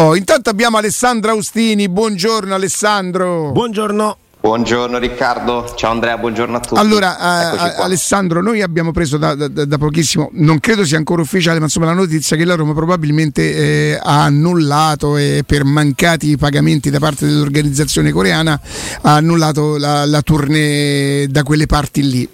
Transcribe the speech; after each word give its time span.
Oh, 0.00 0.16
intanto 0.16 0.48
abbiamo 0.48 0.78
Alessandro 0.78 1.32
Austini, 1.32 1.86
buongiorno 1.86 2.54
Alessandro. 2.54 3.52
Buongiorno. 3.52 4.16
Buongiorno 4.40 4.96
Riccardo, 4.96 5.74
ciao 5.76 5.90
Andrea, 5.90 6.16
buongiorno 6.16 6.56
a 6.56 6.60
tutti. 6.60 6.80
Allora, 6.80 7.18
eh, 7.52 7.82
Alessandro, 7.82 8.40
noi 8.40 8.62
abbiamo 8.62 8.92
preso 8.92 9.18
da, 9.18 9.34
da, 9.34 9.48
da, 9.48 9.76
pochissimo, 9.76 10.30
non 10.32 10.58
credo 10.58 10.86
sia 10.86 10.96
ancora 10.96 11.20
ufficiale, 11.20 11.58
ma 11.58 11.66
insomma 11.66 11.84
la 11.84 11.92
notizia 11.92 12.34
che 12.38 12.46
la 12.46 12.54
Roma 12.54 12.72
probabilmente 12.72 13.54
eh, 13.92 14.00
ha 14.02 14.24
annullato 14.24 15.18
eh, 15.18 15.42
per 15.44 15.64
mancati 15.64 16.38
pagamenti 16.38 16.88
da 16.88 16.98
parte 16.98 17.26
dell'organizzazione 17.26 18.10
coreana, 18.10 18.58
ha 19.02 19.16
annullato 19.16 19.76
la, 19.76 20.06
la 20.06 20.22
tournée 20.22 21.26
da 21.26 21.42
quelle 21.42 21.66
parti 21.66 22.08
lì. 22.08 22.28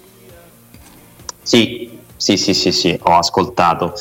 Sì, 1.41 1.99
sì, 2.15 2.37
sì, 2.37 2.53
sì, 2.53 2.71
sì, 2.71 2.97
ho 2.97 3.17
ascoltato. 3.17 3.93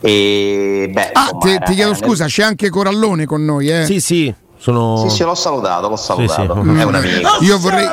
E, 0.00 0.88
beh, 0.92 1.10
ah, 1.12 1.30
insomma, 1.32 1.58
ti, 1.58 1.58
ti 1.64 1.74
chiedo 1.74 1.94
scusa, 1.94 2.26
c'è 2.26 2.42
anche 2.42 2.70
Corallone 2.70 3.26
con 3.26 3.44
noi, 3.44 3.68
eh? 3.68 3.84
Sì, 3.84 4.00
sì. 4.00 4.34
Sono... 4.60 4.96
Sì, 5.08 5.14
sì, 5.14 5.22
l'ho 5.22 5.34
salutato, 5.34 5.88
l'ho 5.88 5.96
salutato. 5.96 6.54
Sì, 6.54 6.68
sì. 6.68 6.76
È 6.78 6.82
un 6.84 6.94
amico. 6.94 7.28
Io 7.42 7.58
vorrei, 7.58 7.88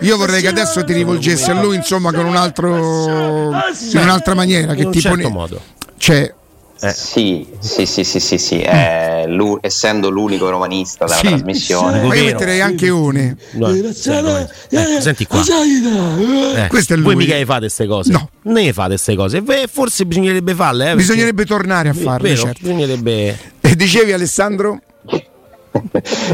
io 0.00 0.16
vorrei 0.16 0.42
che 0.42 0.48
adesso 0.48 0.84
ti 0.84 0.92
rivolgessi 0.92 1.50
a 1.50 1.60
lui, 1.60 1.76
insomma, 1.76 2.12
con 2.12 2.26
un 2.26 2.36
altro 2.36 2.76
in 2.76 4.00
un'altra 4.00 4.34
maniera. 4.34 4.74
Che 4.74 4.80
in 4.80 4.86
un 4.86 4.92
ti 4.92 5.00
certo 5.00 5.16
pone... 5.16 5.32
modo. 5.32 5.60
Cioè, 5.96 6.34
eh. 6.82 6.92
Sì, 6.92 7.46
sì, 7.58 7.84
sì, 7.84 8.04
sì, 8.04 8.20
sì, 8.20 8.38
sì. 8.38 8.60
Eh, 8.60 9.26
lui, 9.26 9.58
essendo 9.60 10.08
l'unico 10.08 10.48
romanista 10.48 11.04
della 11.04 11.18
sì, 11.18 11.26
trasmissione. 11.26 12.02
Ma 12.02 12.14
io 12.14 12.24
metterei 12.24 12.60
anche 12.60 12.88
une. 12.88 13.36
No, 13.52 13.68
eh, 13.68 13.92
senti 13.92 15.26
qua. 15.26 15.40
Eh, 15.40 16.68
Questo 16.68 16.94
è 16.94 16.96
lui. 16.96 17.14
Voi 17.14 17.16
mica 17.16 17.34
le 17.34 17.44
fate 17.44 17.60
queste 17.60 17.86
cose. 17.86 18.12
No. 18.12 18.30
Ne 18.42 18.72
fate 18.72 18.88
queste 18.88 19.14
cose. 19.14 19.42
Beh, 19.42 19.68
forse 19.70 20.06
bisognerebbe 20.06 20.54
farle. 20.54 20.92
Eh, 20.92 20.94
bisognerebbe 20.94 21.44
tornare 21.44 21.90
a 21.90 21.94
farle. 21.94 22.28
Vero, 22.30 22.40
certo. 22.42 22.60
Bisognerebbe... 22.62 23.38
E 23.70 23.76
dicevi 23.76 24.12
Alessandro? 24.12 24.80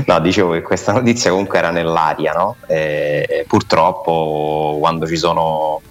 no, 0.06 0.20
dicevo 0.20 0.52
che 0.52 0.62
questa 0.62 0.92
notizia 0.92 1.30
comunque 1.30 1.58
era 1.58 1.70
nell'aria, 1.70 2.32
no? 2.32 2.56
Eh, 2.66 3.44
purtroppo 3.46 4.78
quando 4.80 5.06
ci 5.06 5.16
sono 5.16 5.82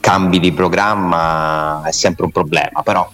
cambi 0.00 0.38
di 0.38 0.52
programma 0.52 1.82
è 1.86 1.92
sempre 1.92 2.26
un 2.26 2.32
problema, 2.32 2.82
però 2.82 3.08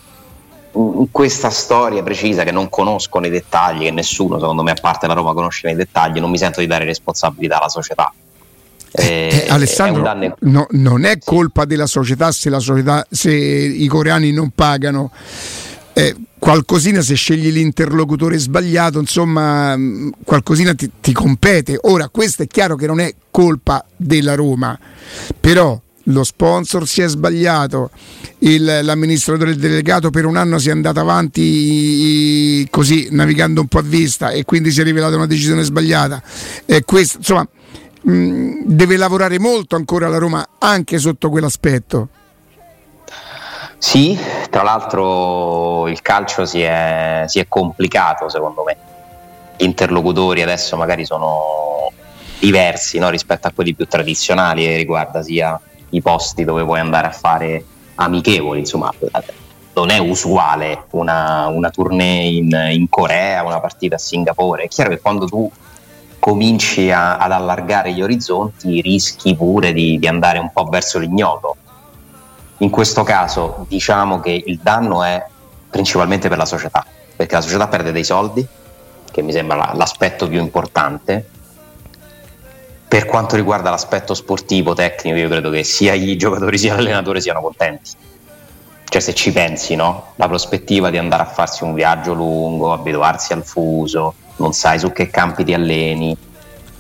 questa 1.11 1.51
storia 1.51 2.03
precisa 2.03 2.45
che 2.45 2.53
non 2.53 2.69
conosco 2.69 3.19
nei 3.19 3.31
dettagli, 3.31 3.85
che 3.85 3.91
nessuno 3.91 4.39
secondo 4.39 4.63
me 4.63 4.73
a 4.73 4.77
parte 4.81 5.07
la 5.07 5.15
Roma 5.15 5.33
conosce 5.33 5.67
nei 5.67 5.77
dettagli, 5.77 6.21
non 6.21 6.31
mi 6.31 6.39
sento 6.39 6.61
di 6.61 6.67
dare 6.67 6.85
responsabilità 6.85 7.59
alla 7.59 7.69
società. 7.69 8.13
Eh, 8.91 9.45
eh, 9.47 9.51
Alessandro, 9.51 10.03
danno... 10.03 10.35
no, 10.41 10.67
non 10.71 11.05
è 11.05 11.19
colpa 11.19 11.65
della 11.65 11.87
società 11.87 12.33
se, 12.33 12.49
la 12.49 12.59
società 12.59 13.07
se, 13.11 13.33
i 13.33 13.87
coreani 13.87 14.33
non 14.33 14.51
pagano. 14.55 15.11
Eh, 15.93 16.15
qualcosina 16.39 17.03
se 17.03 17.15
scegli 17.15 17.51
l'interlocutore 17.51 18.39
sbagliato, 18.39 18.99
insomma, 18.99 19.77
qualcosina 20.25 20.75
ti, 20.75 20.91
ti 21.01 21.13
compete. 21.13 21.79
Ora, 21.83 22.09
questo 22.09 22.45
è 22.45 22.47
chiaro 22.47 22.77
che 22.77 22.87
non 22.87 23.01
è 23.01 23.13
colpa 23.31 23.85
della 23.97 24.35
Roma, 24.35 24.79
però 25.39 25.79
lo 26.09 26.25
sponsor 26.25 26.87
si 26.87 27.03
è 27.03 27.09
sbagliato, 27.09 27.91
il, 28.39 28.81
l'amministratore 28.83 29.57
delegato 29.57 30.11
per 30.11 30.25
un 30.25 30.37
anno 30.37 30.59
si 30.59 30.69
è 30.69 30.73
andato 30.73 31.01
avanti 31.01 32.67
così 32.71 33.09
navigando 33.11 33.61
un 33.61 33.67
po' 33.67 33.79
a 33.79 33.83
vista 33.83 34.31
e 34.31 34.45
quindi 34.45 34.71
si 34.71 34.81
è 34.81 34.85
rivelata 34.85 35.17
una 35.17 35.27
decisione 35.27 35.63
sbagliata. 35.63 36.23
Questo, 36.85 37.19
insomma, 37.19 37.47
mh, 38.03 38.63
deve 38.65 38.97
lavorare 38.97 39.39
molto 39.39 39.77
ancora 39.77 40.09
la 40.09 40.19
Roma 40.19 40.47
anche 40.59 40.99
sotto 40.99 41.31
quell'aspetto. 41.31 42.09
Sì, 43.79 44.19
tra 44.51 44.63
l'altro 44.63 45.87
il 45.87 46.03
calcio 46.03 46.45
si 46.47 46.61
è, 46.61 47.25
si 47.27 47.39
è 47.39 47.47
complicato 47.47 48.29
secondo 48.29 48.65
me. 48.65 48.77
Gli 49.57 49.65
interlocutori 49.65 50.43
adesso 50.43 50.77
magari 50.77 51.05
sono 51.05 51.93
diversi 52.41 52.99
no, 52.99 53.09
rispetto 53.09 53.47
a 53.47 53.53
quelli 53.53 53.75
più 53.75 53.87
tradizionali 53.87 54.67
e 54.67 54.77
riguarda 54.77 55.23
sia 55.23 55.61
i 55.91 56.03
posti 56.03 56.45
dove 56.45 56.63
vuoi 56.63 56.81
andare 56.81 57.07
a 57.07 57.13
fare 57.13 57.65
amichevoli, 57.97 58.61
insomma 58.61 58.93
non 59.75 59.91
è 59.91 59.99
usuale 59.99 60.85
una, 60.91 61.47
una 61.47 61.71
tournée 61.71 62.29
in, 62.29 62.69
in, 62.73 62.89
Corea, 62.89 63.45
una 63.45 63.61
partita 63.61 63.95
a 63.95 63.99
Singapore, 63.99 64.65
è 64.65 64.69
chiaro 64.69 64.91
che 64.91 65.01
quando 65.01 65.27
tu 65.27 65.51
cominci 66.19 66.91
a, 66.91 67.17
ad 67.17 67.31
allargare 67.31 67.93
gli 67.93 68.03
orizzonti 68.03 68.81
rischi 68.81 69.37
pure 69.37 69.73
di, 69.73 69.99
di 69.99 70.07
andare 70.09 70.39
un 70.39 70.51
po' 70.53 70.65
verso 70.65 70.99
l'ignoto. 70.99 71.57
In 72.59 72.71
questo 72.71 73.05
caso 73.05 73.65
diciamo 73.69 74.19
che 74.21 74.43
il 74.45 74.59
danno 74.61 75.05
è 75.05 75.25
principalmente 75.71 76.29
per 76.29 76.39
la 76.39 76.45
società, 76.45 76.85
perché 77.15 77.37
la 77.37 77.41
società 77.41 77.69
perde 77.69 77.93
dei 77.93 78.05
soldi, 78.05 78.47
che 79.11 79.23
mi 79.23 79.33
sembra 79.33 79.73
l'aspetto 79.75 80.29
più 80.29 80.41
importante, 80.41 81.29
per 82.89 83.05
quanto 83.05 83.37
riguarda 83.37 83.69
l'aspetto 83.69 84.15
sportivo, 84.15 84.73
tecnico, 84.73 85.19
io 85.19 85.29
credo 85.29 85.51
che 85.51 85.63
sia 85.63 85.93
i 85.93 86.17
giocatori 86.17 86.57
sia 86.57 86.75
l'allenatore 86.75 87.21
siano 87.21 87.43
contenti. 87.43 87.91
Cioè 88.83 89.03
se 89.03 89.13
ci 89.13 89.31
pensi, 89.31 89.75
no? 89.75 90.13
La 90.17 90.27
prospettiva 90.27 90.89
di 90.89 90.97
andare 90.97 91.23
a 91.23 91.27
farsi 91.27 91.65
un 91.65 91.75
viaggio 91.75 92.15
lungo, 92.15 92.73
abituarsi 92.73 93.35
al 93.35 93.45
fuso, 93.45 94.15
non 94.37 94.55
sai 94.55 94.79
su 94.79 94.91
che 94.93 95.11
campi 95.11 95.45
ti 95.45 95.53
alleni, 95.53 96.17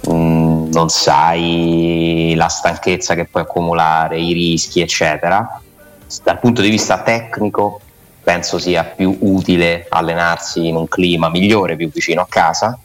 mh, 0.06 0.10
mm, 0.10 0.70
non 0.72 0.88
sai 0.88 2.32
la 2.34 2.48
stanchezza 2.48 3.14
che 3.14 3.26
puoi 3.26 3.42
accumulare, 3.42 4.18
i 4.18 4.32
rischi, 4.32 4.80
eccetera. 4.80 5.60
Dal 6.24 6.38
punto 6.38 6.62
di 6.62 6.70
vista 6.70 7.02
tecnico 7.02 7.80
penso 8.22 8.58
sia 8.58 8.84
più 8.84 9.14
utile 9.20 9.84
allenarsi 9.90 10.68
in 10.68 10.76
un 10.76 10.88
clima 10.88 11.28
migliore, 11.28 11.76
più 11.76 11.90
vicino 11.90 12.22
a 12.22 12.26
casa. 12.26 12.78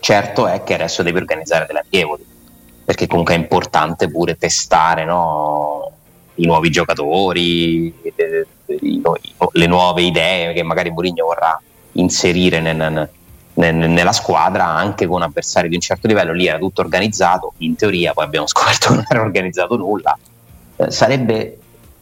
Certo 0.00 0.46
è 0.46 0.62
che 0.64 0.72
adesso 0.72 1.02
devi 1.02 1.18
organizzare 1.18 1.66
delle 1.66 1.80
amichevoli 1.80 2.29
perché 2.90 3.06
comunque 3.06 3.34
è 3.34 3.38
importante 3.38 4.10
pure 4.10 4.36
testare 4.36 5.04
no? 5.04 5.92
i 6.34 6.44
nuovi 6.44 6.70
giocatori, 6.70 7.94
le, 8.16 8.46
le, 9.52 9.66
nuove 9.68 10.02
idee 10.02 10.52
che 10.52 10.64
magari 10.64 10.90
Mourinho 10.90 11.24
vorrà 11.24 11.56
inserire 11.92 12.58
nel, 12.58 13.08
nel, 13.54 13.74
nella 13.76 14.10
squadra 14.10 14.66
anche 14.66 15.06
con 15.06 15.22
avversari 15.22 15.68
di 15.68 15.76
un 15.76 15.80
certo 15.80 16.08
livello. 16.08 16.32
Lì 16.32 16.48
era 16.48 16.58
tutto 16.58 16.80
organizzato, 16.80 17.52
in 17.58 17.76
teoria 17.76 18.12
poi 18.12 18.24
abbiamo 18.24 18.48
scoperto 18.50 18.88
che 18.88 18.94
non 18.96 19.04
era 19.08 19.20
organizzato 19.20 19.76
nulla. 19.76 20.18
Eh, 20.74 20.90
sarebbe 20.90 21.58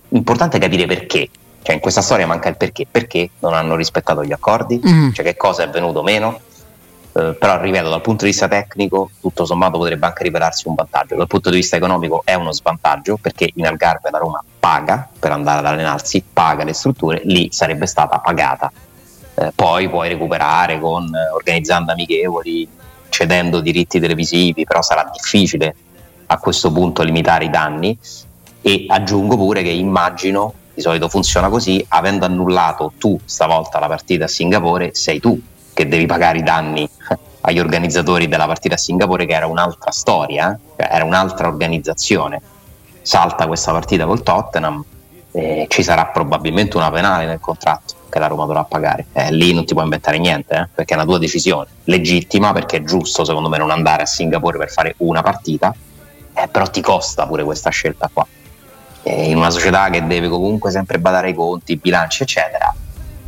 importante 0.09 0.59
capire 0.59 0.87
perché. 0.87 1.29
Cioè, 1.61 1.75
in 1.75 1.83
questa 1.83 2.01
storia 2.01 2.27
manca 2.27 2.49
il 2.49 2.57
perché. 2.57 2.87
Perché 2.91 3.29
non 3.41 3.53
hanno 3.53 3.77
rispettato 3.77 4.25
gli 4.25 4.33
accordi? 4.33 4.81
Mm. 4.83 5.11
Cioè, 5.11 5.23
che 5.23 5.37
cosa 5.37 5.65
è 5.65 5.69
venuto 5.69 6.03
meno? 6.03 6.41
Eh, 7.19 7.35
però 7.35 7.61
ripeto 7.61 7.89
dal 7.89 8.01
punto 8.01 8.25
di 8.25 8.31
vista 8.31 8.47
tecnico 8.47 9.11
tutto 9.21 9.45
sommato 9.45 9.77
potrebbe 9.77 10.07
anche 10.07 10.23
rivelarsi 10.23 10.69
un 10.69 10.75
vantaggio. 10.75 11.17
Dal 11.17 11.27
punto 11.27 11.51
di 11.51 11.57
vista 11.57 11.75
economico 11.75 12.23
è 12.25 12.35
uno 12.35 12.53
svantaggio 12.53 13.19
perché 13.21 13.51
in 13.55 13.67
Algarve 13.67 14.11
la 14.11 14.19
Roma 14.19 14.43
paga 14.59 15.09
per 15.19 15.33
andare 15.33 15.59
ad 15.59 15.67
allenarsi 15.67 16.23
paga 16.33 16.63
le 16.63 16.73
strutture 16.73 17.23
lì 17.25 17.49
sarebbe 17.51 17.87
stata 17.87 18.19
pagata. 18.19 18.71
Eh, 19.35 19.53
poi 19.55 19.89
puoi 19.89 20.09
recuperare 20.09 20.79
con 20.79 21.13
eh, 21.13 21.31
organizzando 21.35 21.91
amichevoli 21.91 22.69
cedendo 23.09 23.61
diritti 23.61 23.99
televisivi 23.99 24.65
però 24.65 24.83
sarà 24.83 25.11
difficile 25.13 25.75
a 26.27 26.39
questo 26.39 26.71
punto 26.71 27.03
limitare 27.03 27.47
i 27.47 27.51
danni. 27.51 27.99
E 28.61 28.85
aggiungo 28.89 29.37
pure 29.37 29.63
che 29.63 29.71
immagino 29.71 30.53
di 30.75 30.81
solito 30.83 31.09
funziona 31.09 31.49
così 31.49 31.85
avendo 31.89 32.27
annullato 32.27 32.93
tu 32.97 33.19
stavolta 33.25 33.81
la 33.81 33.89
partita 33.89 34.27
a 34.27 34.29
Singapore 34.29 34.95
sei 34.95 35.19
tu 35.19 35.41
che 35.79 35.87
devi 35.87 36.07
pagare 36.07 36.39
i 36.39 36.43
danni 36.43 36.91
agli 37.43 37.61
organizzatori 37.61 38.27
della 38.27 38.47
partita 38.47 38.75
a 38.75 38.79
Singapore 38.79 39.27
che 39.27 39.35
era 39.35 39.47
un'altra 39.47 39.93
storia, 39.93 40.59
eh? 40.75 40.89
era 40.91 41.05
un'altra 41.05 41.47
organizzazione. 41.47 42.43
Salta 43.01 43.47
questa 43.47 43.71
partita 43.71 44.05
col 44.05 44.25
Tottenham 44.25 44.85
e 45.31 45.67
ci 45.69 45.85
sarà 45.85 46.07
probabilmente 46.07 46.77
una 46.77 46.91
penale 46.91 47.27
nel 47.27 47.39
contratto 47.39 47.95
che 48.09 48.19
la 48.19 48.27
Roma 48.27 48.45
dovrà 48.45 48.65
pagare. 48.65 49.07
Eh, 49.13 49.31
lì 49.31 49.55
non 49.55 49.65
ti 49.65 49.73
puoi 49.73 49.85
inventare 49.85 50.19
niente, 50.19 50.57
eh? 50.57 50.69
perché 50.75 50.95
è 50.95 50.97
una 50.97 51.07
tua 51.07 51.19
decisione, 51.19 51.69
legittima 51.85 52.53
perché 52.53 52.79
è 52.79 52.83
giusto 52.83 53.25
secondo 53.25 53.49
me 53.49 53.57
non 53.57 53.71
andare 53.71 54.03
a 54.03 54.07
Singapore 54.07 54.59
per 54.59 54.73
fare 54.73 54.97
una 54.97 55.23
partita, 55.23 55.73
eh, 56.35 56.49
però 56.49 56.67
ti 56.67 56.81
costa 56.81 57.25
pure 57.29 57.45
questa 57.45 57.71
scelta 57.71 58.11
qua. 58.13 58.27
in 59.05 59.37
una 59.37 59.51
società 59.51 59.89
che 59.91 60.05
deve 60.05 60.29
comunque 60.29 60.73
sempre 60.73 60.99
badare 60.99 61.29
ai 61.29 61.35
conti, 61.35 61.73
i 61.73 61.77
bilanci, 61.77 62.25
eccetera, 62.25 62.75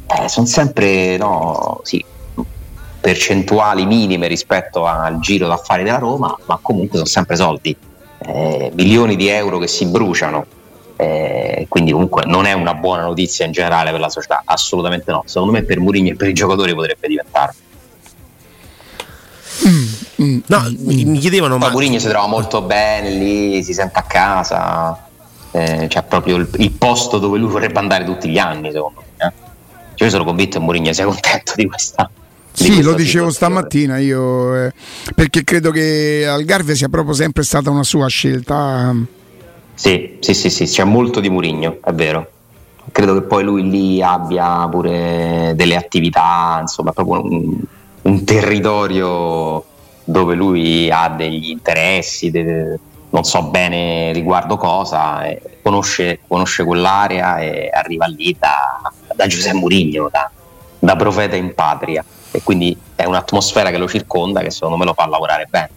eh, 0.08 0.28
sono 0.28 0.46
sempre 0.46 1.16
no, 1.16 1.80
sì, 1.84 2.04
percentuali 3.00 3.86
minime 3.86 4.26
rispetto 4.26 4.84
al 4.86 5.18
giro 5.20 5.48
d'affari 5.48 5.82
della 5.82 5.98
Roma, 5.98 6.36
ma 6.46 6.58
comunque 6.60 6.98
sono 6.98 7.08
sempre 7.08 7.36
soldi, 7.36 7.74
eh, 8.18 8.70
milioni 8.74 9.16
di 9.16 9.28
euro 9.28 9.58
che 9.58 9.66
si 9.66 9.86
bruciano. 9.86 10.46
Eh, 10.96 11.64
quindi 11.70 11.92
comunque 11.92 12.24
non 12.26 12.44
è 12.44 12.52
una 12.52 12.74
buona 12.74 13.04
notizia 13.04 13.46
in 13.46 13.52
generale 13.52 13.90
per 13.90 14.00
la 14.00 14.10
società, 14.10 14.42
assolutamente 14.44 15.10
no. 15.10 15.22
Secondo 15.24 15.52
me 15.52 15.62
per 15.62 15.80
Mourinho 15.80 16.10
e 16.10 16.14
per 16.14 16.28
i 16.28 16.34
giocatori 16.34 16.74
potrebbe 16.74 17.08
diventare. 17.08 17.54
Mm, 19.66 20.22
mm, 20.22 20.38
no, 20.46 20.60
mm. 20.60 21.10
mi 21.10 21.18
chiedevano 21.18 21.56
ma 21.56 21.70
Mourinho 21.70 21.98
si 21.98 22.08
trova 22.08 22.26
molto 22.26 22.60
bene 22.60 23.10
lì, 23.10 23.62
si 23.62 23.72
sente 23.72 23.98
a 23.98 24.02
casa, 24.02 25.06
eh, 25.52 25.86
c'è 25.88 26.02
proprio 26.02 26.36
il, 26.36 26.48
il, 26.58 26.70
posto 26.72 27.18
dove 27.18 27.38
lui 27.38 27.50
vorrebbe 27.50 27.78
andare 27.78 28.04
tutti 28.04 28.28
gli 28.28 28.38
anni, 28.38 28.70
secondo 28.70 29.02
me. 29.16 29.26
Eh. 29.26 29.32
Cioè, 29.94 30.06
io 30.06 30.10
sono 30.10 30.24
convinto 30.24 30.58
che 30.58 30.64
Mourinho 30.64 30.92
sia 30.92 31.06
contento 31.06 31.54
di 31.56 31.66
questa 31.66 32.10
Sì, 32.52 32.82
lo 32.82 32.94
dicevo 32.94 33.30
stamattina 33.30 33.98
io, 33.98 34.64
eh, 34.64 34.72
perché 35.14 35.44
credo 35.44 35.70
che 35.70 36.26
Algarve 36.26 36.74
sia 36.74 36.88
proprio 36.88 37.14
sempre 37.14 37.42
stata 37.42 37.70
una 37.70 37.84
sua 37.84 38.06
scelta. 38.08 38.94
Sì, 39.74 40.18
sì, 40.20 40.34
sì, 40.34 40.50
sì, 40.50 40.64
c'è 40.66 40.84
molto 40.84 41.20
di 41.20 41.30
Murigno, 41.30 41.78
è 41.82 41.92
vero. 41.92 42.30
Credo 42.92 43.14
che 43.14 43.22
poi 43.22 43.44
lui 43.44 43.70
lì 43.70 44.02
abbia 44.02 44.66
pure 44.68 45.52
delle 45.54 45.76
attività, 45.76 46.58
insomma, 46.60 46.92
proprio 46.92 47.24
un, 47.24 47.60
un 48.02 48.24
territorio 48.24 49.64
dove 50.04 50.34
lui 50.34 50.90
ha 50.90 51.08
degli 51.08 51.50
interessi, 51.50 52.30
de, 52.30 52.78
non 53.10 53.24
so 53.24 53.44
bene 53.44 54.12
riguardo 54.12 54.56
cosa, 54.56 55.22
conosce, 55.62 56.20
conosce, 56.26 56.64
quell'area 56.64 57.38
e 57.38 57.70
arriva 57.72 58.06
lì 58.06 58.36
da, 58.38 58.92
da 59.14 59.26
Giuseppe 59.26 59.56
Murigno, 59.56 60.08
da, 60.10 60.30
da 60.78 60.96
profeta 60.96 61.36
in 61.36 61.54
patria 61.54 62.04
e 62.30 62.42
quindi 62.42 62.76
è 62.94 63.04
un'atmosfera 63.04 63.70
che 63.70 63.78
lo 63.78 63.88
circonda 63.88 64.40
che 64.40 64.50
secondo 64.50 64.76
me 64.76 64.84
lo 64.84 64.94
fa 64.94 65.06
lavorare 65.06 65.46
bene. 65.48 65.70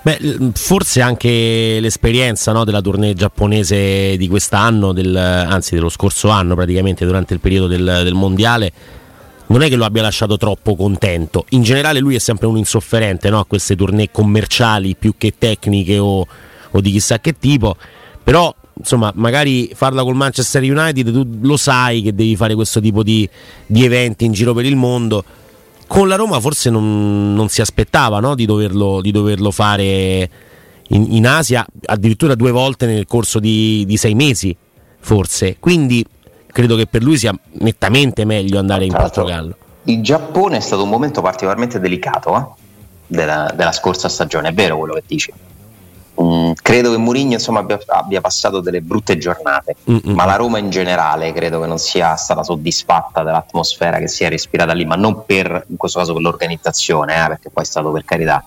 Beh, 0.00 0.52
forse 0.54 1.00
anche 1.00 1.78
l'esperienza 1.80 2.52
no, 2.52 2.64
della 2.64 2.80
tournée 2.80 3.14
giapponese 3.14 4.16
di 4.16 4.28
quest'anno, 4.28 4.92
del, 4.92 5.14
anzi 5.14 5.74
dello 5.74 5.88
scorso 5.88 6.28
anno 6.28 6.54
praticamente 6.54 7.04
durante 7.04 7.34
il 7.34 7.40
periodo 7.40 7.66
del, 7.66 8.00
del 8.04 8.14
mondiale, 8.14 8.72
non 9.46 9.62
è 9.62 9.68
che 9.68 9.76
lo 9.76 9.84
abbia 9.84 10.02
lasciato 10.02 10.36
troppo 10.36 10.76
contento. 10.76 11.44
In 11.50 11.62
generale 11.62 11.98
lui 11.98 12.14
è 12.14 12.18
sempre 12.18 12.46
un 12.46 12.56
insofferente 12.56 13.28
no, 13.28 13.40
a 13.40 13.44
queste 13.44 13.76
tournée 13.76 14.10
commerciali 14.10 14.94
più 14.94 15.14
che 15.18 15.34
tecniche 15.36 15.98
o, 15.98 16.26
o 16.70 16.80
di 16.80 16.90
chissà 16.90 17.18
che 17.18 17.36
tipo, 17.38 17.76
però 18.22 18.54
insomma, 18.78 19.10
magari 19.14 19.70
farla 19.74 20.02
col 20.02 20.14
Manchester 20.14 20.62
United, 20.62 21.12
tu 21.12 21.26
lo 21.40 21.56
sai 21.56 22.02
che 22.02 22.14
devi 22.14 22.36
fare 22.36 22.54
questo 22.54 22.80
tipo 22.80 23.02
di, 23.02 23.28
di 23.66 23.84
eventi 23.84 24.24
in 24.24 24.32
giro 24.32 24.54
per 24.54 24.64
il 24.64 24.76
mondo. 24.76 25.24
Con 25.88 26.06
la 26.06 26.16
Roma 26.16 26.38
forse 26.38 26.70
non, 26.70 27.34
non 27.34 27.48
si 27.48 27.60
aspettava 27.60 28.20
no? 28.20 28.34
di, 28.34 28.44
doverlo, 28.44 29.00
di, 29.00 29.10
doverlo, 29.10 29.50
fare 29.50 30.30
in, 30.88 31.06
in, 31.14 31.26
Asia 31.26 31.66
addirittura 31.86 32.34
due 32.34 32.50
volte 32.50 32.86
nel 32.86 33.06
corso 33.06 33.40
di, 33.40 33.84
di, 33.86 33.96
sei 33.96 34.14
mesi, 34.14 34.54
forse. 35.00 35.56
Quindi 35.58 36.04
credo 36.46 36.76
che 36.76 36.86
per 36.86 37.02
lui 37.02 37.16
sia 37.16 37.34
nettamente 37.60 38.24
meglio 38.26 38.58
andare 38.58 38.84
in 38.84 38.92
Portogallo. 38.92 39.56
Il 39.84 40.02
Giappone 40.02 40.58
è 40.58 40.60
stato 40.60 40.82
un 40.82 40.90
momento 40.90 41.22
particolarmente 41.22 41.80
delicato 41.80 42.36
eh? 42.36 42.62
della, 43.06 43.50
della 43.56 43.72
scorsa 43.72 44.08
stagione, 44.08 44.50
è 44.50 44.52
vero 44.52 44.76
quello 44.76 44.92
che 44.92 45.02
dici 45.06 45.32
Mm, 46.20 46.52
credo 46.62 46.90
che 46.90 46.96
Mourinho 46.96 47.34
insomma, 47.34 47.60
abbia, 47.60 47.78
abbia, 47.86 48.20
passato 48.20 48.60
delle 48.60 48.80
brutte 48.80 49.18
giornate, 49.18 49.76
Mm-mm. 49.88 50.14
ma 50.14 50.24
la 50.24 50.34
Roma 50.34 50.58
in 50.58 50.68
generale 50.68 51.32
credo 51.32 51.60
che 51.60 51.66
non 51.68 51.78
sia 51.78 52.16
stata 52.16 52.42
soddisfatta 52.42 53.22
dell'atmosfera 53.22 53.98
che 53.98 54.08
si 54.08 54.24
è 54.24 54.28
respirata 54.28 54.72
lì, 54.72 54.84
ma 54.84 54.96
non 54.96 55.24
per, 55.24 55.66
in 55.68 55.76
questo 55.76 56.00
caso 56.00 56.14
per 56.14 56.22
l'organizzazione, 56.22 57.14
eh, 57.14 57.26
perché 57.28 57.50
poi 57.50 57.62
è 57.62 57.66
stato 57.66 57.92
per 57.92 58.04
carità 58.04 58.44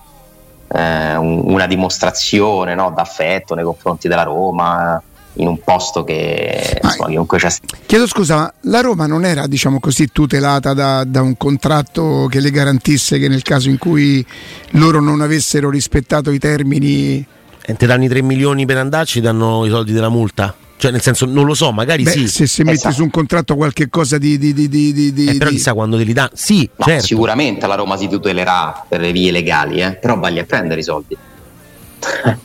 eh, 0.68 1.16
un, 1.16 1.42
una 1.44 1.66
dimostrazione 1.66 2.74
no, 2.74 2.92
d'affetto 2.94 3.54
nei 3.54 3.64
confronti 3.64 4.06
della 4.06 4.24
Roma 4.24 5.02
in 5.36 5.46
un 5.46 5.60
posto 5.62 6.04
che 6.04 6.78
insomma, 6.82 7.08
chiunque 7.08 7.38
c'è 7.38 7.48
chiedo 7.86 8.06
scusa 8.06 8.36
ma 8.36 8.52
la 8.64 8.82
Roma 8.82 9.06
non 9.06 9.24
era 9.24 9.46
diciamo 9.46 9.80
così 9.80 10.08
tutelata 10.12 10.74
da, 10.74 11.04
da, 11.04 11.22
un 11.22 11.38
contratto 11.38 12.26
che 12.28 12.40
le 12.40 12.50
garantisse 12.50 13.18
che 13.18 13.28
nel 13.28 13.40
caso 13.40 13.70
in 13.70 13.78
cui 13.78 14.24
loro 14.72 15.00
non 15.00 15.22
avessero 15.22 15.70
rispettato 15.70 16.30
i 16.30 16.38
termini 16.38 17.24
e 17.64 17.76
ti 17.76 17.86
danno 17.86 18.04
i 18.04 18.08
3 18.08 18.22
milioni 18.22 18.66
per 18.66 18.78
andarci, 18.78 19.20
danno 19.20 19.64
i 19.64 19.70
soldi 19.70 19.92
della 19.92 20.08
multa? 20.08 20.54
Cioè, 20.76 20.90
nel 20.90 21.00
senso, 21.00 21.26
non 21.26 21.46
lo 21.46 21.54
so, 21.54 21.70
magari 21.70 22.02
Beh, 22.02 22.10
sì. 22.10 22.26
Se, 22.26 22.48
se 22.48 22.64
metti 22.64 22.78
esatto. 22.78 22.94
su 22.94 23.02
un 23.04 23.10
contratto 23.10 23.54
qualche 23.54 23.88
cosa 23.88 24.18
di. 24.18 24.36
di, 24.36 24.52
di, 24.52 24.68
di, 24.68 25.12
di 25.12 25.26
eh, 25.26 25.36
però 25.36 25.50
chissà 25.50 25.74
quando 25.74 25.96
te 25.96 26.02
li 26.02 26.12
dà. 26.12 26.28
Sì, 26.34 26.68
no, 26.74 26.84
certo. 26.84 27.06
Sicuramente 27.06 27.68
la 27.68 27.76
Roma 27.76 27.96
si 27.96 28.08
tutelerà 28.08 28.84
per 28.88 28.98
le 28.98 29.12
vie 29.12 29.30
legali, 29.30 29.80
eh? 29.80 29.92
però 29.92 30.18
vagli 30.18 30.40
a 30.40 30.44
prendere 30.44 30.80
i 30.80 30.82
soldi. 30.82 31.16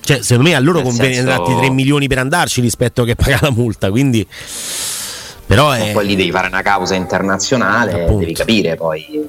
Cioè, 0.02 0.22
secondo 0.22 0.50
me 0.50 0.56
a 0.56 0.60
loro 0.60 0.84
conviene 0.84 1.16
senso... 1.16 1.30
darti 1.30 1.56
3 1.56 1.70
milioni 1.72 2.08
per 2.08 2.20
andarci 2.20 2.62
rispetto 2.62 3.04
che 3.04 3.16
pagare 3.16 3.48
la 3.48 3.52
multa, 3.52 3.90
quindi. 3.90 4.28
Però 5.48 5.72
è... 5.72 5.92
Poi 5.94 6.06
lì 6.06 6.16
devi 6.16 6.30
fare 6.30 6.46
una 6.46 6.62
causa 6.62 6.94
internazionale, 6.94 8.04
Appunto. 8.04 8.20
devi 8.20 8.34
capire 8.34 8.76
poi 8.76 9.28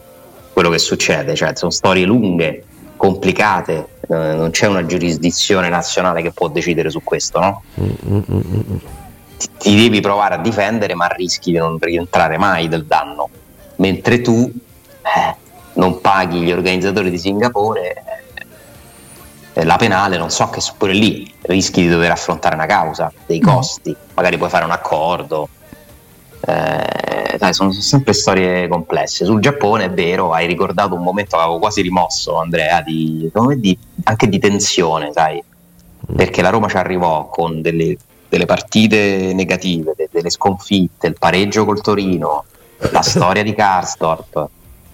quello 0.52 0.68
che 0.68 0.78
succede, 0.78 1.34
cioè 1.34 1.52
sono 1.54 1.70
storie 1.70 2.04
lunghe 2.04 2.64
complicate, 2.98 3.88
eh, 4.08 4.14
non 4.14 4.50
c'è 4.50 4.66
una 4.66 4.84
giurisdizione 4.84 5.70
nazionale 5.70 6.20
che 6.20 6.32
può 6.32 6.48
decidere 6.48 6.90
su 6.90 7.02
questo, 7.02 7.40
no? 7.40 7.62
Ti, 9.38 9.48
ti, 9.56 9.76
devi 9.76 10.00
provare 10.00 10.34
a 10.34 10.38
difendere, 10.38 10.94
ma 10.94 11.06
rischi 11.06 11.52
di 11.52 11.58
non 11.58 11.78
rientrare 11.78 12.36
mai 12.36 12.68
del 12.68 12.84
danno, 12.84 13.30
mentre 13.76 14.20
tu 14.20 14.50
eh, 14.50 15.36
non 15.74 16.00
paghi 16.00 16.40
gli 16.40 16.52
organizzatori 16.52 17.08
di 17.08 17.18
Singapore. 17.18 18.02
Eh, 19.54 19.64
la 19.64 19.76
penale, 19.76 20.18
non 20.18 20.30
so 20.30 20.50
che 20.50 20.60
pure 20.76 20.92
lì 20.92 21.32
rischi 21.42 21.80
di 21.82 21.88
dover 21.88 22.10
affrontare 22.10 22.54
una 22.56 22.66
causa, 22.66 23.10
dei 23.26 23.40
costi, 23.40 23.94
magari 24.14 24.36
puoi 24.36 24.50
fare 24.50 24.64
un 24.64 24.72
accordo, 24.72 25.48
eh, 26.46 26.87
dai, 27.38 27.54
sono 27.54 27.72
sempre 27.72 28.12
storie 28.12 28.68
complesse. 28.68 29.24
Sul 29.24 29.40
Giappone 29.40 29.84
è 29.84 29.90
vero, 29.90 30.32
hai 30.32 30.46
ricordato 30.46 30.94
un 30.94 31.02
momento 31.02 31.36
che 31.36 31.42
avevo 31.42 31.58
quasi 31.58 31.80
rimosso, 31.80 32.38
Andrea, 32.38 32.82
di, 32.82 33.30
di, 33.56 33.78
anche 34.04 34.28
di 34.28 34.38
tensione, 34.38 35.10
sai? 35.12 35.42
Perché 36.14 36.42
la 36.42 36.50
Roma 36.50 36.68
ci 36.68 36.76
arrivò 36.76 37.28
con 37.28 37.62
delle, 37.62 37.96
delle 38.28 38.44
partite 38.44 39.32
negative, 39.34 39.94
de, 39.96 40.08
delle 40.10 40.30
sconfitte, 40.30 41.06
il 41.06 41.16
pareggio 41.18 41.64
col 41.64 41.80
Torino, 41.80 42.44
la 42.90 43.02
storia 43.02 43.42
di 43.42 43.54
Karsdorp, 43.54 44.48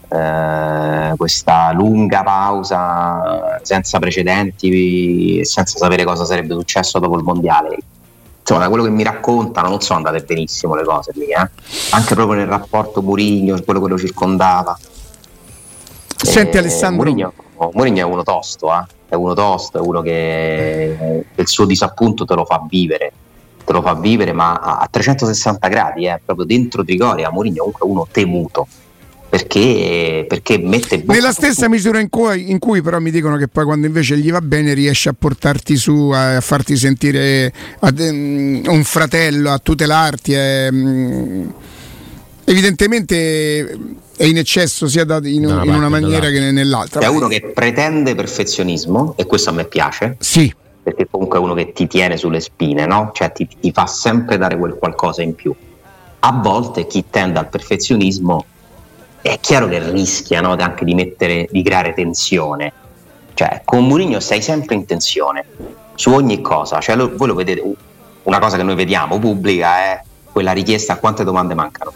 eh, 0.08 1.14
questa 1.16 1.72
lunga 1.72 2.22
pausa 2.22 3.58
senza 3.62 3.98
precedenti, 3.98 5.44
senza 5.44 5.78
sapere 5.78 6.04
cosa 6.04 6.24
sarebbe 6.24 6.54
successo 6.54 6.98
dopo 6.98 7.16
il 7.16 7.24
mondiale 7.24 7.78
insomma, 8.44 8.60
da 8.60 8.68
quello 8.68 8.84
che 8.84 8.90
mi 8.90 9.02
raccontano 9.02 9.70
non 9.70 9.80
sono 9.80 9.98
andate 9.98 10.22
benissimo 10.22 10.74
le 10.74 10.84
cose 10.84 11.12
lì, 11.14 11.28
eh? 11.28 11.50
anche 11.90 12.14
proprio 12.14 12.36
nel 12.36 12.46
rapporto 12.46 13.00
Murigno, 13.00 13.58
quello 13.64 13.80
che 13.80 13.88
lo 13.88 13.98
circondava. 13.98 14.78
Senti 16.14 16.56
eh, 16.56 16.60
Alessandro. 16.60 17.02
Murigno, 17.72 18.06
è 18.06 18.10
uno 18.10 18.22
tosto, 18.22 18.70
eh? 18.70 18.84
è 19.08 19.14
uno 19.14 19.32
tosto, 19.32 19.78
è 19.78 19.80
uno 19.80 20.02
che 20.02 21.24
il 21.34 21.48
suo 21.48 21.64
disappunto 21.64 22.26
te 22.26 22.34
lo 22.34 22.44
fa 22.44 22.62
vivere, 22.68 23.12
te 23.64 23.72
lo 23.72 23.80
fa 23.80 23.94
vivere 23.94 24.32
ma 24.34 24.54
a 24.54 24.86
360 24.90 25.66
gradi, 25.68 26.06
eh? 26.06 26.20
proprio 26.22 26.44
dentro 26.44 26.84
Trigoria, 26.84 27.30
Murigno 27.30 27.54
è 27.54 27.72
comunque 27.72 27.88
uno 27.88 28.06
temuto 28.10 28.66
perché, 29.28 30.24
perché 30.28 30.58
mette 30.58 31.02
nella 31.06 31.32
stessa 31.32 31.68
misura 31.68 31.98
in 31.98 32.08
cui, 32.08 32.50
in 32.50 32.58
cui, 32.58 32.82
però 32.82 33.00
mi 33.00 33.10
dicono 33.10 33.36
che 33.36 33.48
poi 33.48 33.64
quando 33.64 33.86
invece 33.86 34.16
gli 34.18 34.30
va 34.30 34.40
bene 34.40 34.74
riesce 34.74 35.08
a 35.08 35.14
portarti 35.18 35.76
su 35.76 36.10
a, 36.14 36.40
farti 36.40 36.76
sentire 36.76 37.52
a, 37.80 37.92
um, 37.98 38.62
un 38.64 38.84
fratello 38.84 39.50
a 39.50 39.58
tutelarti 39.58 40.32
è, 40.34 40.68
um, 40.70 41.52
evidentemente 42.44 43.76
è 44.16 44.24
in 44.24 44.38
eccesso 44.38 44.86
sia 44.86 45.04
da, 45.04 45.16
in, 45.24 45.42
in 45.42 45.74
una 45.74 45.88
maniera 45.88 46.30
che 46.30 46.52
nell'altra. 46.52 47.00
È 47.00 47.08
uno 47.08 47.26
che 47.26 47.52
pretende 47.52 48.14
perfezionismo 48.14 49.14
e 49.16 49.26
questo 49.26 49.50
a 49.50 49.52
me 49.52 49.64
piace. 49.64 50.16
Sì. 50.20 50.54
Perché 50.82 51.08
comunque 51.10 51.38
è 51.38 51.40
uno 51.40 51.54
che 51.54 51.72
ti 51.72 51.86
tiene 51.86 52.16
sulle 52.16 52.40
spine 52.40 52.86
no? 52.86 53.10
cioè 53.14 53.32
ti, 53.32 53.48
ti 53.58 53.72
fa 53.72 53.86
sempre 53.86 54.36
dare 54.36 54.56
quel 54.56 54.74
qualcosa 54.74 55.22
in 55.22 55.34
più. 55.34 55.52
A 56.20 56.32
volte 56.32 56.86
chi 56.86 57.04
tende 57.10 57.38
al 57.38 57.48
perfezionismo 57.48 58.44
è 59.30 59.40
chiaro 59.40 59.68
che 59.68 59.78
rischia 59.90 60.42
no, 60.42 60.52
anche 60.52 60.84
di, 60.84 60.94
mettere, 60.94 61.48
di 61.50 61.62
creare 61.62 61.94
tensione. 61.94 62.70
Cioè, 63.32 63.62
con 63.64 63.86
Mourinho 63.86 64.20
sei 64.20 64.42
sempre 64.42 64.74
in 64.74 64.84
tensione 64.84 65.46
su 65.94 66.10
ogni 66.12 66.42
cosa. 66.42 66.78
Cioè, 66.78 66.94
lo, 66.94 67.16
voi 67.16 67.28
lo 67.28 67.34
vedete, 67.34 67.62
una 68.24 68.38
cosa 68.38 68.58
che 68.58 68.62
noi 68.62 68.74
vediamo 68.74 69.18
pubblica 69.18 69.78
è 69.78 70.02
quella 70.30 70.52
richiesta 70.52 70.92
a 70.92 70.96
quante 70.98 71.24
domande 71.24 71.54
mancano. 71.54 71.90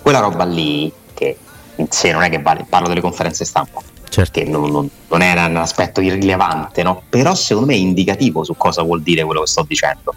Quella 0.00 0.20
roba 0.20 0.44
lì, 0.44 0.92
che 1.12 1.36
in 1.74 1.86
sé 1.90 2.12
non 2.12 2.22
è 2.22 2.30
che 2.30 2.40
vale, 2.40 2.66
parlo 2.68 2.86
delle 2.86 3.00
conferenze 3.00 3.44
stampa, 3.44 3.80
certo. 4.08 4.38
che 4.38 4.46
non, 4.46 4.70
non, 4.70 4.88
non 5.08 5.22
era 5.22 5.46
un 5.46 5.56
aspetto 5.56 6.00
irrilevante, 6.00 6.84
no? 6.84 7.02
però 7.08 7.34
secondo 7.34 7.70
me 7.70 7.74
è 7.74 7.78
indicativo 7.78 8.44
su 8.44 8.56
cosa 8.56 8.82
vuol 8.82 9.02
dire 9.02 9.24
quello 9.24 9.40
che 9.40 9.48
sto 9.48 9.64
dicendo. 9.66 10.14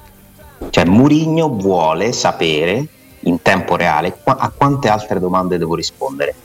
Cioè, 0.70 0.86
Mourinho 0.86 1.50
vuole 1.50 2.12
sapere 2.12 2.90
in 3.26 3.42
tempo 3.42 3.76
reale 3.76 4.18
a 4.24 4.52
quante 4.56 4.90
altre 4.90 5.20
domande 5.20 5.58
devo 5.58 5.76
rispondere. 5.76 6.36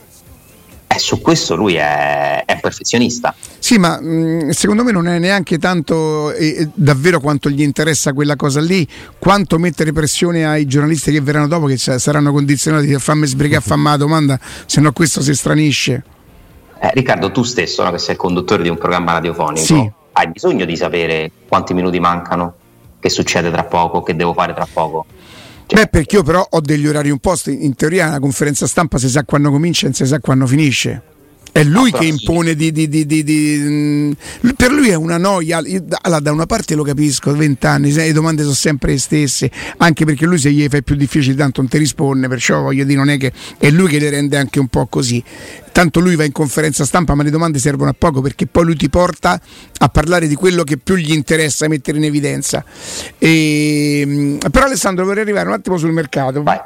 E 0.92 0.98
su 0.98 1.20
questo 1.20 1.54
lui 1.54 1.76
è, 1.76 2.44
è 2.44 2.52
un 2.54 2.60
perfezionista. 2.60 3.32
Sì, 3.58 3.78
ma 3.78 4.00
mh, 4.00 4.06
mm, 4.06 4.50
secondo 4.50 4.82
me 4.82 4.90
non 4.90 5.06
è 5.06 5.20
neanche 5.20 5.56
tanto 5.58 6.32
eh, 6.32 6.68
davvero 6.74 7.20
quanto 7.20 7.48
gli 7.48 7.62
interessa 7.62 8.12
quella 8.12 8.34
cosa 8.34 8.60
lì, 8.60 8.86
quanto 9.18 9.56
mettere 9.58 9.92
pressione 9.92 10.44
ai 10.44 10.66
giornalisti 10.66 11.12
che 11.12 11.20
verranno 11.20 11.46
dopo, 11.46 11.66
che 11.66 11.76
saranno 11.76 12.32
condizionati 12.32 12.92
a 12.92 12.98
farmi 12.98 13.26
sbrigare 13.26 13.62
a 13.62 13.64
fammi 13.64 13.84
la 13.84 13.96
domanda, 13.96 14.40
se 14.66 14.80
no 14.80 14.90
questo 14.92 15.22
si 15.22 15.32
stranisce. 15.32 16.02
Eh, 16.80 16.90
Riccardo, 16.92 17.30
tu 17.30 17.44
stesso, 17.44 17.84
no, 17.84 17.92
che 17.92 17.98
sei 17.98 18.14
il 18.14 18.20
conduttore 18.20 18.64
di 18.64 18.68
un 18.68 18.78
programma 18.78 19.12
radiofonico, 19.12 19.64
sì. 19.64 19.92
hai 20.12 20.28
bisogno 20.28 20.64
di 20.64 20.76
sapere 20.76 21.30
quanti 21.46 21.72
minuti 21.72 22.00
mancano, 22.00 22.54
che 22.98 23.10
succede 23.10 23.50
tra 23.50 23.62
poco, 23.62 24.02
che 24.02 24.16
devo 24.16 24.32
fare 24.32 24.54
tra 24.54 24.66
poco. 24.70 25.06
Beh, 25.72 25.86
perché 25.86 26.16
io 26.16 26.22
però 26.22 26.44
ho 26.50 26.60
degli 26.60 26.86
orari 26.86 27.10
un 27.10 27.18
po', 27.18 27.34
in 27.46 27.74
teoria 27.74 28.10
la 28.10 28.18
conferenza 28.18 28.66
stampa 28.66 28.98
si 28.98 29.08
sa 29.08 29.24
quando 29.24 29.50
comincia 29.50 29.86
e 29.86 29.92
si 29.92 30.04
sa 30.04 30.18
quando 30.18 30.46
finisce. 30.46 31.09
È 31.52 31.64
lui 31.64 31.90
no, 31.90 31.98
che 31.98 32.04
impone 32.06 32.54
di, 32.54 32.70
di, 32.70 32.88
di, 32.88 33.06
di, 33.06 33.56
mm, 33.58 34.12
Per 34.56 34.70
lui 34.70 34.88
è 34.88 34.94
una 34.94 35.16
noia. 35.16 35.58
Allora, 36.02 36.20
da 36.20 36.32
una 36.32 36.46
parte 36.46 36.74
lo 36.74 36.84
capisco, 36.84 37.34
20 37.34 37.66
anni, 37.66 37.92
le 37.92 38.12
domande 38.12 38.42
sono 38.42 38.54
sempre 38.54 38.92
le 38.92 38.98
stesse, 38.98 39.50
anche 39.78 40.04
perché 40.04 40.26
lui 40.26 40.38
se 40.38 40.52
gli 40.52 40.66
fai 40.68 40.82
più 40.82 40.94
difficile 40.94 41.34
tanto 41.34 41.60
non 41.60 41.70
ti 41.70 41.78
risponde, 41.78 42.28
perciò 42.28 42.60
voglio 42.60 42.84
dire, 42.84 42.98
non 42.98 43.10
è 43.10 43.18
che 43.18 43.32
è 43.58 43.70
lui 43.70 43.88
che 43.88 43.98
le 43.98 44.10
rende 44.10 44.36
anche 44.36 44.60
un 44.60 44.68
po' 44.68 44.86
così. 44.86 45.22
Tanto 45.72 46.00
lui 46.00 46.16
va 46.16 46.24
in 46.24 46.32
conferenza 46.32 46.84
stampa, 46.84 47.14
ma 47.14 47.22
le 47.22 47.30
domande 47.30 47.58
servono 47.58 47.90
a 47.90 47.94
poco 47.96 48.20
perché 48.20 48.46
poi 48.46 48.64
lui 48.64 48.76
ti 48.76 48.88
porta 48.88 49.40
a 49.78 49.88
parlare 49.88 50.26
di 50.26 50.34
quello 50.34 50.64
che 50.64 50.76
più 50.76 50.96
gli 50.96 51.12
interessa 51.12 51.68
mettere 51.68 51.98
in 51.98 52.04
evidenza. 52.04 52.64
E, 53.18 54.02
mm, 54.06 54.38
però 54.50 54.66
Alessandro 54.66 55.04
vorrei 55.04 55.22
arrivare 55.22 55.48
un 55.48 55.54
attimo 55.54 55.78
sul 55.78 55.92
mercato. 55.92 56.42
Vai. 56.42 56.60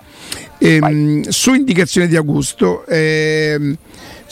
E, 0.58 0.74
ehm, 0.74 0.80
Vai. 1.22 1.32
Su 1.32 1.54
indicazione 1.54 2.08
di 2.08 2.16
Augusto. 2.16 2.86
Eh, 2.86 3.76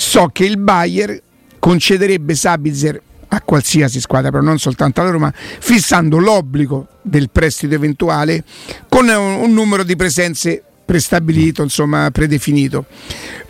so 0.03 0.29
che 0.33 0.45
il 0.45 0.59
Bayer 0.59 1.23
concederebbe 1.59 2.35
Sabitzer 2.35 3.01
a 3.29 3.41
qualsiasi 3.41 4.01
squadra, 4.01 4.31
però 4.31 4.43
non 4.43 4.59
soltanto 4.59 5.01
alla 5.01 5.11
Roma, 5.11 5.33
fissando 5.33 6.19
l'obbligo 6.19 6.89
del 7.01 7.31
prestito 7.31 7.75
eventuale 7.75 8.45
con 8.89 9.09
un, 9.09 9.41
un 9.41 9.53
numero 9.55 9.85
di 9.85 9.97
presenze 9.97 10.63
prestabilito, 10.85 11.63
insomma 11.63 12.11
predefinito. 12.11 12.85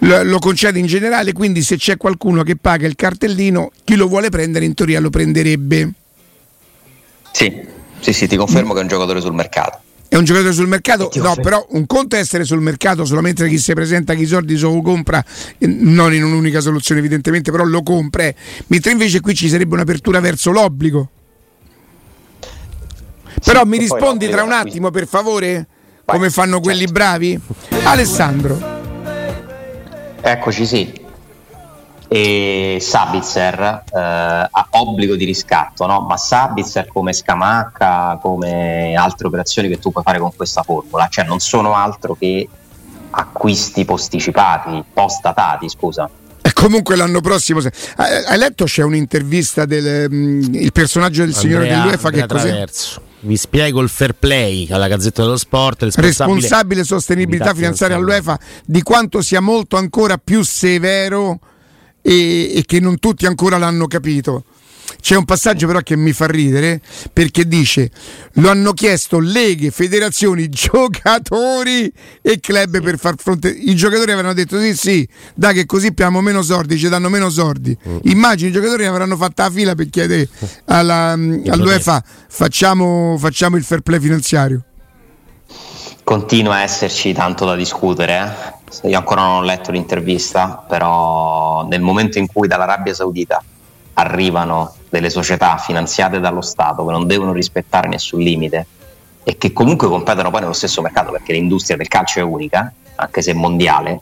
Lo, 0.00 0.22
lo, 0.22 0.38
concede 0.38 0.78
in 0.78 0.86
generale, 0.86 1.32
quindi 1.32 1.62
se 1.62 1.76
c'è 1.76 1.96
qualcuno 1.96 2.44
che 2.44 2.54
paga 2.56 2.86
il 2.86 2.94
cartellino, 2.94 3.72
chi 3.82 3.96
lo 3.96 4.06
vuole 4.06 4.28
prendere 4.28 4.66
in 4.66 4.74
teoria 4.74 5.00
lo 5.00 5.10
prenderebbe. 5.10 5.92
Sì, 7.32 7.66
sì, 7.98 8.12
sì 8.12 8.28
ti 8.28 8.36
confermo 8.36 8.72
che 8.72 8.80
è 8.80 8.82
un 8.82 8.88
giocatore 8.88 9.20
sul 9.20 9.34
mercato. 9.34 9.81
È 10.12 10.16
un 10.16 10.24
giocatore 10.24 10.52
sul 10.52 10.68
mercato? 10.68 11.10
No, 11.14 11.34
però 11.36 11.64
un 11.70 11.86
conto 11.86 12.16
è 12.16 12.18
essere 12.18 12.44
sul 12.44 12.60
mercato 12.60 13.06
solamente 13.06 13.48
chi 13.48 13.56
si 13.56 13.72
presenta, 13.72 14.12
chi 14.12 14.24
i 14.24 14.26
soldi 14.26 14.58
lo 14.58 14.82
compra, 14.82 15.24
non 15.60 16.12
in 16.12 16.22
un'unica 16.22 16.60
soluzione 16.60 17.00
evidentemente, 17.00 17.50
però 17.50 17.64
lo 17.64 17.82
compra. 17.82 18.30
Mentre 18.66 18.92
invece 18.92 19.20
qui 19.20 19.34
ci 19.34 19.48
sarebbe 19.48 19.72
un'apertura 19.72 20.20
verso 20.20 20.50
l'obbligo. 20.50 21.08
Però 23.42 23.64
mi 23.64 23.78
rispondi 23.78 24.28
tra 24.28 24.42
un 24.42 24.52
attimo 24.52 24.90
per 24.90 25.06
favore? 25.06 25.66
Come 26.04 26.28
fanno 26.28 26.60
quelli 26.60 26.80
certo. 26.80 26.92
bravi? 26.92 27.40
Alessandro. 27.84 28.60
Eccoci 30.20 30.66
sì 30.66 31.01
e 32.14 32.76
Sabitzer 32.78 33.84
eh, 33.90 33.98
ha 33.98 34.66
obbligo 34.72 35.16
di 35.16 35.24
riscatto, 35.24 35.86
no? 35.86 36.02
ma 36.02 36.18
Sabitzer 36.18 36.86
come 36.88 37.14
Scamacca, 37.14 38.18
come 38.20 38.94
altre 38.94 39.28
operazioni 39.28 39.68
che 39.68 39.78
tu 39.78 39.90
puoi 39.90 40.04
fare 40.04 40.18
con 40.18 40.30
questa 40.36 40.62
formula, 40.62 41.08
cioè 41.08 41.24
non 41.24 41.38
sono 41.38 41.74
altro 41.74 42.14
che 42.14 42.46
acquisti 43.08 43.86
posticipati, 43.86 44.84
post-datati, 44.92 45.70
scusa. 45.70 46.10
E 46.42 46.52
comunque 46.52 46.96
l'anno 46.96 47.22
prossimo, 47.22 47.60
hai 47.96 48.36
letto 48.38 48.64
c'è 48.64 48.82
un'intervista 48.82 49.64
del 49.64 50.06
mm, 50.12 50.66
personaggio 50.70 51.24
del 51.24 51.32
Andrea, 51.32 51.40
signore 51.40 51.66
dell'UEFA 51.66 52.10
che 52.10 52.26
cos'è? 52.26 52.48
Traverso. 52.48 53.02
Vi 53.20 53.36
spiego 53.38 53.80
il 53.80 53.88
fair 53.88 54.12
play 54.14 54.68
alla 54.70 54.88
Gazzetta 54.88 55.22
dello 55.22 55.38
Sport. 55.38 55.84
Responsabile, 55.84 56.34
responsabile 56.34 56.84
sostenibilità 56.84 57.54
finanziaria 57.54 57.96
all'UEFA 57.96 58.38
di 58.66 58.82
quanto 58.82 59.22
sia 59.22 59.40
molto 59.40 59.78
ancora 59.78 60.18
più 60.18 60.42
severo 60.42 61.38
e, 62.02 62.56
e 62.56 62.64
che 62.66 62.80
non 62.80 62.98
tutti 62.98 63.24
ancora 63.26 63.56
l'hanno 63.56 63.86
capito. 63.86 64.44
C'è 65.00 65.16
un 65.16 65.24
passaggio 65.24 65.66
però 65.66 65.80
che 65.80 65.96
mi 65.96 66.12
fa 66.12 66.26
ridere 66.26 66.80
perché 67.12 67.46
dice 67.46 67.90
lo 68.34 68.50
hanno 68.50 68.72
chiesto 68.72 69.18
leghe, 69.18 69.70
federazioni, 69.70 70.48
giocatori 70.50 71.92
e 72.20 72.40
club 72.40 72.80
per 72.82 72.98
far 72.98 73.14
fronte. 73.16 73.48
I 73.48 73.74
giocatori 73.74 74.12
avranno 74.12 74.34
detto 74.34 74.60
sì 74.60 74.74
sì, 74.74 75.08
dai 75.34 75.54
che 75.54 75.66
così 75.66 75.88
abbiamo 75.88 76.20
meno 76.20 76.42
soldi, 76.42 76.78
ci 76.78 76.88
danno 76.88 77.08
meno 77.08 77.30
soldi. 77.30 77.76
Mm. 77.88 77.98
Immagini 78.02 78.50
i 78.50 78.52
giocatori 78.52 78.84
avranno 78.84 79.16
fatto 79.16 79.42
la 79.42 79.50
fila 79.50 79.74
per 79.74 79.88
chiedere 79.88 80.28
alla, 80.66 81.12
all'UEFA 81.48 82.04
facciamo, 82.28 83.16
facciamo 83.18 83.56
il 83.56 83.64
fair 83.64 83.80
play 83.80 84.00
finanziario. 84.00 84.64
Continua 86.04 86.56
a 86.56 86.62
esserci 86.62 87.12
tanto 87.12 87.44
da 87.44 87.54
discutere. 87.54 88.18
Eh? 88.18 88.61
Io 88.82 88.96
ancora 88.96 89.22
non 89.22 89.36
ho 89.36 89.42
letto 89.42 89.70
l'intervista, 89.70 90.64
però 90.66 91.64
nel 91.66 91.80
momento 91.80 92.18
in 92.18 92.26
cui 92.26 92.48
dall'Arabia 92.48 92.94
Saudita 92.94 93.42
arrivano 93.94 94.74
delle 94.88 95.10
società 95.10 95.58
finanziate 95.58 96.20
dallo 96.20 96.40
Stato 96.40 96.84
che 96.84 96.92
non 96.92 97.06
devono 97.06 97.32
rispettare 97.32 97.88
nessun 97.88 98.20
limite 98.20 98.66
e 99.24 99.36
che 99.36 99.52
comunque 99.52 99.88
competono 99.88 100.30
poi 100.30 100.40
nello 100.40 100.52
stesso 100.52 100.82
mercato 100.82 101.12
perché 101.12 101.32
l'industria 101.32 101.76
del 101.76 101.88
calcio 101.88 102.18
è 102.18 102.22
unica, 102.22 102.72
anche 102.96 103.22
se 103.22 103.34
mondiale, 103.34 104.00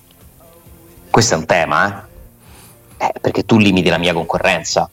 questo 1.11 1.35
è 1.35 1.37
un 1.37 1.47
tema, 1.47 1.87
eh? 1.87 2.09
Eh, 3.07 3.13
perché 3.21 3.45
tu 3.45 3.59
limiti 3.59 3.89
la 3.89 3.99
mia 3.99 4.13
concorrenza. 4.13 4.89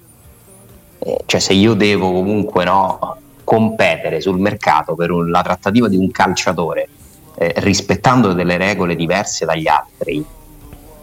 Eh, 1.00 1.18
cioè 1.26 1.40
se 1.40 1.54
io 1.54 1.74
devo 1.74 2.12
comunque 2.12 2.64
no, 2.64 3.18
competere 3.44 4.20
sul 4.22 4.40
mercato 4.40 4.96
per 4.96 5.12
un, 5.12 5.30
la 5.30 5.42
trattativa 5.42 5.88
di 5.88 5.98
un 5.98 6.10
calciatore 6.10 6.90
eh, 7.38 7.54
rispettando 7.58 8.34
delle 8.34 8.58
regole 8.58 8.96
diverse 8.96 9.46
dagli 9.46 9.68
altri 9.68 10.26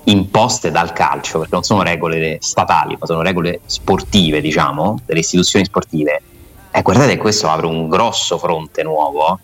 imposte 0.04 0.70
dal 0.70 0.92
calcio, 0.92 1.38
perché 1.38 1.54
non 1.54 1.62
sono 1.62 1.82
regole 1.82 2.38
statali, 2.40 2.96
ma 2.98 3.06
sono 3.06 3.22
regole 3.22 3.60
sportive, 3.66 4.40
diciamo, 4.40 4.98
delle 5.06 5.20
istituzioni 5.20 5.64
sportive. 5.64 6.22
E 6.70 6.78
eh, 6.78 6.82
guardate 6.82 7.16
questo 7.16 7.48
apre 7.48 7.66
un 7.66 7.88
grosso 7.88 8.36
fronte 8.38 8.82
nuovo. 8.82 9.38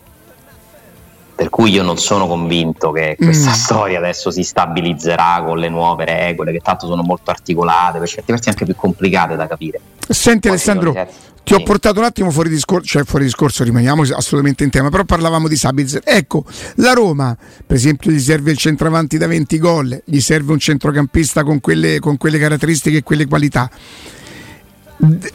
Per 1.40 1.48
cui 1.48 1.70
io 1.70 1.82
non 1.82 1.96
sono 1.96 2.26
convinto 2.26 2.92
che 2.92 3.16
questa 3.18 3.52
mm. 3.52 3.54
storia 3.54 3.96
adesso 3.96 4.30
si 4.30 4.42
stabilizzerà 4.42 5.42
con 5.42 5.56
le 5.56 5.70
nuove 5.70 6.04
regole, 6.04 6.52
che 6.52 6.58
tanto 6.58 6.86
sono 6.86 7.00
molto 7.00 7.30
articolate, 7.30 7.98
per 7.98 8.08
certi 8.08 8.30
versi 8.30 8.50
anche 8.50 8.66
più 8.66 8.76
complicate 8.76 9.36
da 9.36 9.46
capire. 9.46 9.80
Senti 10.06 10.48
Poi 10.48 10.50
Alessandro, 10.50 11.08
ti 11.42 11.54
ho 11.54 11.62
portato 11.62 11.98
un 11.98 12.04
attimo 12.04 12.30
fuori 12.30 12.50
discorso, 12.50 12.86
cioè 12.86 13.04
fuori 13.04 13.24
discorso, 13.24 13.64
rimaniamo 13.64 14.02
assolutamente 14.02 14.64
in 14.64 14.70
tema, 14.70 14.90
però 14.90 15.04
parlavamo 15.04 15.48
di 15.48 15.56
Sabitzer. 15.56 16.02
Ecco, 16.04 16.44
la 16.74 16.92
Roma, 16.92 17.34
per 17.66 17.74
esempio, 17.74 18.10
gli 18.10 18.20
serve 18.20 18.50
il 18.50 18.58
centravanti 18.58 19.16
da 19.16 19.26
20 19.26 19.58
gol, 19.58 20.02
gli 20.04 20.20
serve 20.20 20.52
un 20.52 20.58
centrocampista 20.58 21.42
con 21.42 21.58
quelle, 21.60 22.00
con 22.00 22.18
quelle 22.18 22.38
caratteristiche 22.38 22.98
e 22.98 23.02
quelle 23.02 23.26
qualità. 23.26 23.70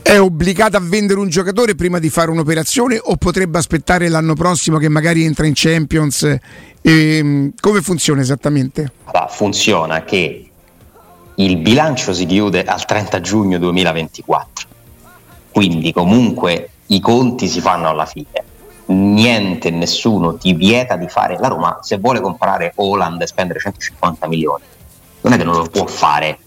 È 0.02 0.20
obbligata 0.20 0.78
a 0.78 0.82
vendere 0.82 1.20
un 1.20 1.30
giocatore 1.30 1.76
prima 1.76 2.00
di 2.00 2.10
fare 2.10 2.30
un'operazione 2.32 3.00
o 3.02 3.16
potrebbe 3.16 3.58
aspettare 3.58 4.10
l'anno 4.10 4.34
prossimo 4.34 4.78
che 4.78 4.90
magari 4.90 5.24
entra 5.24 5.46
in 5.46 5.54
Champions? 5.56 6.24
E, 6.24 6.40
ehm, 6.82 7.54
come 7.60 7.82
funziona 7.82 8.22
esattamente? 8.22 8.92
Funziona 9.30 10.04
che 10.04 10.50
il 11.36 11.58
bilancio 11.58 12.14
si 12.14 12.26
chiude 12.26 12.64
al 12.64 12.86
30 12.86 13.22
giugno 13.22 13.58
2024 13.58 14.74
quindi 15.56 15.94
comunque 15.94 16.72
i 16.88 17.00
conti 17.00 17.48
si 17.48 17.62
fanno 17.62 17.88
alla 17.88 18.06
fine. 18.06 18.44
Niente, 18.88 19.70
nessuno 19.70 20.36
ti 20.36 20.54
vieta 20.54 20.98
di 20.98 21.08
fare 21.08 21.38
la 21.40 21.48
Roma 21.48 21.80
se 21.82 21.98
vuole 21.98 22.20
comprare 22.20 22.74
Holland 22.76 23.22
e 23.22 23.28
spendere 23.28 23.60
150 23.60 24.28
milioni. 24.28 24.66
Non 25.22 25.32
è 25.32 25.38
che 25.38 25.46
non 25.46 25.56
lo 25.56 25.64
può 25.64 25.86
fare 25.86 26.40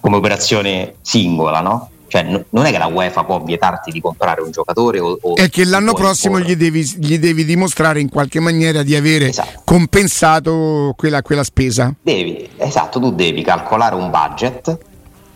come 0.00 0.16
operazione 0.16 0.94
singola, 1.02 1.60
no? 1.60 1.90
Cioè, 2.08 2.22
n- 2.22 2.44
non 2.50 2.64
è 2.64 2.70
che 2.70 2.78
la 2.78 2.86
UEFA 2.86 3.24
può 3.24 3.42
vietarti 3.42 3.90
di 3.90 4.00
comprare 4.00 4.40
un 4.40 4.50
giocatore 4.50 4.98
o, 4.98 5.18
o 5.20 5.36
è 5.36 5.48
che 5.50 5.64
l'anno 5.64 5.92
prossimo 5.92 6.40
gli 6.40 6.56
devi, 6.56 6.82
gli 6.96 7.18
devi, 7.18 7.44
dimostrare 7.44 8.00
in 8.00 8.08
qualche 8.08 8.40
maniera 8.40 8.82
di 8.82 8.96
avere 8.96 9.28
esatto. 9.28 9.60
compensato 9.64 10.94
quella, 10.96 11.22
quella 11.22 11.44
spesa. 11.44 11.94
Devi, 12.00 12.48
esatto, 12.56 12.98
tu 12.98 13.12
devi 13.12 13.42
calcolare 13.42 13.94
un 13.94 14.10
budget 14.10 14.78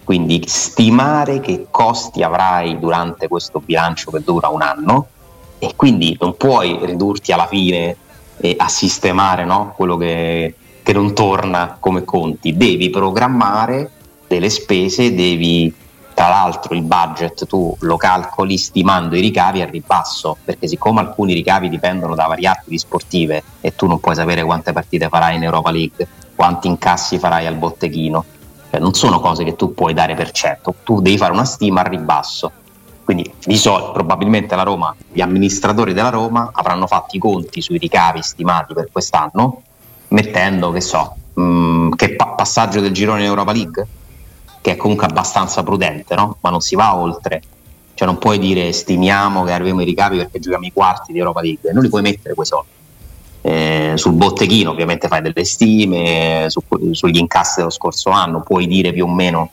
quindi 0.04 0.42
stimare 0.46 1.40
che 1.40 1.66
costi 1.70 2.22
avrai 2.22 2.78
durante 2.78 3.28
questo 3.28 3.60
bilancio 3.64 4.10
che 4.10 4.20
dura 4.20 4.48
un 4.48 4.60
anno 4.60 5.06
e 5.58 5.74
quindi 5.76 6.16
non 6.20 6.36
puoi 6.36 6.78
ridurti 6.82 7.30
alla 7.30 7.46
fine 7.46 7.96
e 8.38 8.54
a 8.58 8.68
sistemare 8.68 9.44
no? 9.44 9.72
quello 9.76 9.96
che, 9.96 10.54
che 10.82 10.92
non 10.92 11.14
torna 11.14 11.76
come 11.78 12.04
conti, 12.04 12.56
devi 12.56 12.90
programmare 12.90 13.90
delle 14.26 14.50
spese, 14.50 15.14
devi 15.14 15.72
tra 16.22 16.30
l'altro 16.30 16.76
il 16.76 16.82
budget 16.82 17.46
tu 17.46 17.76
lo 17.80 17.96
calcoli 17.96 18.56
stimando 18.56 19.16
i 19.16 19.20
ricavi 19.20 19.60
al 19.60 19.66
ribasso, 19.66 20.36
perché 20.44 20.68
siccome 20.68 21.00
alcuni 21.00 21.34
ricavi 21.34 21.68
dipendono 21.68 22.14
da 22.14 22.26
variabili 22.26 22.78
sportive 22.78 23.42
e 23.60 23.74
tu 23.74 23.88
non 23.88 23.98
puoi 23.98 24.14
sapere 24.14 24.44
quante 24.44 24.72
partite 24.72 25.08
farai 25.08 25.34
in 25.34 25.42
Europa 25.42 25.72
League, 25.72 26.06
quanti 26.36 26.68
incassi 26.68 27.18
farai 27.18 27.46
al 27.46 27.56
botteghino, 27.56 28.24
cioè, 28.70 28.78
non 28.78 28.94
sono 28.94 29.18
cose 29.18 29.42
che 29.42 29.56
tu 29.56 29.74
puoi 29.74 29.94
dare 29.94 30.14
per 30.14 30.30
certo, 30.30 30.76
tu 30.84 31.00
devi 31.00 31.16
fare 31.16 31.32
una 31.32 31.44
stima 31.44 31.80
al 31.80 31.90
ribasso. 31.90 32.52
Quindi 33.02 33.28
di 33.44 33.56
solito 33.56 33.90
probabilmente 33.90 34.54
la 34.54 34.62
Roma, 34.62 34.94
gli 35.10 35.20
amministratori 35.20 35.92
della 35.92 36.10
Roma 36.10 36.50
avranno 36.52 36.86
fatto 36.86 37.16
i 37.16 37.18
conti 37.18 37.60
sui 37.60 37.78
ricavi 37.78 38.22
stimati 38.22 38.74
per 38.74 38.90
quest'anno, 38.92 39.62
mettendo, 40.06 40.70
che 40.70 40.82
so, 40.82 41.16
mh, 41.34 41.42
mm, 41.42 41.92
che 41.94 42.14
pa- 42.14 42.28
passaggio 42.28 42.78
del 42.78 42.92
girone 42.92 43.22
in 43.22 43.26
Europa 43.26 43.50
League, 43.50 43.86
che 44.62 44.70
è 44.70 44.76
comunque 44.76 45.06
abbastanza 45.06 45.62
prudente, 45.62 46.14
no? 46.14 46.38
ma 46.40 46.48
non 46.48 46.60
si 46.60 46.74
va 46.74 46.96
oltre. 46.96 47.42
Cioè 47.94 48.06
non 48.06 48.16
puoi 48.16 48.38
dire 48.38 48.72
stimiamo 48.72 49.44
che 49.44 49.52
arriviamo 49.52 49.80
ai 49.80 49.86
ricavi 49.86 50.16
perché 50.16 50.38
giochiamo 50.38 50.64
i 50.64 50.72
quarti 50.72 51.12
di 51.12 51.18
Europa 51.18 51.42
League, 51.42 51.72
non 51.72 51.82
li 51.82 51.90
puoi 51.90 52.00
mettere 52.00 52.32
quei 52.32 52.46
soldi. 52.46 52.68
eh, 53.42 53.92
sul 53.96 54.12
botteghino 54.12 54.70
ovviamente 54.70 55.08
fai 55.08 55.20
delle 55.20 55.44
stime, 55.44 56.46
su, 56.48 56.62
sugli 56.92 57.18
incassi 57.18 57.56
dello 57.58 57.70
scorso 57.70 58.08
anno 58.10 58.40
puoi 58.40 58.66
dire 58.66 58.92
più 58.92 59.04
o 59.04 59.08
meno 59.08 59.50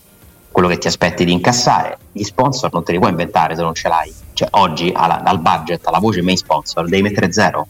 quello 0.51 0.67
che 0.67 0.77
ti 0.77 0.87
aspetti 0.87 1.25
di 1.25 1.31
incassare, 1.31 1.97
gli 2.11 2.23
sponsor 2.23 2.71
non 2.73 2.83
te 2.83 2.91
li 2.91 2.97
puoi 2.97 3.11
inventare 3.11 3.55
se 3.55 3.61
non 3.61 3.73
ce 3.73 3.87
l'hai. 3.87 4.13
Cioè, 4.33 4.47
oggi 4.51 4.91
alla, 4.93 5.21
dal 5.23 5.39
budget 5.39 5.85
alla 5.85 5.99
voce 5.99 6.21
main 6.21 6.37
sponsor 6.37 6.87
devi 6.87 7.01
mettere 7.01 7.31
zero. 7.31 7.67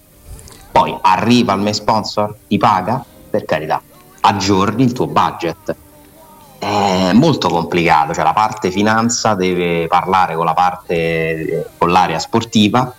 Poi 0.72 0.96
arriva 1.02 1.54
il 1.54 1.62
main 1.62 1.74
sponsor, 1.74 2.36
ti 2.48 2.58
paga, 2.58 3.04
per 3.30 3.46
carità, 3.46 3.82
aggiorni 4.22 4.84
il 4.84 4.94
tuo 4.94 5.08
budget. 5.08 5.76
È 6.60 7.14
molto 7.14 7.48
complicato, 7.48 8.14
cioè 8.14 8.24
la 8.24 8.34
parte 8.34 8.70
finanza 8.70 9.34
deve 9.34 9.88
parlare 9.88 10.36
con 10.36 10.46
la 10.46 10.54
parte 10.54 11.70
con 11.78 11.90
l'area 11.90 12.20
sportiva 12.20 12.94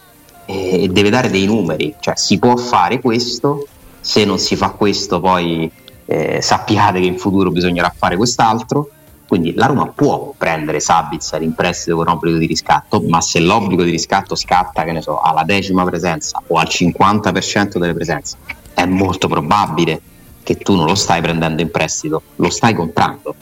e 0.47 0.88
deve 0.90 1.11
dare 1.11 1.31
dei 1.31 1.47
numeri, 1.47 1.95
cioè 2.00 2.17
si 2.17 2.38
può 2.38 2.57
fare 2.57 3.00
questo, 3.00 3.67
se 4.00 4.25
non 4.25 4.38
si 4.38 4.57
fa 4.57 4.71
questo 4.71 5.21
poi 5.21 5.71
eh, 6.07 6.40
sappiate 6.40 7.00
che 7.00 7.07
in 7.07 7.19
futuro 7.19 7.50
bisognerà 7.50 7.93
fare 7.95 8.17
quest'altro 8.17 8.88
quindi 9.31 9.55
la 9.55 9.67
Roma 9.67 9.87
può 9.87 10.35
prendere 10.37 10.81
Sabitzer 10.81 11.40
in 11.43 11.55
prestito 11.55 11.95
con 11.95 12.09
obbligo 12.09 12.37
di 12.37 12.47
riscatto, 12.47 13.00
ma 13.07 13.21
se 13.21 13.38
l'obbligo 13.38 13.85
di 13.85 13.93
riscatto 13.93 14.35
scatta, 14.35 14.83
che 14.83 14.90
ne 14.90 15.02
so, 15.02 15.21
alla 15.21 15.45
decima 15.45 15.85
presenza 15.85 16.43
o 16.49 16.57
al 16.57 16.67
50% 16.69 17.79
delle 17.79 17.95
presenze, 17.95 18.38
è 18.75 18.85
molto 18.87 19.29
probabile 19.29 20.00
che 20.43 20.57
tu 20.57 20.75
non 20.75 20.85
lo 20.85 20.97
stai 20.97 21.21
prendendo 21.21 21.62
in 21.62 21.71
prestito, 21.71 22.23
lo 22.35 22.50
stai 22.50 22.75
comprando. 22.75 23.33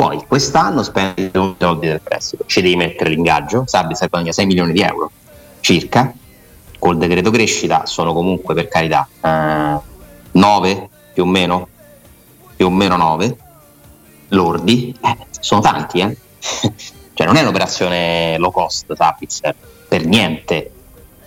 Poi 0.00 0.24
quest'anno 0.26 0.82
spendi 0.82 1.24
i 1.24 1.30
soldi 1.58 1.86
del 1.86 2.00
prestito, 2.00 2.44
ci 2.46 2.62
devi 2.62 2.74
mettere 2.74 3.10
l'ingaggio, 3.10 3.64
Sabitzer 3.66 4.08
guadagna 4.08 4.32
6 4.32 4.46
milioni 4.46 4.72
di 4.72 4.80
euro 4.80 5.10
circa, 5.60 6.10
col 6.78 6.96
decreto 6.96 7.30
crescita 7.30 7.84
sono 7.84 8.14
comunque 8.14 8.54
per 8.54 8.68
carità 8.68 9.06
eh, 9.20 9.78
9 10.30 10.88
più 11.12 11.24
o 11.24 11.26
meno, 11.26 11.68
più 12.56 12.64
o 12.64 12.70
meno 12.70 12.96
9 12.96 13.36
lordi, 14.28 14.96
eh, 15.02 15.16
sono 15.38 15.60
tanti, 15.60 16.00
eh? 16.00 16.16
cioè 17.12 17.26
non 17.26 17.36
è 17.36 17.42
un'operazione 17.42 18.38
low 18.38 18.52
cost 18.52 18.90
Sapitzer, 18.94 19.54
per 19.86 20.06
niente. 20.06 20.72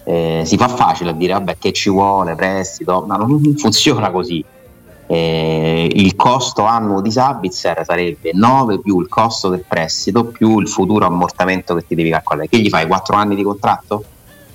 Eh, 0.04 0.42
si 0.46 0.58
fa 0.58 0.68
facile 0.68 1.12
a 1.12 1.14
dire 1.14 1.34
vabbè 1.34 1.60
che 1.60 1.74
ci 1.74 1.92
vuole, 1.92 2.34
prestito, 2.34 3.06
ma 3.08 3.18
non 3.18 3.56
funziona 3.56 4.10
così. 4.10 4.44
Eh, 5.14 5.90
il 5.94 6.16
costo 6.16 6.64
annuo 6.64 7.02
di 7.02 7.12
Sabitzer 7.12 7.84
sarebbe 7.86 8.32
9 8.34 8.80
più 8.80 9.00
il 9.00 9.08
costo 9.08 9.50
del 9.50 9.64
prestito 9.68 10.26
più 10.26 10.60
il 10.60 10.68
futuro 10.68 11.06
ammortamento 11.06 11.76
che 11.76 11.86
ti 11.86 11.96
devi 11.96 12.10
calcolare. 12.10 12.48
Che 12.48 12.58
gli 12.58 12.70
fai 12.70 12.88
4 12.88 13.16
anni 13.16 13.36
di 13.36 13.44
contratto? 13.44 14.04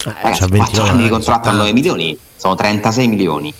Eh, 0.05 0.13
Ragazzi, 0.23 0.49
4 0.49 0.83
anni 0.83 1.03
di 1.05 1.09
contratto 1.09 1.49
a 1.49 1.53
9 1.53 1.73
milioni 1.73 2.19
sono 2.37 2.55
36 2.55 3.09
milioni 3.09 3.55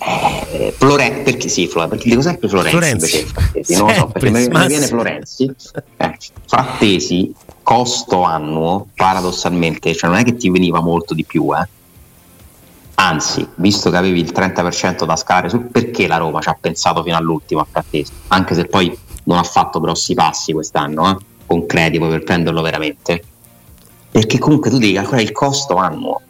eh, 0.00 0.74
Florenzi, 0.76 1.22
perché 1.22 1.48
sì, 1.48 1.66
Florenzi, 1.66 1.96
perché 1.96 2.08
dico 2.10 2.22
sempre 2.22 2.48
Florenzi, 2.48 2.76
Florenzi. 2.76 3.26
Perché, 3.52 3.76
non 3.76 3.94
so, 3.94 4.06
perché 4.06 4.30
mi, 4.30 4.48
mi 4.48 4.66
viene 4.66 4.86
Florenzi. 4.86 5.54
Eh, 5.96 6.16
frattesi, 6.46 7.34
costo 7.62 8.22
annuo, 8.22 8.86
paradossalmente, 8.94 9.94
cioè 9.94 10.08
non 10.08 10.18
è 10.18 10.24
che 10.24 10.36
ti 10.36 10.50
veniva 10.50 10.80
molto 10.80 11.14
di 11.14 11.24
più, 11.24 11.54
eh. 11.54 11.68
Anzi, 13.00 13.48
visto 13.56 13.90
che 13.90 13.96
avevi 13.96 14.18
il 14.18 14.32
30% 14.34 15.04
da 15.04 15.14
scalare 15.14 15.56
perché 15.56 16.08
la 16.08 16.16
Roma 16.16 16.40
ci 16.40 16.48
ha 16.48 16.56
pensato 16.60 17.04
fino 17.04 17.16
all'ultimo 17.16 17.60
a 17.60 17.66
Frattesi? 17.70 18.10
Anche 18.28 18.54
se 18.54 18.64
poi 18.64 18.96
non 19.24 19.38
ha 19.38 19.44
fatto 19.44 19.78
grossi 19.78 20.14
passi 20.14 20.52
quest'anno, 20.52 21.08
eh, 21.08 21.16
concreti 21.46 22.00
poi 22.00 22.08
per 22.08 22.24
prenderlo 22.24 22.60
veramente. 22.60 23.22
Perché 24.10 24.38
comunque 24.38 24.70
tu 24.70 24.78
devi 24.78 24.94
calcolare 24.94 25.22
il 25.22 25.30
costo 25.30 25.76
annuo 25.76 26.22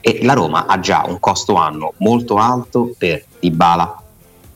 e 0.00 0.20
la 0.22 0.32
Roma 0.32 0.64
ha 0.64 0.80
già 0.80 1.04
un 1.06 1.20
costo 1.20 1.56
anno 1.56 1.92
molto 1.98 2.38
alto 2.38 2.94
per 2.96 3.22
Dybala, 3.38 4.02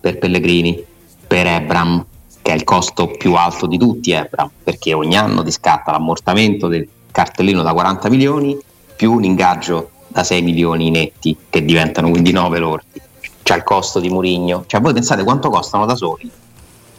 per 0.01 0.17
Pellegrini, 0.17 0.83
per 1.27 1.47
Ebram, 1.47 2.03
che 2.41 2.53
è 2.53 2.55
il 2.55 2.65
costo 2.65 3.09
più 3.09 3.35
alto 3.35 3.67
di 3.67 3.77
tutti 3.77 4.13
Ebram, 4.13 4.51
perché 4.65 4.95
ogni 4.95 5.19
anno 5.19 5.43
ti 5.43 5.51
scatta 5.51 5.91
l'ammortamento 5.91 6.67
del 6.69 6.89
cartellino 7.11 7.63
da 7.63 7.75
40 7.75 8.09
milioni 8.09 8.59
più 8.97 9.13
un 9.13 9.25
ingaggio 9.25 9.91
da 10.13 10.23
6 10.23 10.43
milioni 10.43 10.91
netti, 10.91 11.37
che 11.49 11.65
diventano 11.65 12.11
quindi 12.11 12.33
9 12.33 12.59
lordi. 12.59 13.01
C'è 13.43 13.57
il 13.57 13.65
costo 13.65 13.99
di 13.99 14.09
Murigno. 14.09 14.65
Cioè 14.67 14.81
voi 14.81 14.93
pensate 14.93 15.25
quanto 15.25 15.51
costano 15.51 15.87
da 15.87 15.97
soli? 15.97 16.31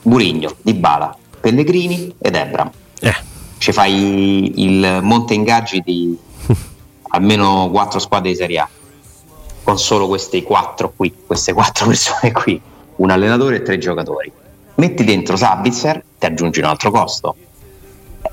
Murigno, 0.03 0.55
Dybala, 0.61 1.15
Pellegrini 1.39 2.15
ed 2.17 2.35
Ebram. 2.35 2.69
Eh. 2.99 3.15
Ci 3.57 3.71
fai 3.71 4.61
il 4.61 4.99
monte 5.01 5.33
ingaggi 5.33 5.81
di 5.85 6.17
almeno 7.09 7.69
quattro 7.71 7.99
squadre 7.99 8.31
di 8.31 8.35
Serie 8.35 8.59
A 8.59 8.69
con 9.63 9.79
solo 9.79 10.07
queste 10.07 10.43
quattro 10.43 10.91
qui, 10.95 11.13
queste 11.25 11.53
quattro 11.53 11.87
persone 11.87 12.31
qui, 12.31 12.59
un 12.97 13.09
allenatore 13.09 13.57
e 13.57 13.61
tre 13.61 13.77
giocatori. 13.77 14.31
Metti 14.75 15.03
dentro 15.03 15.37
Sabitzer, 15.37 16.03
ti 16.19 16.25
aggiungi 16.25 16.59
un 16.59 16.65
altro 16.65 16.91
costo. 16.91 17.35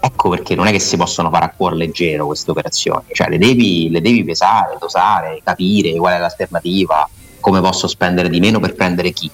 Ecco 0.02 0.30
perché 0.30 0.54
non 0.54 0.66
è 0.66 0.70
che 0.70 0.80
si 0.80 0.96
possono 0.96 1.28
fare 1.30 1.44
a 1.44 1.52
cuore 1.54 1.76
leggero 1.76 2.26
queste 2.26 2.50
operazioni, 2.50 3.04
cioè 3.12 3.28
le 3.28 3.38
devi, 3.38 3.90
le 3.90 4.00
devi 4.00 4.24
pesare, 4.24 4.76
dosare, 4.80 5.40
capire 5.44 5.94
qual 5.96 6.14
è 6.14 6.18
l'alternativa, 6.18 7.08
come 7.38 7.60
posso 7.60 7.86
spendere 7.86 8.30
di 8.30 8.40
meno 8.40 8.60
per 8.60 8.74
prendere 8.74 9.10
chi. 9.12 9.30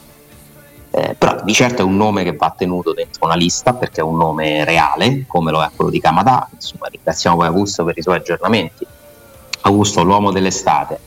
Eh, 0.90 1.14
però 1.16 1.42
di 1.42 1.52
certo 1.52 1.83
è 1.83 1.85
un 1.85 1.96
nome 1.96 2.24
che 2.24 2.35
va 2.35 2.52
tenuto 2.57 2.92
dentro 2.92 3.26
una 3.26 3.37
lista 3.37 3.74
perché 3.74 4.00
è 4.00 4.05
un 4.05 4.16
nome 4.16 4.64
reale, 4.64 5.24
come 5.26 5.52
lo 5.52 5.62
è 5.62 5.70
quello 5.74 5.90
di 5.90 6.00
Kamada. 6.00 6.48
Insomma, 6.52 6.88
ringraziamo 6.88 7.37
poi 7.37 7.46
Augusto 7.46 7.85
per 7.85 7.96
i 7.98 8.02
suoi 8.02 8.16
aggiornamenti 8.16 8.87
Augusto, 9.66 10.05
l'uomo 10.05 10.31
dell'estate, 10.31 11.00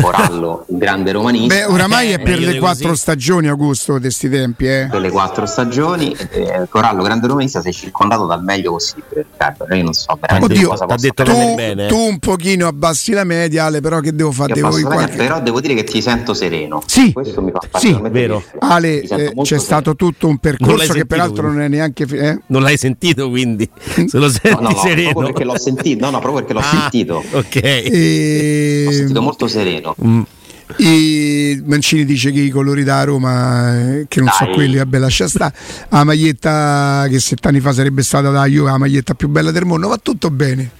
Corallo, 0.00 0.64
il 0.68 0.78
grande 0.78 1.12
romanista. 1.12 1.54
Beh, 1.54 1.64
oramai 1.64 2.10
è 2.10 2.20
per 2.20 2.38
le 2.38 2.58
quattro 2.58 2.88
così. 2.88 3.00
stagioni, 3.00 3.48
Augusto, 3.48 3.94
di 3.94 4.00
questi 4.02 4.28
tempi. 4.28 4.66
Eh. 4.66 4.88
Per 4.90 5.00
le 5.00 5.10
quattro 5.10 5.46
stagioni, 5.46 6.14
eh, 6.30 6.66
Corallo, 6.68 7.02
grande 7.02 7.26
romanista, 7.26 7.60
sei 7.60 7.72
circondato 7.72 8.26
dal 8.26 8.42
meglio 8.42 8.72
possibile, 8.72 9.26
Riccardo. 9.30 9.74
Io 9.74 9.82
non 9.82 9.92
so 9.92 10.16
veramente 10.20 10.54
Oddio, 10.54 10.68
cosa 10.68 10.86
posso 10.86 11.06
detto 11.06 11.22
tu, 11.24 11.54
bene. 11.54 11.86
tu 11.86 11.96
un 11.96 12.18
pochino 12.18 12.66
abbassi 12.66 13.12
la 13.12 13.24
media, 13.24 13.64
Ale, 13.64 13.80
però 13.80 14.00
che 14.00 14.14
devo 14.14 14.30
fare? 14.30 14.54
Devo 14.54 14.70
qualche... 14.82 15.16
Però 15.16 15.40
devo 15.40 15.60
dire 15.60 15.74
che 15.74 15.84
ti 15.84 16.02
sento 16.02 16.34
sereno. 16.34 16.82
Sì, 16.86 17.12
questo 17.12 17.42
mi 17.42 17.50
fa 17.50 17.78
sì, 17.78 17.98
vero. 18.10 18.42
Ale, 18.60 19.00
eh, 19.00 19.06
c'è 19.06 19.32
sereno. 19.34 19.62
stato 19.62 19.96
tutto 19.96 20.28
un 20.28 20.38
percorso 20.38 20.92
che 20.92 21.06
peraltro 21.06 21.42
quindi. 21.42 21.56
non 21.56 21.64
è 21.66 21.68
neanche... 21.68 22.04
Eh? 22.04 22.40
Non 22.46 22.62
l'hai 22.62 22.76
sentito 22.76 23.28
quindi? 23.28 23.68
Se 24.06 24.18
lo 24.18 24.28
senti 24.28 24.62
no, 24.62 24.68
no, 24.68 24.76
sereno. 24.76 25.10
Proprio 25.10 25.32
perché 25.32 25.44
l'ho 25.44 25.58
sentito, 25.58 26.04
no, 26.04 26.10
no, 26.10 26.18
proprio 26.20 26.44
perché 26.44 26.52
l'ho 26.52 26.66
ah, 26.66 26.80
sentito. 26.80 27.22
Ok. 27.32 27.56
E 27.62 27.94
e... 27.94 28.84
Ho 28.86 28.92
sentito 28.92 29.22
molto 29.22 29.46
sereno. 29.46 29.83
Mm. 30.04 30.22
E 30.76 31.62
Mancini 31.64 32.04
dice 32.04 32.30
che 32.32 32.40
i 32.40 32.48
colori 32.48 32.84
da 32.84 33.04
Roma, 33.04 33.76
eh, 33.76 34.06
che 34.08 34.20
non 34.20 34.30
Dai. 34.38 34.48
so 34.48 34.54
quelli, 34.54 34.76
vabbè, 34.76 34.98
lascia 34.98 35.28
stare. 35.28 35.54
La 35.90 36.04
maglietta 36.04 37.06
che 37.08 37.20
sette 37.20 37.60
fa 37.60 37.72
sarebbe 37.72 38.02
stata 38.02 38.30
da 38.30 38.46
Juve, 38.46 38.70
la 38.70 38.78
maglietta 38.78 39.14
più 39.14 39.28
bella 39.28 39.50
del 39.50 39.66
mondo, 39.66 39.88
va 39.88 39.98
tutto 39.98 40.30
bene. 40.30 40.70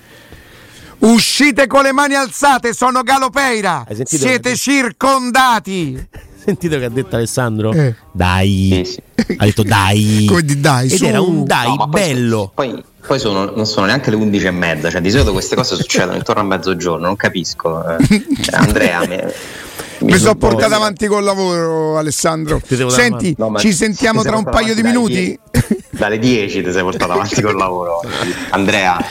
Uscite 1.01 1.67
con 1.67 1.83
le 1.83 1.93
mani 1.93 2.15
alzate, 2.15 2.73
sono 2.73 3.03
Galopeira. 3.03 3.87
Siete 4.05 4.57
circondati. 4.57 6.09
Sentito 6.45 6.79
che 6.79 6.85
ha 6.85 6.91
detto 6.91 7.17
Alessandro? 7.17 7.73
Eh. 7.73 7.95
Dai. 8.13 8.83
Sì, 8.85 8.93
sì. 8.93 9.37
Ha 9.39 9.45
detto 9.45 9.63
dai. 9.63 10.25
Come 10.29 10.43
di 10.43 10.61
dai, 10.61 10.87
Ed 10.91 10.97
su. 10.99 11.05
era 11.05 11.21
un 11.21 11.45
dai 11.45 11.75
no, 11.75 11.87
bello. 11.87 12.53
Poi, 12.55 12.71
poi 12.71 12.85
poi 13.07 13.19
sono, 13.19 13.53
non 13.55 13.67
sono 13.67 13.87
neanche 13.87 14.11
le 14.11 14.17
11 14.17 14.47
e 14.47 14.51
mezza, 14.51 14.91
cioè 14.91 15.01
di 15.01 15.11
solito 15.11 15.33
queste 15.33 15.57
cose 15.57 15.77
succedono 15.77 16.17
intorno 16.17 16.41
a 16.41 16.45
mezzogiorno, 16.45 17.07
non 17.07 17.17
capisco. 17.17 17.97
Eh, 17.97 18.25
cioè, 18.41 18.57
Andrea, 18.57 19.01
me, 19.07 19.35
mi, 19.99 20.13
mi 20.13 20.19
sono 20.19 20.35
portato 20.37 20.75
avanti 20.75 21.07
col 21.07 21.23
lavoro, 21.23 21.99
Alessandro. 21.99 22.61
Senti, 22.89 23.35
no, 23.39 23.55
ci 23.59 23.73
sentiamo 23.73 24.23
tra 24.23 24.37
un 24.37 24.45
paio 24.45 24.75
di 24.75 24.83
minuti. 24.83 25.39
dalle 25.91 26.19
10 26.19 26.63
ti 26.63 26.73
sei 26.73 26.83
portato 26.83 27.13
avanti 27.13 27.41
col 27.43 27.57
lavoro. 27.57 28.01
Andrea. 28.51 29.03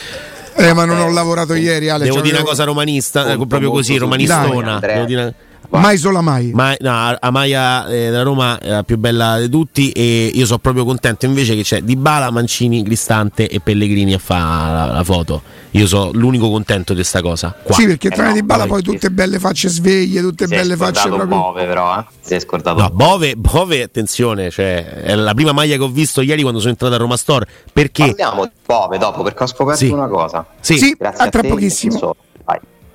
Eh, 0.56 0.74
ma 0.74 0.86
non 0.86 1.00
ho 1.00 1.10
lavorato 1.10 1.54
ieri, 1.54 1.90
Ale. 1.90 2.06
Devo 2.06 2.22
dire 2.22 2.38
una 2.38 2.46
cosa 2.46 2.64
romanista, 2.64 3.32
eh, 3.32 3.38
proprio 3.48 3.72
così, 3.72 3.98
romanistona. 3.98 4.80
Devo 4.80 5.06
dire 5.06 5.36
Mai 5.80 5.98
sola 5.98 6.22
mai. 6.22 6.52
mai 6.54 6.76
no, 6.80 7.18
Amaya 7.20 7.88
eh, 7.88 8.10
della 8.10 8.22
Roma 8.22 8.60
è 8.60 8.70
la 8.70 8.84
più 8.84 8.98
bella 8.98 9.40
di 9.40 9.50
tutti 9.50 9.92
e 9.92 10.30
io 10.34 10.46
sono 10.46 10.60
proprio 10.60 10.86
contento 10.86 11.26
invece 11.26 11.56
che 11.56 11.64
c'è 11.64 11.82
Di 11.82 11.96
Bala, 11.96 12.30
Mancini, 12.30 12.84
Cristante 12.84 13.48
e 13.50 13.60
Pellegrini 13.60 14.14
a 14.14 14.20
fare 14.20 14.74
la, 14.74 14.94
la, 14.94 15.04
foto. 15.04 15.42
Io 15.72 15.88
sono 15.88 16.12
l'unico 16.14 16.50
contento 16.50 16.94
di 16.94 17.00
questa 17.00 17.22
cosa. 17.22 17.56
Qua. 17.64 17.76
Sì, 17.76 17.86
perché 17.86 18.10
tra 18.10 18.26
eh 18.26 18.28
no, 18.28 18.34
Di 18.34 18.44
Bala 18.44 18.68
poi 18.68 18.84
tutte 18.84 19.10
belle 19.10 19.40
facce 19.40 19.68
sveglie, 19.68 20.22
tutte 20.22 20.48
belle 20.48 20.78
facce 20.78 21.08
proprio. 21.08 21.26
Bove 21.26 21.66
però, 21.66 21.98
eh? 21.98 22.06
Si 22.20 22.36
è 22.36 22.40
scordato. 22.40 22.80
No, 22.80 22.90
Bove, 22.90 23.36
Bove, 23.36 23.82
attenzione, 23.82 24.52
cioè, 24.52 24.86
è 24.86 25.16
la 25.16 25.34
prima 25.34 25.54
maglia 25.54 25.76
che 25.76 25.84
ho 25.84 25.90
visto 25.90 26.22
ieri 26.22 26.42
quando 26.42 26.60
sono 26.60 26.72
entrato 26.72 26.94
a 26.94 26.98
Roma 26.98 27.18
Store. 27.18 27.48
Perché? 27.72 28.06
Parliamo 28.06 28.46
di 28.46 28.52
Bove 28.66 28.98
dopo 29.00 29.24
perché 29.24 29.44
ho 29.44 29.48
scoperto 29.48 29.84
sì. 29.84 29.90
una 29.90 30.08
cosa. 30.08 30.46
Sì, 30.60 30.78
sì 30.78 30.96
Grazie 30.98 31.26
a 31.26 31.30
tra 31.30 31.42
te, 31.42 31.48
pochissimo. 31.48 32.16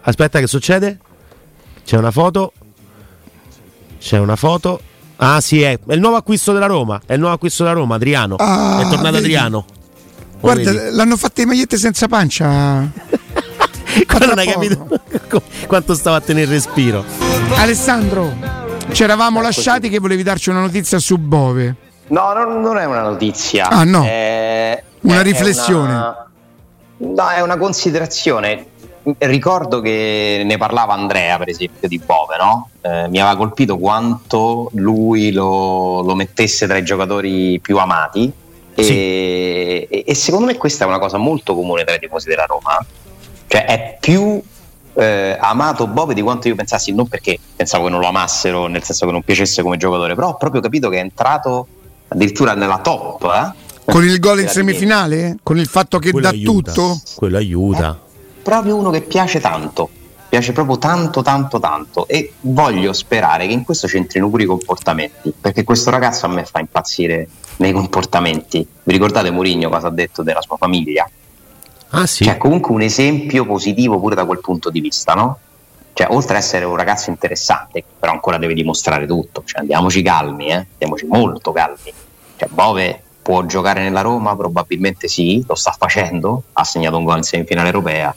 Aspetta, 0.01 0.39
che 0.39 0.47
succede? 0.47 0.99
C'è 1.85 1.97
una 1.97 2.11
foto. 2.11 2.53
C'è 3.99 4.19
una 4.19 4.37
foto. 4.37 4.81
Ah, 5.17 5.41
sì, 5.41 5.63
è, 5.63 5.79
è, 5.87 5.93
il 5.95 6.01
nuovo 6.01 6.17
acquisto 6.17 6.53
della 6.53 6.67
Roma. 6.67 7.01
È 7.05 7.15
il 7.15 7.19
nuovo 7.19 7.35
acquisto 7.35 7.65
della 7.65 7.75
Roma, 7.75 7.97
Adriano. 7.97 8.37
Ah, 8.37 8.81
è 8.81 8.83
tornato 8.83 9.13
vedi. 9.13 9.17
Adriano. 9.17 9.65
Guarda, 10.41 10.73
vedi? 10.73 10.97
l'hanno 10.97 11.17
fatte 11.17 11.43
le 11.43 11.47
magliette 11.49 11.77
senza 11.77 12.07
pancia. 12.07 12.47
Qua 14.07 14.19
non 14.27 14.39
hai 14.39 14.47
capito 14.47 14.87
quanto 15.67 15.95
stava 15.95 16.17
a 16.17 16.21
tenere 16.21 16.47
il 16.47 16.53
respiro. 16.53 17.05
Alessandro, 17.57 18.37
ci 18.93 19.03
eravamo 19.03 19.41
lasciati 19.41 19.89
che 19.89 19.99
volevi 19.99 20.23
darci 20.23 20.51
una 20.51 20.61
notizia 20.61 20.99
su 20.99 21.17
Bove. 21.17 21.75
No, 22.09 22.33
non, 22.33 22.61
non 22.61 22.79
è 22.79 22.85
una 22.85 23.03
notizia. 23.03 23.69
Ah, 23.69 23.85
no. 23.85 24.05
È, 24.05 24.83
una 25.01 25.21
è 25.21 25.23
riflessione. 25.23 25.93
Una, 25.93 26.29
no, 26.99 27.29
è 27.29 27.41
una 27.41 27.57
considerazione. 27.57 28.67
Ricordo 29.17 29.81
che 29.81 30.43
ne 30.45 30.57
parlava 30.57 30.95
Andrea, 30.95 31.39
per 31.39 31.49
esempio, 31.49 31.89
di 31.89 31.99
Bove, 31.99 32.37
no? 32.37 32.71
eh, 32.83 33.09
mi 33.09 33.21
aveva 33.21 33.37
colpito 33.37 33.79
quanto 33.79 34.71
lui 34.75 35.33
lo, 35.33 36.03
lo, 36.03 36.15
mettesse 36.15 36.67
tra 36.67 36.77
i 36.77 36.85
giocatori 36.85 37.59
più 37.61 37.79
amati. 37.79 38.33
Sì. 38.75 38.93
E, 38.93 40.05
e, 40.07 40.15
secondo 40.15 40.47
me 40.47 40.57
questa 40.57 40.85
è 40.85 40.89
una 40.89 40.99
cosa 40.99 41.17
molto 41.17 41.55
comune 41.55 41.85
tra 41.85 41.95
i 41.95 41.99
tifosi 41.99 42.29
della 42.29 42.47
Roma. 42.47 42.85
Cioè, 43.47 43.65
è 43.65 43.97
più 44.01 44.41
eh, 44.95 45.37
amato 45.41 45.87
Bove 45.87 46.15
di 46.15 46.23
quanto 46.23 46.49
io 46.49 46.55
pensassi, 46.55 46.93
non 46.93 47.09
perché 47.09 47.39
pensavo 47.57 47.85
che 47.85 47.91
non 47.91 48.01
lo 48.01 48.09
amassero, 48.09 48.67
nel 48.67 48.83
senso 48.83 49.07
che 49.07 49.13
non 49.13 49.23
piacesse 49.23 49.63
come 49.63 49.77
giocatore, 49.77 50.15
però 50.15 50.29
ho 50.29 50.37
proprio 50.37 50.61
capito 50.61 50.89
che 50.89 50.97
è 50.97 51.01
entrato 51.01 51.67
addirittura 52.09 52.55
nella 52.55 52.79
top. 52.79 53.25
Eh? 53.25 53.67
Con 53.91 54.05
il 54.05 54.19
gol 54.19 54.41
in 54.41 54.49
semifinale? 54.49 55.39
Con 55.43 55.59
il 55.59 55.67
fatto 55.67 55.99
che 55.99 56.11
quello 56.11 56.29
dà 56.29 56.35
aiuta, 56.35 56.73
tutto? 56.73 57.01
Quello 57.15 57.37
aiuta. 57.39 57.99
Proprio 58.49 58.77
uno 58.77 58.89
che 58.89 59.03
piace 59.03 59.41
tanto. 59.41 59.91
Piace 60.27 60.53
proprio 60.53 60.79
tanto, 60.79 61.21
tanto, 61.21 61.61
tanto. 61.61 62.09
E 62.09 62.33
voglio 62.41 62.95
sperare 62.95 63.47
che 63.47 63.53
in 63.53 63.63
questo 63.63 63.87
c'entrino 63.87 64.31
pure 64.31 64.45
i 64.45 64.47
comportamenti. 64.47 65.35
Perché 65.39 65.65
questo 65.65 65.91
ragazzo 65.91 66.25
a 66.25 66.31
me 66.31 66.47
fa 66.47 66.59
impazzire 66.59 67.29
nei 67.57 67.73
comportamenti. 67.73 68.67
Vi 68.85 68.91
ricordate 68.91 69.31
Mourinho 69.31 69.69
cosa 69.69 69.89
ha 69.89 69.91
detto 69.91 70.23
della 70.23 70.41
sua 70.41 70.57
famiglia? 70.57 71.07
Ah, 71.91 72.07
sì. 72.07 72.25
Cioè, 72.25 72.39
comunque 72.39 72.73
un 72.73 72.81
esempio 72.81 73.45
positivo 73.45 74.01
pure 74.01 74.15
da 74.15 74.25
quel 74.25 74.41
punto 74.41 74.71
di 74.71 74.81
vista, 74.81 75.13
no? 75.13 75.39
Cioè, 75.93 76.07
oltre 76.09 76.37
ad 76.37 76.43
essere 76.43 76.65
un 76.65 76.77
ragazzo 76.77 77.11
interessante, 77.11 77.85
però 77.99 78.13
ancora 78.13 78.39
deve 78.39 78.55
dimostrare 78.55 79.05
tutto. 79.05 79.43
Cioè, 79.45 79.61
andiamoci 79.61 80.01
calmi, 80.01 80.47
eh? 80.47 80.67
andiamoci 80.73 81.05
molto 81.05 81.53
calmi. 81.53 81.93
Cioè, 82.37 82.49
Bove 82.49 83.03
può 83.21 83.45
giocare 83.45 83.83
nella 83.83 84.01
Roma? 84.01 84.35
Probabilmente 84.35 85.07
sì, 85.07 85.45
lo 85.47 85.55
sta 85.55 85.75
facendo, 85.79 86.45
ha 86.55 86.65
segnato 86.65 86.97
un 86.97 87.05
gol 87.05 87.19
in 87.19 87.25
semifinale 87.25 87.67
europea, 87.67 88.15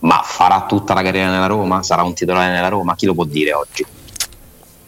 ma 0.00 0.22
farà 0.24 0.64
tutta 0.66 0.94
la 0.94 1.02
carriera 1.02 1.30
nella 1.30 1.46
Roma? 1.46 1.82
Sarà 1.82 2.02
un 2.02 2.14
titolare 2.14 2.52
nella 2.52 2.68
Roma? 2.68 2.94
Chi 2.94 3.06
lo 3.06 3.14
può 3.14 3.24
dire 3.24 3.52
oggi? 3.52 3.84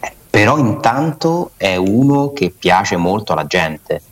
Eh, 0.01 0.13
però 0.29 0.59
intanto 0.59 1.53
è 1.57 1.77
uno 1.77 2.33
che 2.33 2.55
piace 2.57 2.97
molto 2.97 3.33
alla 3.33 3.47
gente 3.47 4.03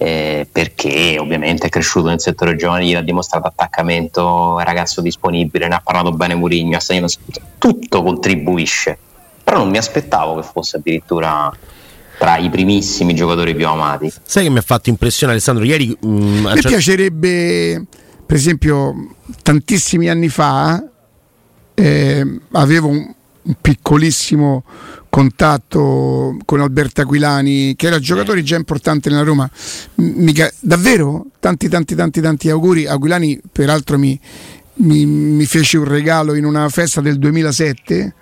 eh, 0.00 0.46
perché 0.50 1.16
ovviamente 1.18 1.66
è 1.66 1.70
cresciuto 1.70 2.06
nel 2.08 2.20
settore 2.20 2.54
giovanile, 2.54 2.98
ha 2.98 3.02
dimostrato 3.02 3.48
attaccamento, 3.48 4.60
è 4.60 4.64
ragazzo 4.64 5.00
disponibile, 5.00 5.66
ne 5.66 5.74
ha 5.74 5.80
parlato 5.82 6.12
bene 6.12 6.36
Murigno, 6.36 6.78
tutto 7.58 8.02
contribuisce. 8.02 8.96
Però 9.42 9.58
non 9.58 9.70
mi 9.70 9.78
aspettavo 9.78 10.36
che 10.36 10.42
fosse 10.42 10.76
addirittura 10.76 11.52
tra 12.16 12.36
i 12.36 12.48
primissimi 12.48 13.14
giocatori 13.14 13.54
più 13.54 13.66
amati. 13.66 14.12
Sai 14.22 14.44
che 14.44 14.50
mi 14.50 14.58
ha 14.58 14.62
fatto 14.62 14.88
impressione 14.88 15.32
Alessandro 15.32 15.64
ieri? 15.64 15.96
Mh, 16.00 16.08
mm, 16.08 16.46
mi 16.46 16.60
cioè... 16.60 16.70
piacerebbe, 16.70 17.84
per 18.28 18.36
esempio, 18.36 19.14
tantissimi 19.42 20.10
anni 20.10 20.28
fa 20.28 20.86
eh, 21.72 22.40
avevo 22.52 22.88
un, 22.88 23.14
un 23.40 23.54
piccolissimo 23.58 24.64
contatto 25.08 26.36
con 26.44 26.60
Alberto 26.60 27.00
Aquilani, 27.00 27.74
che 27.74 27.86
era 27.86 27.98
giocatore 27.98 28.42
già 28.42 28.56
importante 28.56 29.08
nella 29.08 29.22
Roma. 29.22 29.50
Mica, 29.94 30.52
davvero? 30.60 31.28
Tanti, 31.40 31.70
tanti, 31.70 31.94
tanti, 31.94 32.20
tanti 32.20 32.50
auguri. 32.50 32.86
Aquilani, 32.86 33.40
peraltro, 33.50 33.98
mi, 33.98 34.20
mi, 34.74 35.06
mi 35.06 35.46
fece 35.46 35.78
un 35.78 35.84
regalo 35.84 36.34
in 36.34 36.44
una 36.44 36.68
festa 36.68 37.00
del 37.00 37.18
2007 37.18 38.14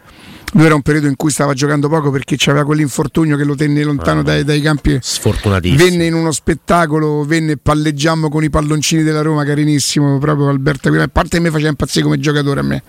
lui 0.57 0.65
era 0.65 0.75
un 0.75 0.81
periodo 0.81 1.07
in 1.07 1.17
cui 1.17 1.31
stava 1.31 1.53
giocando 1.53 1.89
poco 1.89 2.11
perché 2.11 2.37
c'aveva 2.39 2.65
quell'infortunio 2.65 3.37
che 3.37 3.45
lo 3.45 3.55
tenne 3.55 3.83
lontano 3.83 4.21
ah, 4.21 4.23
dai, 4.23 4.43
dai, 4.45 4.63
campi. 4.63 4.99
Sfortunatissimo. 5.01 5.85
Venne 5.85 6.07
in 6.07 6.15
uno 6.15 6.33
spettacolo, 6.33 7.25
venne 7.25 7.59
palleggiamo 7.59 8.31
con 8.31 8.43
i 8.43 8.49
palloncini 8.49 9.03
della 9.03 9.21
Roma, 9.21 9.45
carinissimo, 9.45 10.19
proprio 10.19 10.49
Alberto 10.49 10.89
A 10.89 11.09
parte 11.09 11.41
mi 11.41 11.51
faceva 11.51 11.69
impazzire 11.69 12.05
come 12.05 12.19
giocatore 12.19 12.61
a 12.61 12.63
me. 12.63 12.83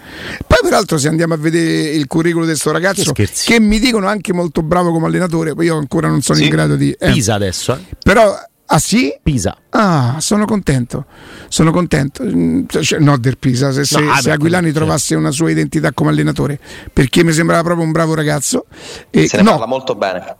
Poi 0.47 0.60
peraltro 0.63 0.97
se 0.97 1.10
andiamo 1.10 1.34
a 1.34 1.38
vedere 1.38 1.89
il 1.89 2.08
curriculum 2.08 2.45
di 2.45 2.51
questo 2.51 2.71
ragazzo, 2.71 3.12
che, 3.12 3.30
che, 3.30 3.60
mi 3.60 3.80
dicono 3.80 4.08
anche 4.08 4.32
molto 4.32 4.63
bravo 4.63 4.91
come 4.91 5.08
allenatore, 5.08 5.53
poi 5.53 5.65
io 5.65 5.77
ancora 5.77 6.08
non 6.08 6.21
sono 6.21 6.38
sì. 6.38 6.45
in 6.45 6.49
grado 6.49 6.77
di... 6.77 6.95
Eh. 6.97 7.12
Pisa 7.12 7.34
adesso. 7.34 7.73
Eh. 7.73 7.95
Però 8.01 8.34
Ah 8.69 8.80
sì? 8.80 9.17
Pisa. 9.23 9.58
Ah, 9.69 10.17
sono 10.19 10.45
contento. 10.45 11.06
Sono 11.47 11.71
contento. 11.71 12.23
Mm, 12.23 12.65
cioè, 12.67 12.99
no, 12.99 13.17
del 13.17 13.38
Pisa, 13.38 13.71
se, 13.71 13.86
se, 13.86 13.99
no, 13.99 14.13
se 14.15 14.32
Aquilani 14.32 14.73
trovasse 14.73 15.15
una 15.15 15.32
sua 15.32 15.49
identità 15.49 15.93
come 15.93 16.10
allenatore, 16.10 16.60
perché 16.91 17.23
mi 17.23 17.32
sembrava 17.32 17.63
proprio 17.63 17.86
un 17.86 17.93
bravo 17.93 18.13
ragazzo. 18.13 18.65
E, 19.10 19.27
se 19.27 19.38
ne 19.38 19.43
no. 19.43 19.51
parla 19.51 19.67
molto 19.67 19.95
bene. 19.95 20.36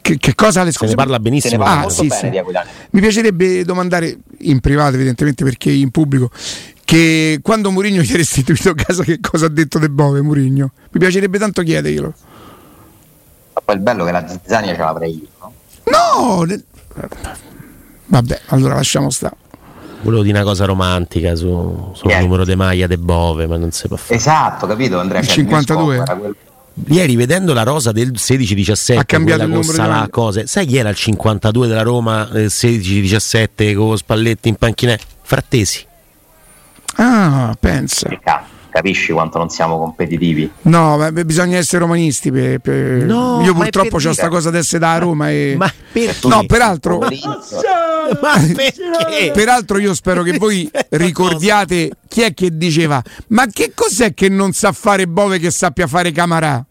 Che, 0.00 0.16
che, 0.18 0.34
cosa 0.34 0.62
le 0.62 0.72
Se 0.72 0.86
ne 0.86 0.94
parla 0.94 1.18
benissimo. 1.18 1.58
Ne 1.58 1.64
parla 1.64 1.86
ah, 1.86 1.90
sì, 1.90 2.08
sì. 2.08 2.30
Mi 2.90 3.00
piacerebbe 3.00 3.64
domandare 3.64 4.16
in 4.38 4.60
privato, 4.60 4.94
evidentemente, 4.94 5.44
perché 5.44 5.70
in 5.70 5.90
pubblico, 5.90 6.30
che 6.84 7.40
quando 7.42 7.70
Mourinho 7.70 8.00
gli 8.00 8.12
ha 8.12 8.16
restituito 8.16 8.70
a 8.70 8.74
casa, 8.74 9.02
che 9.02 9.18
cosa 9.20 9.46
ha 9.46 9.50
detto 9.50 9.78
De 9.78 9.90
Bove 9.90 10.22
Mourinho? 10.22 10.70
Mi 10.90 10.98
piacerebbe 10.98 11.38
tanto 11.38 11.62
chiederglielo. 11.62 12.14
Ma 13.52 13.60
poi 13.62 13.74
il 13.74 13.82
bello 13.82 14.04
è 14.04 14.06
che 14.06 14.12
la 14.12 14.26
zizzania 14.26 14.74
ce 14.74 14.80
l'avrei 14.80 15.18
io, 15.18 15.28
no? 15.38 15.52
No, 15.84 16.44
Vabbè, 18.06 18.40
allora 18.46 18.74
lasciamo 18.74 19.10
stare. 19.10 19.36
Volevo 20.02 20.22
dire 20.22 20.38
una 20.38 20.46
cosa 20.46 20.64
romantica 20.64 21.34
su, 21.36 21.92
sul 21.94 22.10
yeah. 22.10 22.20
numero 22.20 22.44
di 22.44 22.54
maglia 22.56 22.86
de 22.86 22.96
Bove, 22.96 23.46
ma 23.46 23.56
non 23.56 23.70
si 23.70 23.86
può 23.86 23.96
fare. 23.96 24.14
Esatto, 24.14 24.66
capito 24.66 24.98
Andrea? 24.98 25.22
Cioè, 25.22 25.34
52. 25.34 26.04
Ieri 26.86 27.16
vedendo 27.16 27.52
la 27.52 27.62
rosa 27.62 27.92
del 27.92 28.12
16-17 28.12 28.98
ha 28.98 29.04
cambiato 29.04 29.42
il 29.42 29.50
numero 29.50 29.86
la 29.86 30.08
cose. 30.10 30.46
Sai 30.46 30.66
chi 30.66 30.78
era 30.78 30.88
il 30.88 30.96
52 30.96 31.66
della 31.66 31.82
Roma 31.82 32.24
del 32.24 32.46
16-17 32.46 33.74
con 33.74 33.96
Spalletti 33.96 34.48
in 34.48 34.54
panchina? 34.54 34.96
Frattesi. 35.22 35.86
Ah, 36.96 37.54
pensa 37.60 38.08
capisci 38.70 39.12
quanto 39.12 39.38
non 39.38 39.50
siamo 39.50 39.78
competitivi. 39.78 40.50
No, 40.62 40.96
beh, 40.96 41.24
bisogna 41.24 41.58
essere 41.58 41.80
romanisti. 41.82 42.30
Per, 42.30 42.58
per... 42.60 43.04
No, 43.04 43.42
Io 43.42 43.54
purtroppo 43.54 43.96
ho 43.96 44.00
questa 44.00 44.28
cosa 44.28 44.50
di 44.50 44.58
essere 44.58 44.78
da 44.78 44.98
Roma. 44.98 45.30
E... 45.30 45.54
Ma 45.58 45.70
perché? 45.92 46.28
No, 46.28 46.44
peraltro. 46.46 46.98
Ma 48.20 48.34
perché? 48.54 49.30
Peraltro, 49.32 49.78
io 49.78 49.94
spero 49.94 50.22
che 50.22 50.36
voi 50.38 50.68
ricordiate 50.90 51.90
chi 52.08 52.22
è 52.22 52.34
che 52.34 52.56
diceva: 52.56 53.02
Ma 53.28 53.46
che 53.46 53.72
cos'è 53.74 54.14
che 54.14 54.28
non 54.28 54.52
sa 54.52 54.72
fare 54.72 55.06
Bove 55.06 55.38
che 55.38 55.50
sappia 55.50 55.86
fare 55.86 56.10
Camarà? 56.10 56.64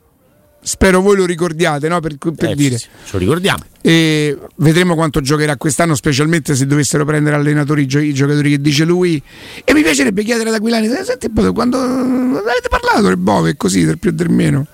Spero 0.61 1.01
voi 1.01 1.15
lo 1.15 1.25
ricordiate, 1.25 1.87
no? 1.87 2.01
per, 2.01 2.17
per 2.17 2.49
eh, 2.49 2.55
dire. 2.55 2.77
Sì, 2.77 2.87
ce 3.05 3.13
lo 3.13 3.19
ricordiamo. 3.19 3.63
E 3.81 4.37
vedremo 4.55 4.95
quanto 4.95 5.21
giocherà 5.21 5.55
quest'anno, 5.55 5.95
specialmente 5.95 6.53
se 6.53 6.65
dovessero 6.65 7.05
prendere 7.05 7.37
allenatori 7.37 7.83
i 7.83 8.13
giocatori 8.13 8.51
che 8.51 8.61
dice 8.61 8.83
lui. 8.83 9.21
E 9.63 9.73
mi 9.73 9.81
piacerebbe 9.81 10.23
chiedere 10.23 10.49
ad 10.49 10.55
Aquilani: 10.55 10.89
Senti, 11.03 11.31
quando 11.53 11.77
avete 11.77 12.67
parlato 12.69 13.01
del 13.01 13.17
Bove 13.17 13.55
così, 13.55 13.85
del 13.85 13.97
più 13.97 14.09
e 14.09 14.13
del 14.13 14.29
meno? 14.29 14.67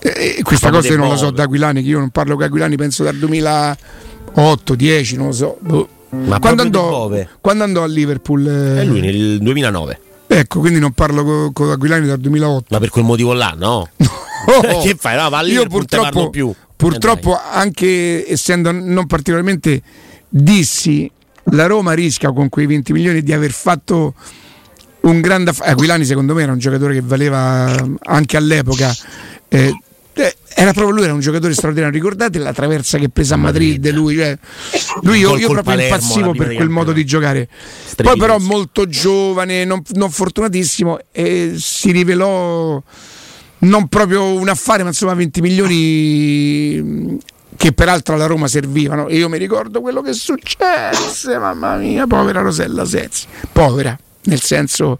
E 0.00 0.40
questa 0.42 0.70
cosa 0.70 0.88
io 0.88 0.96
non 0.96 1.08
la 1.08 1.16
so 1.16 1.30
da 1.30 1.44
Aquilani, 1.44 1.82
che 1.82 1.88
io 1.88 1.98
non 1.98 2.10
parlo 2.10 2.34
con 2.34 2.44
Aquilani, 2.44 2.76
penso 2.76 3.04
dal 3.04 3.16
2008-10, 3.16 5.16
non 5.16 5.26
lo 5.26 5.32
so. 5.32 5.56
Boh. 5.60 5.88
Ma 6.10 6.38
quando 6.38 6.62
andò, 6.62 7.10
quando 7.40 7.64
andò, 7.64 7.82
a 7.82 7.86
Liverpool? 7.86 8.46
Eh, 8.46 8.84
lui 8.84 9.00
nel 9.00 9.38
2009. 9.40 10.00
Ecco, 10.26 10.60
quindi 10.60 10.78
non 10.78 10.92
parlo 10.92 11.24
con, 11.24 11.52
con 11.52 11.70
Aquilani 11.70 12.06
dal 12.06 12.18
2008. 12.18 12.66
Ma 12.70 12.78
per 12.78 12.90
quel 12.90 13.04
motivo 13.04 13.32
là, 13.32 13.54
no? 13.56 13.88
Oh, 14.48 14.80
che 14.80 14.96
fai? 14.98 15.16
No, 15.16 15.28
va 15.28 15.40
lì 15.40 15.52
io 15.52 15.66
purtroppo, 15.66 16.30
più. 16.30 16.52
purtroppo 16.74 17.36
eh 17.36 17.40
anche 17.52 18.30
essendo 18.30 18.72
non 18.72 19.06
particolarmente 19.06 19.82
dissi, 20.28 21.10
la 21.52 21.66
Roma 21.66 21.92
rischia 21.92 22.32
con 22.32 22.48
quei 22.48 22.66
20 22.66 22.92
milioni 22.92 23.22
di 23.22 23.32
aver 23.32 23.50
fatto 23.50 24.14
un 25.00 25.20
grande 25.20 25.50
affare. 25.50 25.70
Aquilani 25.72 26.04
secondo 26.04 26.34
me 26.34 26.42
era 26.42 26.52
un 26.52 26.58
giocatore 26.58 26.94
che 26.94 27.02
valeva 27.02 27.74
anche 28.04 28.36
all'epoca. 28.36 28.94
Eh, 29.48 29.72
eh, 30.14 30.36
era 30.54 30.72
proprio 30.72 30.94
lui, 30.94 31.04
era 31.04 31.12
un 31.12 31.20
giocatore 31.20 31.52
straordinario. 31.52 31.94
Ricordate 31.94 32.38
la 32.38 32.52
traversa 32.52 32.98
che 32.98 33.08
presa 33.08 33.34
a 33.34 33.38
Madrid? 33.38 33.88
Lui, 33.90 34.16
cioè, 34.16 34.36
lui 35.02 35.18
io, 35.18 35.36
io 35.36 35.48
proprio 35.48 35.80
impazzivo 35.80 36.32
per 36.32 36.54
quel 36.54 36.68
modo 36.68 36.92
di 36.92 37.04
giocare. 37.04 37.48
Poi, 37.96 38.16
però, 38.16 38.38
molto 38.38 38.88
giovane, 38.88 39.64
non, 39.64 39.82
non 39.92 40.10
fortunatissimo, 40.10 40.98
e 41.12 41.54
si 41.58 41.92
rivelò 41.92 42.82
non 43.60 43.88
proprio 43.88 44.34
un 44.34 44.48
affare, 44.48 44.82
ma 44.82 44.88
insomma 44.90 45.14
20 45.14 45.40
milioni 45.40 47.18
che 47.56 47.72
peraltro 47.72 48.14
alla 48.14 48.26
Roma 48.26 48.46
servivano. 48.46 49.08
E 49.08 49.16
io 49.16 49.28
mi 49.28 49.38
ricordo 49.38 49.80
quello 49.80 50.00
che 50.00 50.12
successe, 50.12 51.38
mamma 51.38 51.76
mia, 51.76 52.06
povera 52.06 52.40
Rosella 52.40 52.84
Sezzi, 52.84 53.26
povera, 53.52 53.98
nel 54.24 54.40
senso 54.40 54.98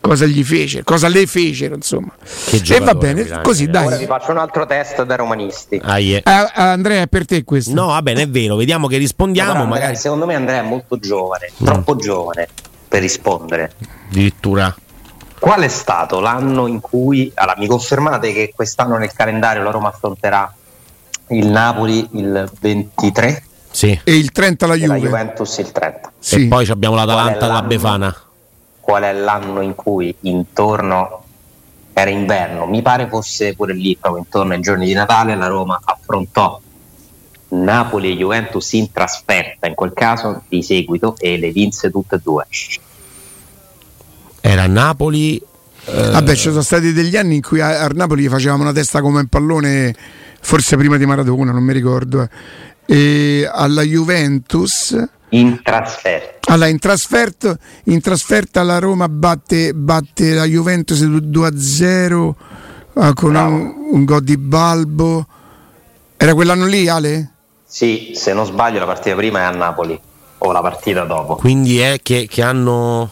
cosa 0.00 0.24
gli 0.24 0.42
fece, 0.42 0.82
cosa 0.82 1.08
le 1.08 1.26
fecero, 1.26 1.74
insomma. 1.74 2.12
E 2.50 2.80
va 2.80 2.94
bene, 2.94 3.40
così 3.42 3.68
dai. 3.68 3.86
Ora 3.86 3.96
vi 3.96 4.06
faccio 4.06 4.32
un 4.32 4.38
altro 4.38 4.66
test 4.66 5.02
da 5.04 5.14
romanisti. 5.16 5.80
Ah, 5.82 5.98
yeah. 5.98 6.22
uh, 6.24 6.50
Andrea, 6.54 7.02
è 7.02 7.06
per 7.06 7.26
te 7.26 7.44
questo? 7.44 7.72
No, 7.74 7.86
va 7.86 8.02
bene, 8.02 8.22
è 8.22 8.28
vero, 8.28 8.56
vediamo 8.56 8.88
che 8.88 8.96
rispondiamo. 8.96 9.52
No, 9.52 9.66
magari. 9.66 9.96
Secondo 9.96 10.26
me 10.26 10.34
Andrea 10.34 10.60
è 10.60 10.66
molto 10.66 10.98
giovane, 10.98 11.50
mm. 11.62 11.64
troppo 11.64 11.96
giovane 11.96 12.48
per 12.88 13.02
rispondere. 13.02 13.72
Addirittura. 14.08 14.74
Qual 15.40 15.62
è 15.62 15.68
stato 15.68 16.20
l'anno 16.20 16.66
in 16.66 16.80
cui, 16.80 17.32
allora 17.34 17.56
mi 17.58 17.66
confermate 17.66 18.30
che 18.34 18.52
quest'anno 18.54 18.98
nel 18.98 19.10
calendario 19.10 19.62
la 19.62 19.70
Roma 19.70 19.88
affronterà 19.88 20.54
il 21.28 21.46
Napoli 21.46 22.06
il 22.12 22.48
23? 22.60 23.44
Sì. 23.70 23.98
E 24.04 24.16
il 24.16 24.32
30 24.32 24.66
la 24.66 24.74
Juve. 24.74 24.88
La 24.88 24.98
Juventus 24.98 25.56
il 25.56 25.72
30. 25.72 26.12
Sì. 26.18 26.44
E 26.44 26.48
poi 26.48 26.68
abbiamo 26.68 26.94
l'Atalanta 26.94 27.46
alla 27.46 27.62
Befana. 27.62 28.14
Qual 28.80 29.02
è 29.02 29.12
l'anno 29.14 29.62
in 29.62 29.74
cui 29.74 30.14
intorno 30.20 31.24
era 31.94 32.10
inverno, 32.10 32.66
mi 32.66 32.82
pare 32.82 33.08
fosse 33.08 33.54
pure 33.54 33.72
lì, 33.72 33.96
proprio 33.96 34.22
intorno 34.22 34.52
ai 34.52 34.60
giorni 34.60 34.84
di 34.84 34.92
Natale, 34.92 35.34
la 35.36 35.46
Roma 35.46 35.80
affrontò 35.82 36.60
Napoli 37.48 38.12
e 38.12 38.16
Juventus 38.16 38.72
in 38.74 38.92
trasferta, 38.92 39.66
in 39.66 39.74
quel 39.74 39.94
caso 39.94 40.42
di 40.48 40.62
seguito, 40.62 41.16
e 41.18 41.38
le 41.38 41.50
vinse 41.50 41.90
tutte 41.90 42.16
e 42.16 42.20
due. 42.22 42.46
Era 44.40 44.66
Napoli. 44.66 45.36
Eh... 45.84 46.10
Vabbè, 46.10 46.34
ci 46.34 46.48
sono 46.48 46.62
stati 46.62 46.92
degli 46.92 47.16
anni 47.16 47.36
in 47.36 47.42
cui 47.42 47.60
a, 47.60 47.82
a 47.82 47.88
Napoli 47.88 48.28
facevamo 48.28 48.62
una 48.62 48.72
testa 48.72 49.00
come 49.00 49.20
un 49.20 49.26
pallone, 49.26 49.94
forse 50.40 50.76
prima 50.76 50.96
di 50.96 51.06
Maradona, 51.06 51.52
non 51.52 51.62
mi 51.62 51.72
ricordo. 51.72 52.22
Eh. 52.22 52.28
E 52.86 53.50
alla 53.50 53.82
Juventus. 53.82 54.96
In 55.30 55.60
trasferta. 55.62 56.52
Allora, 56.52 56.68
in, 56.68 56.78
trasferta, 56.78 57.56
in 57.84 58.00
trasferta 58.00 58.62
la 58.62 58.78
Roma 58.78 59.08
batte, 59.08 59.72
batte 59.74 60.34
la 60.34 60.44
Juventus 60.44 61.00
2-0 61.02 62.32
ah, 62.94 63.12
con 63.14 63.34
un, 63.34 63.74
un 63.92 64.04
gol 64.04 64.22
di 64.22 64.36
Balbo. 64.36 65.26
Era 66.16 66.34
quell'anno 66.34 66.66
lì, 66.66 66.88
Ale? 66.88 67.30
Sì, 67.64 68.12
se 68.14 68.32
non 68.32 68.44
sbaglio 68.44 68.80
la 68.80 68.86
partita 68.86 69.14
prima 69.14 69.38
è 69.38 69.42
a 69.44 69.50
Napoli 69.50 69.98
o 70.38 70.52
la 70.52 70.60
partita 70.60 71.04
dopo. 71.04 71.36
Quindi 71.36 71.78
è 71.78 72.00
che, 72.02 72.26
che 72.28 72.42
hanno... 72.42 73.10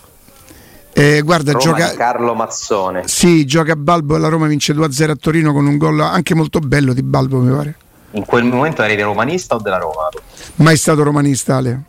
Eh, 0.92 1.22
guarda, 1.22 1.52
Roma 1.52 1.64
gioca... 1.64 1.94
Carlo 1.94 2.34
Mazzone. 2.34 3.02
Sì, 3.06 3.44
gioca 3.44 3.72
a 3.72 3.76
Balbo 3.76 4.16
e 4.16 4.18
la 4.18 4.28
Roma 4.28 4.46
vince 4.46 4.72
2-0 4.72 5.10
a 5.10 5.16
Torino 5.16 5.52
con 5.52 5.66
un 5.66 5.76
gol 5.76 6.00
anche 6.00 6.34
molto 6.34 6.58
bello 6.58 6.92
di 6.92 7.02
Balbo, 7.02 7.38
mi 7.38 7.54
pare. 7.54 7.76
In 8.12 8.24
quel 8.24 8.44
momento 8.44 8.82
eri 8.82 9.00
romanista 9.02 9.54
o 9.54 9.60
della 9.60 9.78
Roma? 9.78 10.08
Mai 10.56 10.76
stato 10.76 11.02
romanista, 11.02 11.56
Ale. 11.56 11.82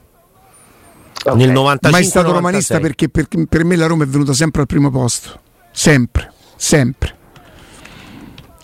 Okay. 1.21 1.35
Nel 1.35 1.51
95 1.51 1.91
Mai 1.91 2.03
stato 2.03 2.31
romanista 2.31 2.79
perché 2.79 3.09
per, 3.09 3.27
per 3.47 3.65
me 3.65 3.75
la 3.75 3.88
Roma 3.88 4.03
è 4.03 4.07
venuta 4.07 4.33
sempre 4.33 4.62
al 4.62 4.67
primo 4.67 4.89
posto. 4.89 5.39
Sempre, 5.71 6.31
sempre. 6.55 7.15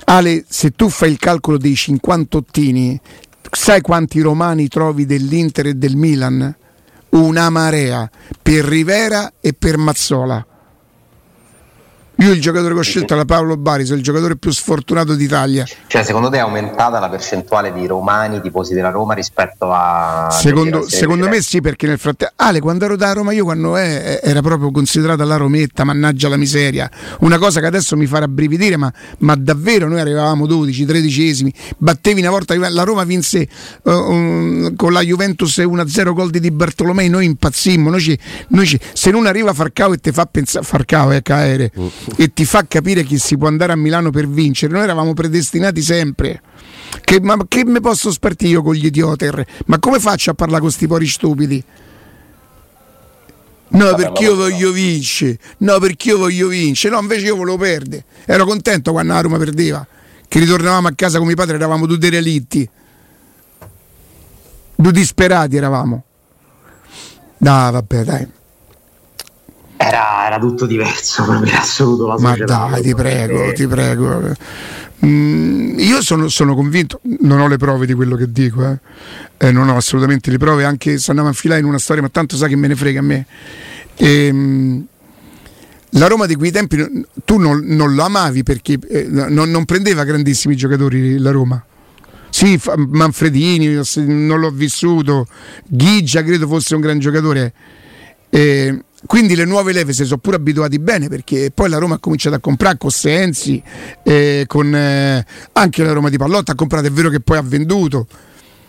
Ale, 0.05 0.45
se 0.47 0.71
tu 0.71 0.89
fai 0.89 1.11
il 1.11 1.17
calcolo 1.17 1.57
dei 1.57 1.75
50 1.75 2.37
ottini, 2.37 2.99
sai 3.51 3.81
quanti 3.81 4.21
romani 4.21 4.67
trovi 4.67 5.05
dell'Inter 5.05 5.67
e 5.67 5.73
del 5.73 5.95
Milan? 5.95 6.55
Una 7.15 7.49
marea 7.49 8.09
per 8.43 8.65
Rivera 8.65 9.35
e 9.39 9.53
per 9.53 9.77
Mazzola. 9.77 10.45
Io 12.19 12.31
il 12.31 12.39
giocatore 12.39 12.73
che 12.73 12.79
ho 12.79 12.83
scelto 12.83 13.13
era 13.13 13.25
Paolo 13.25 13.57
Bari, 13.57 13.83
sono 13.83 13.97
il 13.97 14.03
giocatore 14.03 14.37
più 14.37 14.49
sfortunato 14.51 15.15
d'Italia. 15.15 15.65
Cioè, 15.87 16.03
secondo 16.03 16.29
te 16.29 16.37
è 16.37 16.39
aumentata 16.39 16.97
la 16.99 17.09
percentuale 17.09 17.73
di 17.73 17.85
romani 17.87 18.39
tifosi 18.39 18.73
della 18.73 18.89
Roma 18.89 19.13
rispetto 19.13 19.69
a. 19.71 20.29
Secondo, 20.31 20.87
secondo 20.87 21.27
me 21.27 21.41
sì, 21.41 21.59
perché 21.59 21.87
nel 21.87 21.99
frattempo. 21.99 22.33
Ale, 22.37 22.61
quando 22.61 22.85
ero 22.85 22.95
da 22.95 23.11
Roma, 23.11 23.33
io 23.33 23.43
quando 23.43 23.75
è, 23.75 24.21
era 24.23 24.41
proprio 24.41 24.71
considerata 24.71 25.25
la 25.25 25.35
Rometta, 25.35 25.83
mannaggia 25.83 26.29
la 26.29 26.37
miseria. 26.37 26.89
Una 27.19 27.37
cosa 27.37 27.59
che 27.59 27.65
adesso 27.65 27.97
mi 27.97 28.05
fa 28.05 28.19
rabbrividire, 28.19 28.77
ma, 28.77 28.91
ma 29.19 29.35
davvero 29.35 29.89
noi 29.89 29.99
arrivavamo 29.99 30.45
12, 30.45 30.85
13esimi. 30.85 31.49
Battevi 31.77 32.21
una 32.21 32.29
volta, 32.29 32.57
la 32.69 32.83
Roma 32.83 33.03
vinse 33.03 33.45
uh, 33.83 33.91
um, 33.91 34.75
con 34.77 34.93
la 34.93 35.01
Juventus 35.01 35.57
1-0 35.57 36.13
gol 36.13 36.29
di 36.29 36.51
Bartolomei, 36.51 37.09
noi 37.09 37.25
impazzimmo. 37.25 37.89
Noi 37.89 37.99
ci, 37.99 38.17
noi 38.49 38.65
ci, 38.65 38.79
se 38.93 39.11
non 39.11 39.25
arriva 39.25 39.53
Farcao 39.53 39.91
e 39.91 39.97
ti 39.97 40.13
fa 40.13 40.25
pensare. 40.25 40.63
Farcao 40.63 41.11
è 41.11 41.17
eh, 41.17 41.21
caere. 41.21 41.71
Mm 41.77 42.04
e 42.17 42.33
ti 42.33 42.45
fa 42.45 42.65
capire 42.67 43.03
che 43.03 43.17
si 43.17 43.37
può 43.37 43.47
andare 43.47 43.73
a 43.73 43.75
Milano 43.75 44.09
per 44.09 44.27
vincere. 44.27 44.73
Noi 44.73 44.83
eravamo 44.83 45.13
predestinati 45.13 45.81
sempre. 45.81 46.41
Che, 47.03 47.19
ma 47.21 47.37
che 47.47 47.65
me 47.65 47.79
posso 47.79 48.11
spartire 48.11 48.51
io 48.51 48.61
con 48.61 48.73
gli 48.73 48.85
idioter? 48.85 49.45
Ma 49.65 49.79
come 49.79 49.99
faccio 49.99 50.31
a 50.31 50.33
parlare 50.33 50.59
con 50.59 50.69
questi 50.69 50.87
pori 50.87 51.07
stupidi? 51.07 51.63
No, 53.67 53.93
perché 53.95 54.23
io 54.23 54.35
voglio 54.35 54.71
vincere. 54.71 55.37
No, 55.59 55.79
perché 55.79 56.09
io 56.09 56.17
voglio 56.17 56.47
vincere. 56.47 56.93
No, 56.93 57.01
invece 57.01 57.25
io 57.25 57.35
volevo 57.35 57.57
perdere. 57.57 58.05
Ero 58.25 58.45
contento 58.45 58.91
quando 58.91 59.13
la 59.13 59.21
Roma 59.21 59.37
perdeva. 59.37 59.85
Che 60.27 60.39
ritornavamo 60.39 60.87
a 60.87 60.93
casa 60.95 61.17
con 61.17 61.27
mio 61.27 61.35
padre, 61.35 61.55
eravamo 61.55 61.85
tutti 61.85 62.09
relitti. 62.09 62.69
Due 64.77 64.91
disperati 64.91 65.55
eravamo. 65.55 66.03
No, 67.37 67.71
vabbè, 67.71 68.03
dai 68.03 68.27
era, 69.87 70.25
era 70.25 70.39
tutto 70.39 70.65
diverso 70.65 71.23
per 71.39 71.53
assoluto. 71.53 72.07
La 72.07 72.15
Ma 72.19 72.35
dai, 72.35 72.81
ti 72.81 72.95
prego, 72.95 73.53
ti 73.53 73.67
prego. 73.67 74.33
Mm, 75.05 75.77
io 75.79 76.01
sono, 76.01 76.29
sono, 76.29 76.55
convinto, 76.55 76.99
non 77.21 77.39
ho 77.39 77.47
le 77.47 77.57
prove 77.57 77.85
di 77.85 77.93
quello 77.93 78.15
che 78.15 78.31
dico, 78.31 78.65
eh. 78.65 78.79
Eh, 79.37 79.51
non 79.51 79.69
ho 79.69 79.75
assolutamente 79.75 80.31
le 80.31 80.37
prove, 80.37 80.63
anche 80.63 80.97
se 80.97 81.11
andiamo 81.11 81.29
a 81.29 81.33
filare 81.33 81.59
in 81.59 81.65
una 81.67 81.77
storia, 81.77 82.01
ma 82.01 82.09
tanto 82.09 82.35
sa 82.37 82.47
che 82.47 82.55
me 82.55 82.67
ne 82.67 82.75
frega 82.75 82.99
a 82.99 83.03
me. 83.03 83.25
E, 83.95 84.25
ehm, 84.27 84.85
la 85.91 86.07
Roma 86.07 86.25
di 86.25 86.35
quei 86.35 86.51
tempi 86.51 87.05
tu 87.23 87.37
non, 87.37 87.61
non 87.63 87.93
lo 87.93 88.03
amavi 88.03 88.43
perché 88.43 88.77
eh, 88.89 89.07
non, 89.07 89.49
non, 89.49 89.63
prendeva 89.63 90.03
grandissimi 90.03 90.55
giocatori 90.55 91.17
la 91.17 91.31
Roma. 91.31 91.63
Sì, 92.29 92.59
Manfredini, 92.89 93.81
non 93.95 94.41
l'ho 94.41 94.49
vissuto, 94.49 95.25
Ghigia 95.67 96.21
credo 96.21 96.47
fosse 96.47 96.75
un 96.75 96.81
gran 96.81 96.99
giocatore. 96.99 97.53
Eh, 98.29 98.77
quindi 99.05 99.35
le 99.35 99.45
nuove 99.45 99.71
leve 99.73 99.93
si 99.93 100.03
sono 100.05 100.19
pure 100.19 100.37
abituati 100.37 100.79
bene 100.79 101.07
perché 101.07 101.51
poi 101.53 101.69
la 101.69 101.77
Roma 101.77 101.95
ha 101.95 101.99
cominciato 101.99 102.35
a 102.35 102.39
comprare 102.39 102.77
con 102.77 102.89
Sensi, 102.89 103.61
eh, 104.03 104.45
con 104.47 104.73
eh, 104.73 105.25
anche 105.53 105.83
la 105.83 105.91
Roma 105.91 106.09
di 106.09 106.17
Pallotta 106.17 106.53
ha 106.53 106.55
comprato, 106.55 106.87
è 106.87 106.91
vero 106.91 107.09
che 107.09 107.19
poi 107.19 107.37
ha 107.37 107.43
venduto. 107.43 108.07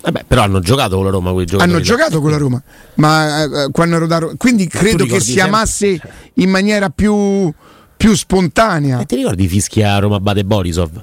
Vabbè, 0.03 0.25
però 0.27 0.43
hanno 0.43 0.61
giocato 0.61 0.97
con 0.97 1.05
la 1.05 1.11
Roma 1.11 1.33
quei 1.33 1.47
giocatori. 1.47 1.75
Hanno 1.75 1.83
giocato 1.83 2.21
con 2.21 2.31
la 2.31 2.37
Roma, 2.37 2.63
ma 2.95 3.43
eh, 3.43 3.71
quando 3.73 3.97
ero 3.97 4.07
da 4.07 4.19
Roma. 4.19 4.35
Quindi 4.37 4.69
credo 4.69 5.05
che 5.05 5.21
si 5.21 5.41
amasse 5.41 6.01
in 6.35 6.51
maniera 6.51 6.91
più, 6.91 7.53
più 7.97 8.15
spontanea. 8.15 9.01
E 9.01 9.05
ti 9.07 9.17
ricordi 9.17 9.49
Fischia 9.49 9.99
Roma 9.99 10.21
Bade 10.21 10.45
Borisov? 10.45 11.03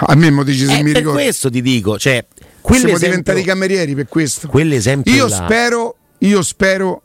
A 0.00 0.14
me 0.14 0.30
mo 0.30 0.44
dici 0.44 0.64
se 0.64 0.78
eh, 0.78 0.82
mi 0.82 0.92
per 0.92 1.00
ricordo. 1.00 1.18
questo 1.18 1.50
ti 1.50 1.60
dico, 1.60 1.98
cioè, 1.98 2.24
siamo 2.62 2.98
diventati 2.98 3.42
camerieri 3.42 3.94
per 3.94 4.06
questo. 4.08 4.48
Quell'esempio 4.48 5.12
io 5.12 5.26
là. 5.26 5.44
spero, 5.44 5.96
io 6.18 6.42
spero 6.42 7.02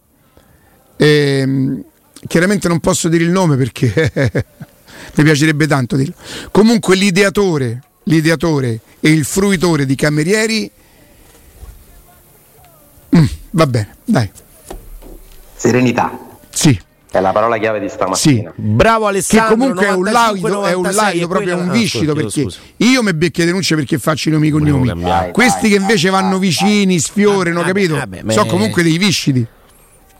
eh, 0.97 1.83
chiaramente 2.27 2.67
non 2.67 2.79
posso 2.79 3.09
dire 3.09 3.23
il 3.23 3.29
nome 3.29 3.55
perché 3.57 4.11
mi 5.15 5.23
piacerebbe 5.23 5.67
tanto 5.67 5.95
dirlo. 5.95 6.13
Comunque 6.51 6.95
l'ideatore, 6.95 7.81
l'ideatore 8.03 8.79
e 8.99 9.09
il 9.09 9.25
fruitore 9.25 9.85
di 9.85 9.95
Camerieri 9.95 10.69
mm, 13.15 13.25
va 13.51 13.67
bene, 13.67 13.95
dai. 14.05 14.29
Serenità. 15.55 16.17
Sì. 16.49 16.79
È 17.09 17.19
la 17.19 17.31
parola 17.31 17.59
chiave 17.59 17.79
di 17.79 17.89
stamattina. 17.89 18.51
Sì. 18.55 18.61
Bravo 18.61 19.05
Alessandro. 19.05 19.49
Che 19.49 19.53
comunque 19.53 19.85
95, 19.85 20.49
è 20.49 20.53
un 20.53 20.53
laido, 20.53 20.65
è 20.65 20.73
un 20.73 20.95
laido 20.95 21.27
proprio 21.27 21.57
un 21.57 21.69
viscido 21.69 22.15
perché 22.15 22.41
scusa. 22.41 22.57
io 22.77 23.03
mi 23.03 23.13
becchio 23.13 23.45
denunce 23.45 23.75
perché 23.75 23.99
faccio 23.99 24.29
i 24.29 24.31
nomi 24.31 24.49
cognomi. 24.49 25.31
Questi 25.31 25.69
che 25.69 25.75
invece 25.75 26.09
vanno 26.09 26.39
vicini, 26.39 26.97
sfiorano, 26.97 27.61
capito? 27.61 28.01
Beh, 28.07 28.23
Sono 28.29 28.47
comunque 28.47 28.81
dei 28.81 28.97
viscidi 28.97 29.45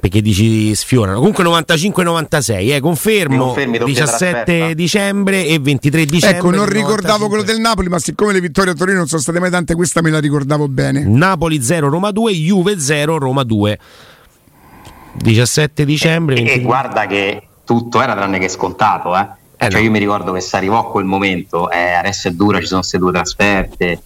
perché 0.04 0.22
dici 0.22 0.76
sfiorano. 0.76 1.20
Comunque 1.20 1.46
95-96, 1.46 2.74
eh, 2.74 2.80
confermo. 2.82 3.56
17 3.56 4.76
dicembre 4.76 5.46
e 5.46 5.60
23 5.60 6.04
dicembre. 6.04 6.38
Ecco, 6.40 6.50
non 6.50 6.66
ricordavo 6.66 7.24
95. 7.24 7.28
quello 7.30 7.44
del 7.44 7.60
Napoli, 7.62 7.88
ma 7.88 8.00
siccome 8.00 8.34
le 8.34 8.42
vittorie 8.42 8.74
a 8.74 8.76
Torino 8.76 8.98
non 8.98 9.08
sono 9.08 9.22
state 9.22 9.40
mai 9.40 9.50
tante, 9.50 9.76
questa 9.76 10.02
me 10.02 10.10
la 10.10 10.20
ricordavo 10.20 10.68
bene. 10.68 11.06
Napoli 11.06 11.64
0, 11.64 11.88
Roma 11.88 12.12
2, 12.12 12.34
Juve 12.34 12.82
0, 12.82 13.18
Roma 13.18 13.44
2. 13.44 13.80
17 15.14 15.86
dicembre. 15.86 16.36
E, 16.36 16.52
e 16.52 16.60
guarda 16.60 17.06
che 17.06 17.42
tutto 17.64 18.02
era 18.02 18.14
tranne 18.14 18.40
che 18.40 18.50
scontato, 18.50 19.16
eh. 19.16 19.26
Eh 19.56 19.70
cioè 19.70 19.80
no. 19.80 19.86
io 19.86 19.92
mi 19.92 20.00
ricordo 20.00 20.34
che 20.34 20.42
si 20.42 20.54
arrivò 20.58 20.80
a 20.80 20.92
quel 20.92 21.06
momento, 21.06 21.72
eh, 21.72 21.94
adesso 21.94 22.28
è 22.28 22.32
dura, 22.32 22.60
ci 22.60 22.66
sono 22.66 22.82
queste 22.82 22.98
due 22.98 23.14
trasferte. 23.14 24.02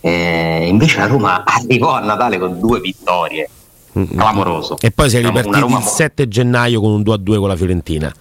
Eh, 0.00 0.66
invece 0.66 0.98
la 0.98 1.06
Roma 1.08 1.44
arrivò 1.44 1.92
a 1.92 2.00
Natale 2.00 2.38
con 2.38 2.58
due 2.58 2.80
vittorie 2.80 3.50
clamoroso. 3.92 4.76
E 4.80 4.90
poi 4.90 5.10
si 5.10 5.18
è 5.18 5.22
ripartiti 5.22 5.58
il 5.58 5.82
7 5.82 6.28
gennaio 6.28 6.80
con 6.80 6.92
un 6.92 7.00
2-2 7.02 7.38
con 7.38 7.48
la 7.48 7.56
Fiorentina. 7.56 8.12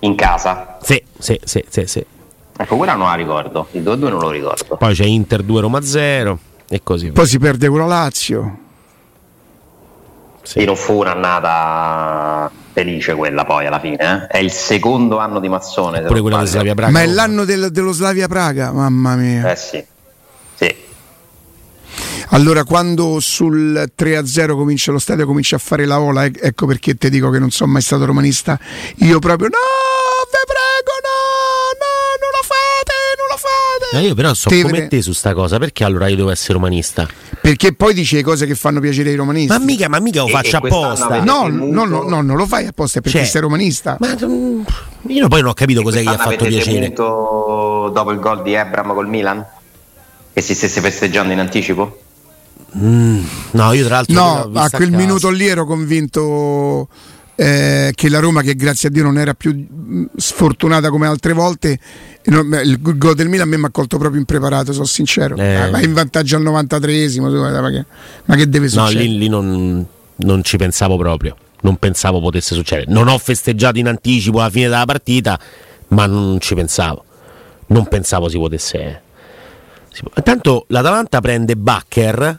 In 0.00 0.14
casa? 0.14 0.78
Sì, 0.82 1.02
sì, 1.18 1.38
sì, 1.44 1.64
sì, 1.68 1.86
sì. 1.86 2.04
Ecco, 2.56 2.76
quella 2.76 2.94
non 2.94 3.08
la 3.08 3.14
ricordo, 3.14 3.66
il 3.72 3.82
2-2 3.82 3.98
non 3.98 4.18
lo 4.18 4.30
ricordo. 4.30 4.76
Poi 4.76 4.94
c'è 4.94 5.04
Inter 5.04 5.42
2 5.42 5.60
Roma 5.60 5.80
0 5.80 6.38
e 6.68 6.80
così. 6.82 7.10
Poi 7.10 7.26
si 7.26 7.38
perde 7.38 7.68
con 7.68 7.78
la 7.78 7.86
Lazio. 7.86 8.58
Sì. 10.42 10.58
E 10.58 10.64
non 10.66 10.76
fu 10.76 10.98
un'annata 10.98 12.50
felice 12.72 13.14
quella 13.14 13.44
poi 13.44 13.66
alla 13.66 13.80
fine. 13.80 13.96
Eh? 13.96 14.26
È 14.26 14.38
il 14.38 14.50
secondo 14.50 15.18
anno 15.18 15.40
di 15.40 15.48
Mazzone. 15.48 16.02
Pure 16.02 16.20
quella 16.20 16.40
di 16.40 16.46
Slavia 16.46 16.74
Praga. 16.74 16.92
Ma 16.92 17.02
è 17.02 17.06
l'anno 17.06 17.44
del, 17.44 17.70
dello 17.70 17.92
Slavia 17.92 18.28
Praga, 18.28 18.70
mamma 18.72 19.16
mia. 19.16 19.50
Eh 19.50 19.56
sì. 19.56 19.76
Sì. 19.78 19.84
Allora, 22.28 22.64
quando 22.64 23.20
sul 23.20 23.90
3-0 23.96 24.56
comincia 24.56 24.92
lo 24.92 24.98
stadio, 24.98 25.26
comincia 25.26 25.56
a 25.56 25.58
fare 25.58 25.84
la 25.84 26.00
ola, 26.00 26.24
ecco 26.24 26.66
perché 26.66 26.94
ti 26.94 27.10
dico 27.10 27.30
che 27.30 27.38
non 27.38 27.50
sono 27.50 27.72
mai 27.72 27.82
stato 27.82 28.04
romanista. 28.04 28.58
Io 28.96 29.18
proprio 29.18 29.48
no, 29.48 29.58
ve 30.30 30.38
prego, 30.46 30.92
no, 31.02 31.18
no, 31.78 31.92
non 32.20 32.30
lo 32.32 32.42
fate, 32.42 32.96
non 33.18 33.26
lo 33.30 33.36
fate. 33.36 33.96
No, 33.96 34.08
io 34.08 34.14
però 34.14 34.34
so 34.34 34.48
Tevere. 34.48 34.68
come 34.68 34.88
te 34.88 35.02
su 35.02 35.12
sta 35.12 35.34
cosa, 35.34 35.58
perché 35.58 35.84
allora 35.84 36.08
io 36.08 36.16
devo 36.16 36.30
essere 36.30 36.54
romanista? 36.54 37.06
Perché 37.40 37.74
poi 37.74 37.94
dici 37.94 38.16
le 38.16 38.22
cose 38.22 38.46
che 38.46 38.54
fanno 38.54 38.80
piacere 38.80 39.10
ai 39.10 39.16
romanisti. 39.16 39.52
Ma 39.52 39.58
mica, 39.58 39.88
ma 39.88 40.00
mica 40.00 40.22
lo 40.22 40.28
faccio 40.28 40.56
apposta. 40.56 41.22
No, 41.22 41.46
no, 41.48 41.84
no, 41.84 42.02
no, 42.02 42.20
non 42.22 42.36
lo 42.36 42.46
fai 42.46 42.66
apposta, 42.66 42.98
è 42.98 43.02
perché 43.02 43.18
cioè, 43.18 43.26
sei 43.28 43.40
romanista. 43.42 43.96
Ma 44.00 44.16
io 45.06 45.28
poi 45.28 45.40
non 45.40 45.50
ho 45.50 45.54
capito 45.54 45.82
cos'è 45.82 46.02
che 46.02 46.08
ha 46.08 46.16
fatto 46.16 46.44
piacere. 46.46 46.90
dopo 46.90 48.10
il 48.10 48.18
gol 48.18 48.42
di 48.42 48.54
Ebram 48.54 48.94
col 48.94 49.08
Milan? 49.08 49.44
Che 50.32 50.40
si 50.40 50.54
stesse 50.54 50.80
festeggiando 50.80 51.32
in 51.32 51.38
anticipo? 51.38 52.03
Mm, 52.76 53.24
no, 53.52 53.72
io 53.72 53.84
tra 53.84 53.96
l'altro 53.96 54.14
no, 54.14 54.50
a 54.60 54.68
quel 54.68 54.92
a 54.92 54.96
minuto 54.96 55.30
lì 55.30 55.46
ero 55.46 55.64
convinto 55.64 56.88
eh, 57.36 57.92
che 57.94 58.08
la 58.08 58.18
Roma, 58.18 58.42
che 58.42 58.54
grazie 58.54 58.88
a 58.88 58.90
Dio 58.92 59.02
non 59.02 59.18
era 59.18 59.34
più 59.34 59.54
mm, 59.54 60.04
sfortunata 60.16 60.90
come 60.90 61.06
altre 61.06 61.32
volte, 61.32 61.78
il 62.24 62.78
gol 62.80 63.14
del 63.14 63.28
Milan 63.28 63.46
a 63.46 63.50
me 63.50 63.56
mi 63.58 63.64
ha 63.66 63.70
colto 63.70 63.98
proprio 63.98 64.20
impreparato, 64.20 64.72
sono 64.72 64.86
sincero. 64.86 65.36
Eh. 65.36 65.70
Ma 65.70 65.80
in 65.80 65.92
vantaggio 65.92 66.36
al 66.36 66.42
93esimo, 66.42 67.30
ma 67.30 67.70
che, 67.70 67.84
ma 68.24 68.36
che 68.36 68.48
deve 68.48 68.68
succedere? 68.68 69.04
No, 69.04 69.10
lì, 69.10 69.18
lì 69.18 69.28
non, 69.28 69.86
non 70.16 70.42
ci 70.42 70.56
pensavo 70.56 70.96
proprio, 70.96 71.36
non 71.62 71.76
pensavo 71.76 72.20
potesse 72.20 72.54
succedere. 72.54 72.90
Non 72.90 73.08
ho 73.08 73.18
festeggiato 73.18 73.78
in 73.78 73.88
anticipo 73.88 74.38
la 74.38 74.50
fine 74.50 74.68
della 74.68 74.84
partita, 74.84 75.38
ma 75.88 76.06
non 76.06 76.38
ci 76.40 76.54
pensavo. 76.54 77.04
Non 77.66 77.86
pensavo 77.88 78.28
si 78.28 78.36
potesse. 78.36 79.02
Intanto 80.16 80.64
l'Atalanta 80.68 81.20
prende 81.20 81.56
Bakker, 81.56 82.38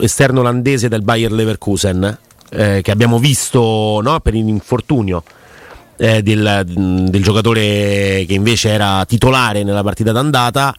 esterno 0.00 0.40
olandese 0.40 0.88
del 0.88 1.02
Bayer 1.02 1.32
Leverkusen, 1.32 2.18
eh, 2.50 2.80
che 2.82 2.90
abbiamo 2.90 3.18
visto 3.18 4.00
no, 4.02 4.20
per 4.20 4.34
l'infortunio 4.34 5.22
eh, 5.96 6.22
del, 6.22 6.62
del, 6.66 7.22
giocatore 7.22 8.24
che 8.26 8.34
invece 8.34 8.70
era 8.70 9.04
titolare 9.06 9.62
nella 9.62 9.82
partita 9.82 10.12
d'andata. 10.12 10.74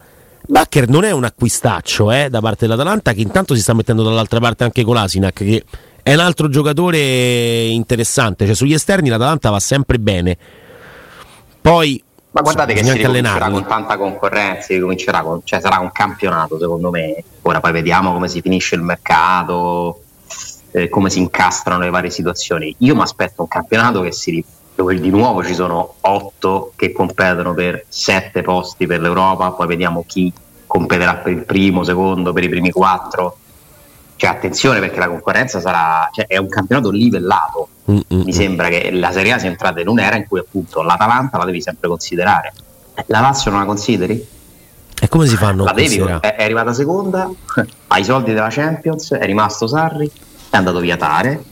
Bakker 0.46 0.88
non 0.88 1.04
è 1.04 1.10
un 1.10 1.24
acquistaccio 1.24 2.10
eh, 2.10 2.28
da 2.30 2.40
parte 2.40 2.66
dell'Atalanta 2.66 3.12
che 3.12 3.20
intanto 3.20 3.54
si 3.54 3.60
sta 3.60 3.74
mettendo 3.74 4.02
dall'altra 4.02 4.40
parte 4.40 4.64
anche 4.64 4.82
con 4.82 4.94
l'Asinac 4.94 5.34
che 5.34 5.62
è 6.02 6.14
un 6.14 6.20
altro 6.20 6.48
giocatore 6.48 7.66
interessante, 7.66 8.46
cioè 8.46 8.54
sugli 8.54 8.72
esterni 8.72 9.10
l'Atalanta 9.10 9.50
va 9.50 9.60
sempre 9.60 9.98
bene. 9.98 10.38
Poi 11.60 12.02
ma 12.30 12.40
guardate 12.42 12.74
che 12.74 12.84
si 12.84 12.92
ricomincerà 12.92 13.50
con 13.50 13.66
tanta 13.66 13.96
concorrenza, 13.96 14.74
ricomincerà 14.74 15.22
con, 15.22 15.40
cioè 15.44 15.60
sarà 15.60 15.78
un 15.78 15.90
campionato 15.92 16.58
secondo 16.58 16.90
me. 16.90 17.22
Ora 17.42 17.60
poi 17.60 17.72
vediamo 17.72 18.12
come 18.12 18.28
si 18.28 18.40
finisce 18.40 18.74
il 18.74 18.82
mercato, 18.82 20.02
eh, 20.72 20.88
come 20.88 21.10
si 21.10 21.18
incastrano 21.18 21.80
le 21.80 21.90
varie 21.90 22.10
situazioni. 22.10 22.74
Io 22.78 22.94
mi 22.94 23.02
aspetto 23.02 23.42
un 23.42 23.48
campionato 23.48 24.02
che 24.02 24.12
si 24.12 24.44
dove 24.74 25.00
di 25.00 25.10
nuovo 25.10 25.42
ci 25.42 25.54
sono 25.54 25.94
otto 26.02 26.72
che 26.76 26.92
competono 26.92 27.52
per 27.52 27.84
sette 27.88 28.42
posti 28.42 28.86
per 28.86 29.00
l'Europa, 29.00 29.50
poi 29.50 29.66
vediamo 29.66 30.04
chi 30.06 30.32
competerà 30.66 31.16
per 31.16 31.32
il 31.32 31.44
primo, 31.44 31.82
secondo, 31.82 32.32
per 32.32 32.44
i 32.44 32.48
primi 32.48 32.70
quattro. 32.70 33.38
Cioè, 34.14 34.30
attenzione 34.30 34.78
perché 34.78 35.00
la 35.00 35.08
concorrenza 35.08 35.58
sarà. 35.58 36.08
Cioè, 36.12 36.26
è 36.28 36.36
un 36.36 36.48
campionato 36.48 36.90
livellato. 36.90 37.68
Mm-hmm. 37.90 38.22
Mi 38.24 38.32
sembra 38.32 38.68
che 38.68 38.90
la 38.90 39.10
Serie 39.12 39.32
A 39.32 39.38
sia 39.38 39.48
entrata 39.48 39.80
in 39.80 39.88
un'era 39.88 40.16
in 40.16 40.26
cui 40.26 40.38
appunto 40.38 40.82
l'Atalanta 40.82 41.38
la 41.38 41.44
devi 41.44 41.62
sempre 41.62 41.88
considerare. 41.88 42.52
La 43.06 43.20
Lazio 43.20 43.50
non 43.50 43.60
la 43.60 43.66
consideri? 43.66 44.26
E 45.00 45.08
come 45.08 45.26
si 45.26 45.36
fanno? 45.36 45.64
La 45.64 45.72
devi, 45.72 45.96
è, 45.96 46.34
è 46.34 46.42
arrivata 46.42 46.72
seconda, 46.72 47.30
ha 47.86 47.98
i 47.98 48.04
soldi 48.04 48.32
della 48.32 48.48
Champions, 48.50 49.12
è 49.12 49.24
rimasto 49.24 49.66
Sarri, 49.66 50.10
è 50.50 50.56
andato 50.56 50.80
via 50.80 50.96
Tare, 50.96 51.42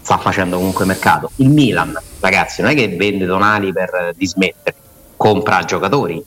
sta 0.00 0.18
facendo 0.18 0.56
comunque 0.56 0.84
mercato. 0.84 1.30
Il 1.36 1.50
Milan, 1.50 1.96
ragazzi, 2.20 2.60
non 2.60 2.72
è 2.72 2.74
che 2.74 2.88
vende 2.88 3.24
Donali 3.24 3.72
per 3.72 4.12
dismettere, 4.16 4.76
compra 5.16 5.62
giocatori. 5.62 6.22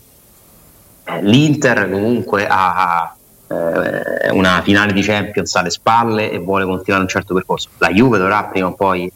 Eh, 1.03 1.23
L'Inter 1.23 1.89
comunque 1.89 2.47
ha 2.49 3.13
eh, 3.47 4.29
una 4.31 4.61
finale 4.63 4.93
di 4.93 5.01
Champions 5.01 5.53
alle 5.55 5.71
spalle 5.71 6.31
e 6.31 6.37
vuole 6.39 6.63
continuare 6.63 7.03
un 7.03 7.09
certo 7.09 7.33
percorso. 7.33 7.69
La 7.79 7.89
Juve 7.89 8.17
dovrà 8.17 8.45
prima 8.45 8.67
o 8.67 8.73
poi 8.73 9.11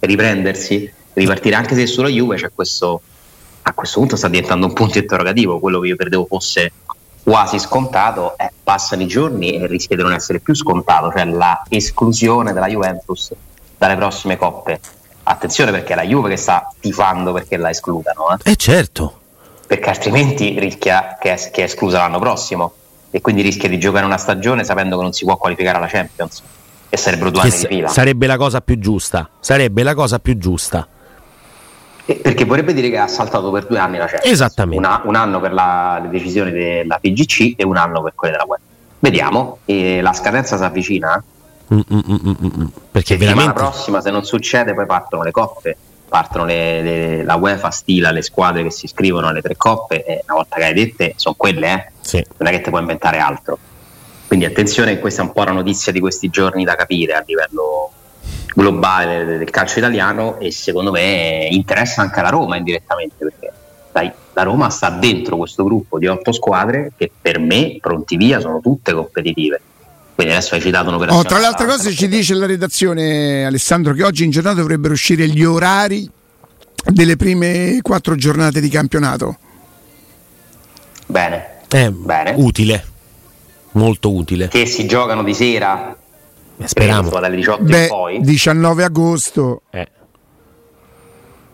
riprendersi, 0.00 0.90
ripartire, 1.12 1.54
anche 1.54 1.74
se 1.74 1.86
sulla 1.86 2.08
Juve 2.08 2.36
c'è 2.36 2.50
questo, 2.54 3.00
a 3.62 3.72
questo 3.72 4.00
punto 4.00 4.16
sta 4.16 4.28
diventando 4.28 4.66
un 4.66 4.72
punto 4.72 4.98
interrogativo, 4.98 5.58
quello 5.58 5.80
che 5.80 5.88
io 5.88 5.96
credevo 5.96 6.26
fosse 6.26 6.72
quasi 7.22 7.58
scontato, 7.58 8.36
eh, 8.38 8.50
passano 8.62 9.02
i 9.02 9.06
giorni 9.06 9.52
e 9.52 9.66
rischia 9.66 9.96
di 9.96 10.02
non 10.02 10.12
essere 10.12 10.40
più 10.40 10.54
scontato, 10.54 11.10
cioè 11.10 11.24
la 11.26 11.62
esclusione 11.68 12.52
della 12.52 12.68
Juventus 12.68 13.32
dalle 13.76 13.96
prossime 13.96 14.36
coppe. 14.36 14.80
Attenzione 15.22 15.70
perché 15.70 15.92
è 15.92 15.96
la 15.96 16.02
Juve 16.02 16.30
che 16.30 16.36
sta 16.36 16.72
tifando 16.80 17.32
perché 17.32 17.56
la 17.56 17.70
escludano. 17.70 18.36
Eh, 18.42 18.52
eh 18.52 18.56
certo. 18.56 19.18
Perché 19.66 19.88
altrimenti 19.88 20.58
rischia 20.58 21.16
che 21.20 21.32
è, 21.32 21.50
che 21.50 21.60
è 21.60 21.64
esclusa 21.64 21.98
l'anno 21.98 22.18
prossimo 22.18 22.72
e 23.10 23.20
quindi 23.20 23.42
rischia 23.42 23.68
di 23.68 23.78
giocare 23.78 24.04
una 24.04 24.16
stagione 24.16 24.64
sapendo 24.64 24.96
che 24.96 25.02
non 25.02 25.12
si 25.12 25.24
può 25.24 25.36
qualificare 25.36 25.76
alla 25.76 25.86
Champions 25.86 26.42
e 26.90 26.96
sarebbero 26.96 27.30
due 27.30 27.40
anni 27.40 27.50
di 27.50 27.66
fila. 27.66 27.88
Sarebbe 27.88 28.26
la 28.26 28.36
cosa 28.36 28.60
più 28.60 28.78
giusta, 28.78 29.30
sarebbe 29.40 29.82
la 29.82 29.94
cosa 29.94 30.18
più 30.18 30.36
giusta. 30.36 30.86
perché 32.04 32.44
vorrebbe 32.44 32.74
dire 32.74 32.90
che 32.90 32.98
ha 32.98 33.06
saltato 33.06 33.50
per 33.50 33.66
due 33.66 33.78
anni 33.78 33.96
la 33.96 34.06
Champions. 34.06 34.34
Esattamente. 34.34 34.84
Una, 34.84 35.00
un 35.04 35.14
anno 35.14 35.40
per 35.40 35.52
la, 35.52 36.00
le 36.02 36.08
decisioni 36.08 36.50
della 36.50 36.98
PGC 37.00 37.54
e 37.56 37.64
un 37.64 37.76
anno 37.76 38.02
per 38.02 38.14
quelle 38.14 38.32
della 38.32 38.46
web. 38.46 38.60
Vediamo, 38.98 39.58
e 39.64 40.02
la 40.02 40.12
scadenza 40.12 40.56
si 40.56 40.64
avvicina. 40.64 41.22
Mm, 41.72 41.78
mm, 41.78 41.98
mm, 42.08 42.16
mm, 42.26 42.46
mm. 42.62 42.66
perché 42.90 43.16
veramente... 43.16 43.46
la 43.46 43.52
prossima, 43.52 44.00
se 44.00 44.10
non 44.10 44.24
succede, 44.24 44.74
poi 44.74 44.86
partono 44.86 45.22
le 45.22 45.30
coppe 45.30 45.76
partono 46.10 46.44
le, 46.44 46.82
le, 46.82 47.22
la 47.22 47.36
UEFA 47.36 47.70
stila 47.70 48.10
le 48.10 48.20
squadre 48.20 48.64
che 48.64 48.72
si 48.72 48.86
iscrivono 48.86 49.28
alle 49.28 49.40
tre 49.40 49.56
coppe 49.56 50.04
e 50.04 50.24
una 50.26 50.34
volta 50.38 50.56
che 50.56 50.64
hai 50.64 50.74
dette 50.74 51.12
sono 51.14 51.36
quelle, 51.38 51.72
eh? 51.72 51.92
sì. 52.00 52.26
non 52.38 52.48
è 52.48 52.50
che 52.50 52.62
ti 52.62 52.68
puoi 52.68 52.82
inventare 52.82 53.18
altro. 53.18 53.56
Quindi 54.30 54.46
attenzione, 54.46 55.00
questa 55.00 55.22
è 55.22 55.24
un 55.24 55.32
po' 55.32 55.42
la 55.42 55.50
notizia 55.50 55.90
di 55.90 55.98
questi 55.98 56.28
giorni 56.28 56.62
da 56.62 56.76
capire 56.76 57.14
a 57.14 57.24
livello 57.26 57.90
globale 58.54 59.24
del 59.24 59.50
calcio 59.50 59.80
italiano 59.80 60.38
e 60.38 60.52
secondo 60.52 60.92
me 60.92 61.48
interessa 61.50 62.00
anche 62.02 62.22
la 62.22 62.28
Roma 62.28 62.54
indirettamente 62.54 63.24
perché 63.24 63.52
dai, 63.90 64.08
la 64.32 64.42
Roma 64.44 64.70
sta 64.70 64.88
dentro 64.90 65.36
questo 65.36 65.64
gruppo 65.64 65.98
di 65.98 66.06
otto 66.06 66.30
squadre 66.30 66.92
che 66.96 67.10
per 67.20 67.40
me 67.40 67.78
pronti 67.80 68.16
via 68.16 68.38
sono 68.38 68.60
tutte 68.60 68.92
competitive 68.92 69.60
quindi 70.14 70.32
adesso 70.32 70.54
hai 70.54 70.60
citato 70.60 70.90
un'operazione. 70.90 71.26
Oh, 71.26 71.28
tra 71.28 71.40
le 71.40 71.46
altre 71.46 71.66
cose 71.66 71.90
ci 71.90 72.06
dice 72.06 72.34
la 72.34 72.46
redazione 72.46 73.44
Alessandro 73.44 73.94
che 73.94 74.04
oggi 74.04 74.22
in 74.22 74.30
giornata 74.30 74.60
dovrebbero 74.60 74.92
uscire 74.92 75.26
gli 75.26 75.42
orari 75.42 76.08
delle 76.84 77.16
prime 77.16 77.80
quattro 77.82 78.14
giornate 78.14 78.60
di 78.60 78.68
campionato. 78.68 79.36
Bene. 81.06 81.62
Eh, 81.68 81.90
Bene. 81.90 82.34
Utile. 82.36 82.84
Molto 83.72 84.12
utile. 84.12 84.48
Che 84.48 84.66
si 84.66 84.86
giocano 84.86 85.22
di 85.22 85.34
sera. 85.34 85.96
Eh, 86.56 86.68
speriamo. 86.68 87.08
Dalle 87.08 87.36
18 87.36 87.62
Beh, 87.62 87.82
in 87.82 87.88
poi. 87.88 88.20
19 88.20 88.84
agosto. 88.84 89.62
Eh. 89.70 89.88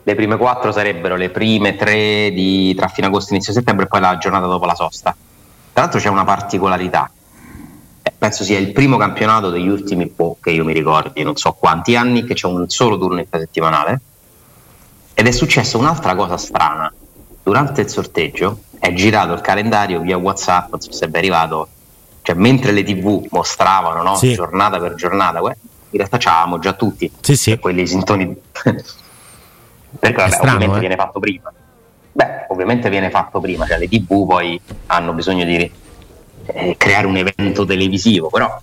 Le 0.03 0.15
prime 0.15 0.37
quattro 0.37 0.73
sarebbero 0.73 1.17
le 1.17 1.31
prime 1.31 1.77
tre 1.77 2.31
di, 2.33 2.75
tra 2.77 2.89
fine 2.89 3.09
agosto 3.09 3.33
e 3.33 3.35
inizio 3.35 3.53
settembre 3.53 3.87
e 3.87 3.89
poi 3.89 4.01
la 4.01 4.17
giornata 4.19 4.47
dopo 4.47 4.65
la 4.65 4.75
sosta. 4.75 5.15
Tra 5.73 5.83
l'altro 5.83 6.01
c'è 6.01 6.09
una 6.09 6.25
particolarità 6.25 7.11
penso 8.19 8.45
sia 8.45 8.59
il 8.59 8.73
primo 8.73 8.97
campionato 8.97 9.51
degli 9.51 9.69
ultimi 9.69 10.09
po' 10.09 10.39
che 10.41 10.51
io 10.51 10.65
mi 10.65 10.73
ricordi, 10.73 11.23
non 11.23 11.37
so 11.37 11.53
quanti 11.53 11.97
anni, 11.97 12.25
che 12.25 12.35
c'è 12.35 12.47
un 12.47 12.69
solo 12.69 12.99
turno 12.99 13.25
settimanale. 13.31 14.01
Ed 15.15 15.27
è 15.27 15.31
successa 15.31 15.79
un'altra 15.79 16.15
cosa 16.15 16.37
strana. 16.37 16.93
Durante 17.43 17.83
il 17.83 17.89
sorteggio 17.89 18.63
è 18.79 18.93
girato 18.93 19.33
il 19.33 19.41
calendario 19.41 20.01
via 20.01 20.17
WhatsApp, 20.17 20.71
non 20.71 20.81
so 20.81 20.93
se 20.93 21.07
è 21.07 21.17
arrivato, 21.17 21.69
cioè 22.27 22.35
mentre 22.35 22.73
le 22.73 22.83
TV 22.83 23.25
mostravano 23.31 24.03
no? 24.03 24.17
sì. 24.17 24.33
giornata 24.33 24.81
per 24.81 24.95
giornata, 24.95 25.39
in 25.39 25.55
realtà 25.91 26.17
c'avevamo 26.19 26.59
già 26.59 26.73
tutti 26.73 27.09
sì, 27.21 27.37
sì. 27.37 27.57
quelli 27.57 27.87
sintoni. 27.87 28.27
Perché 29.99 30.17
vabbè, 30.17 30.31
strano, 30.33 30.55
ovviamente 30.55 30.77
eh? 30.77 30.81
viene 30.81 30.97
fatto 30.97 31.21
prima. 31.21 31.53
Beh, 32.11 32.47
ovviamente 32.49 32.91
viene 32.91 33.11
fatto 33.11 33.39
prima, 33.39 33.65
cioè 33.65 33.79
le 33.79 33.87
TV 33.87 34.27
poi 34.27 34.61
hanno 34.87 35.13
bisogno 35.13 35.45
di 35.45 35.71
eh, 36.47 36.75
creare 36.77 37.07
un 37.07 37.17
evento 37.17 37.65
televisivo, 37.65 38.29
però 38.29 38.61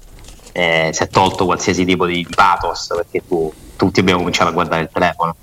eh, 0.51 0.89
si 0.91 1.01
è 1.01 1.07
tolto 1.07 1.45
qualsiasi 1.45 1.85
tipo 1.85 2.05
di, 2.05 2.15
di 2.15 2.35
pathos 2.35 2.87
perché 2.93 3.25
tu, 3.25 3.49
tutti 3.77 4.01
abbiamo 4.01 4.19
cominciato 4.19 4.49
a 4.49 4.53
guardare 4.53 4.81
il 4.81 4.89
telefono. 4.91 5.37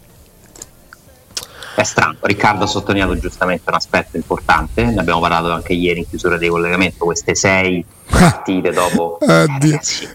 È 1.75 1.83
strano, 1.83 2.17
Riccardo 2.21 2.65
ha 2.65 2.67
sottolineato 2.67 3.17
giustamente 3.19 3.65
un 3.67 3.75
aspetto 3.75 4.17
importante, 4.17 4.85
ne 4.85 5.01
abbiamo 5.01 5.21
parlato 5.21 5.51
anche 5.51 5.73
ieri 5.73 6.01
in 6.01 6.09
chiusura 6.09 6.37
di 6.37 6.49
collegamento, 6.49 7.05
queste 7.05 7.35
sei 7.35 7.85
partite 8.11 8.71
dopo... 8.71 9.19
Eh, 9.21 9.47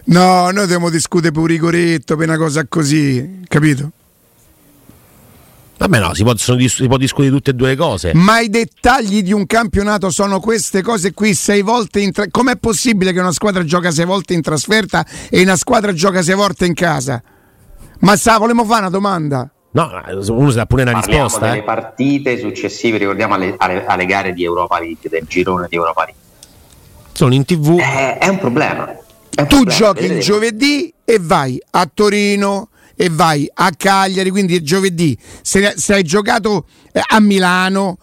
no, 0.04 0.50
noi 0.50 0.54
dobbiamo 0.54 0.90
discutere 0.90 1.32
pure 1.32 1.54
Rigoretto 1.54 2.16
per 2.16 2.28
una 2.28 2.36
cosa 2.36 2.64
così, 2.68 3.42
capito? 3.48 3.90
Vabbè 5.78 5.98
no, 5.98 6.14
si, 6.14 6.24
possono, 6.24 6.58
si 6.68 6.86
può 6.86 6.96
discutere 6.96 7.30
tutte 7.30 7.50
e 7.50 7.54
due 7.54 7.68
le 7.68 7.76
cose. 7.76 8.12
Ma 8.14 8.40
i 8.40 8.48
dettagli 8.48 9.22
di 9.22 9.32
un 9.32 9.44
campionato 9.44 10.10
sono 10.10 10.40
queste 10.40 10.80
cose 10.82 11.12
qui, 11.12 11.34
sei 11.34 11.60
volte 11.60 12.00
in 12.00 12.12
tra... 12.12 12.24
Com'è 12.30 12.56
possibile 12.56 13.12
che 13.12 13.20
una 13.20 13.32
squadra 13.32 13.62
gioca 13.62 13.90
sei 13.90 14.06
volte 14.06 14.32
in 14.32 14.40
trasferta 14.40 15.04
e 15.28 15.42
una 15.42 15.56
squadra 15.56 15.92
gioca 15.92 16.22
sei 16.22 16.34
volte 16.34 16.64
in 16.64 16.72
casa? 16.72 17.22
Ma 18.00 18.16
sa, 18.16 18.38
volevamo 18.38 18.64
fare 18.66 18.80
una 18.80 18.90
domanda? 18.90 19.50
No, 19.76 19.90
uno 20.28 20.48
si 20.50 20.56
dà 20.56 20.64
pure 20.64 20.82
una 20.82 20.92
Parliamo 20.92 21.24
risposta. 21.24 21.46
delle 21.48 21.58
Eh. 21.60 21.62
partite 21.64 22.38
successive, 22.38 22.96
ricordiamo 22.96 23.34
alle, 23.34 23.54
alle- 23.58 23.84
alle 23.84 24.06
gare 24.06 24.32
di 24.32 24.42
Europa 24.42 24.78
League, 24.80 25.10
del 25.10 25.24
girone 25.28 25.66
di 25.68 25.76
Europa 25.76 26.04
League. 26.04 26.22
Sono 27.12 27.34
in 27.34 27.44
tv. 27.44 27.78
Eh, 27.78 28.16
è 28.16 28.28
un 28.28 28.38
problema. 28.38 28.86
È 28.90 29.42
un 29.42 29.46
Tu 29.48 29.56
problema, 29.56 29.74
giochi 29.74 30.00
il 30.00 30.08
vedete? 30.08 30.24
giovedì 30.24 30.94
e 31.04 31.18
vai 31.20 31.60
a 31.72 31.90
Torino 31.92 32.70
e 32.96 33.10
vai 33.10 33.50
a 33.52 33.70
Cagliari, 33.76 34.30
quindi 34.30 34.54
il 34.54 34.62
giovedì. 34.62 35.16
Se, 35.42 35.74
se 35.76 35.92
hai 35.92 36.02
giocato 36.04 36.64
eh, 36.92 37.02
a 37.06 37.20
Milano, 37.20 37.98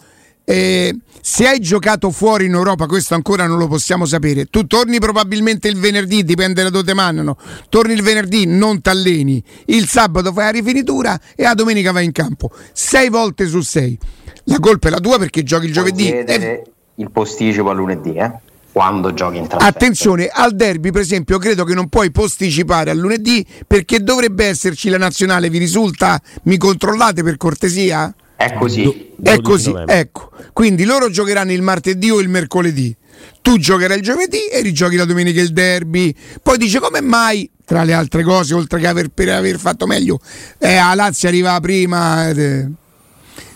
eh, 0.46 0.96
se 1.22 1.48
hai 1.48 1.60
giocato 1.60 2.12
fuori 2.12 2.46
in 2.46 2.54
Europa, 2.54 2.86
questo 2.86 3.14
ancora 3.14 3.48
non 3.48 3.58
lo 3.58 3.68
possiamo 3.68 4.06
sapere. 4.06 4.46
Tu 4.46 4.68
torni 4.68 5.00
probabilmente 5.00 5.68
il 5.68 5.78
venerdì, 5.78 6.24
dipende 6.24 6.64
da 6.64 6.70
dove 6.70 6.84
ti 6.84 6.94
mandano. 6.94 7.38
Torni 7.70 7.94
il 7.94 8.02
venerdì, 8.02 8.46
non 8.46 8.82
t'alleni. 8.82 9.42
Il 9.66 9.88
sabato 9.88 10.34
fai 10.34 10.46
la 10.46 10.52
rifinitura 10.52 11.20
e 11.36 11.44
la 11.44 11.54
domenica 11.54 11.92
vai 11.92 12.06
in 12.06 12.12
campo. 12.12 12.52
Sei 12.74 13.10
volte 13.10 13.48
su 13.48 13.62
sei. 13.62 13.98
La 14.46 14.60
colpa 14.60 14.90
è 14.90 14.92
la 14.92 15.00
tua 15.00 15.18
perché 15.18 15.44
giochi 15.44 15.68
il 15.68 15.74
giovedì. 15.74 16.08
e- 16.08 16.12
chiedere 16.12 16.64
il 16.96 17.10
posticipo 17.10 17.70
a 17.70 17.74
lunedì, 17.74 18.14
eh? 18.14 18.32
quando 18.74 19.14
giochi 19.14 19.38
in 19.38 19.48
trasferta. 19.48 19.78
Attenzione, 19.78 20.28
al 20.28 20.56
derby 20.56 20.92
per 20.92 21.02
esempio 21.02 21.38
credo 21.38 21.64
che 21.64 21.74
non 21.74 21.88
puoi 21.88 22.12
posticipare 22.12 22.90
a 22.90 22.94
lunedì 22.94 23.46
perché 23.66 24.04
dovrebbe 24.04 24.46
esserci 24.46 24.90
la 24.90 24.98
nazionale, 24.98 25.50
vi 25.50 25.60
risulta? 25.60 26.20
Mi 26.44 26.58
controllate 26.58 27.24
per 27.24 27.38
cortesia? 27.38 28.14
È 28.46 28.54
così. 28.54 28.84
Do- 28.84 28.92
È 28.94 29.36
12 29.36 29.42
così, 29.42 29.70
novembre. 29.72 30.00
ecco. 30.00 30.32
Quindi 30.54 30.84
loro 30.86 31.10
giocheranno 31.10 31.52
il 31.52 31.62
martedì 31.62 32.10
o 32.10 32.20
il 32.20 32.30
mercoledì. 32.30 32.96
Tu 33.42 33.58
giocherai 33.58 33.98
il 33.98 34.04
giovedì 34.04 34.48
e 34.48 34.62
rigiochi 34.62 34.96
la 34.96 35.06
domenica 35.06 35.42
il 35.42 35.52
derby. 35.54 36.14
Poi 36.42 36.58
dice 36.58 36.80
come 36.80 37.02
mai, 37.02 37.50
tra 37.66 37.84
le 37.84 37.94
altre 37.94 38.24
cose, 38.24 38.54
oltre 38.54 38.80
che 38.80 38.88
aver, 38.88 39.10
per 39.10 39.30
aver 39.30 39.58
fatto 39.58 39.86
meglio, 39.86 40.20
eh, 40.60 40.76
a 40.76 40.94
Lazio 40.96 41.28
arriva 41.28 41.60
prima. 41.60 42.30
eh, 42.30 42.68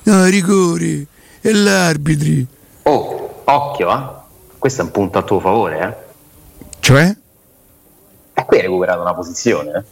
no, 0.04 0.26
rigori 0.26 1.06
e 1.42 1.54
l'arbitri. 1.54 2.46
Oh, 2.84 3.42
occhio, 3.46 3.92
eh? 3.94 4.04
questo 4.58 4.82
è 4.82 4.86
un 4.86 4.92
punto 4.92 5.18
a 5.20 5.24
tuo 5.24 5.40
favore. 5.40 5.80
Eh? 5.80 6.66
Cioè? 6.80 7.16
E 8.34 8.46
qui 8.46 8.58
hai 8.58 8.64
recuperato 8.64 9.02
una 9.02 9.14
posizione. 9.14 9.72
Eh? 9.78 9.84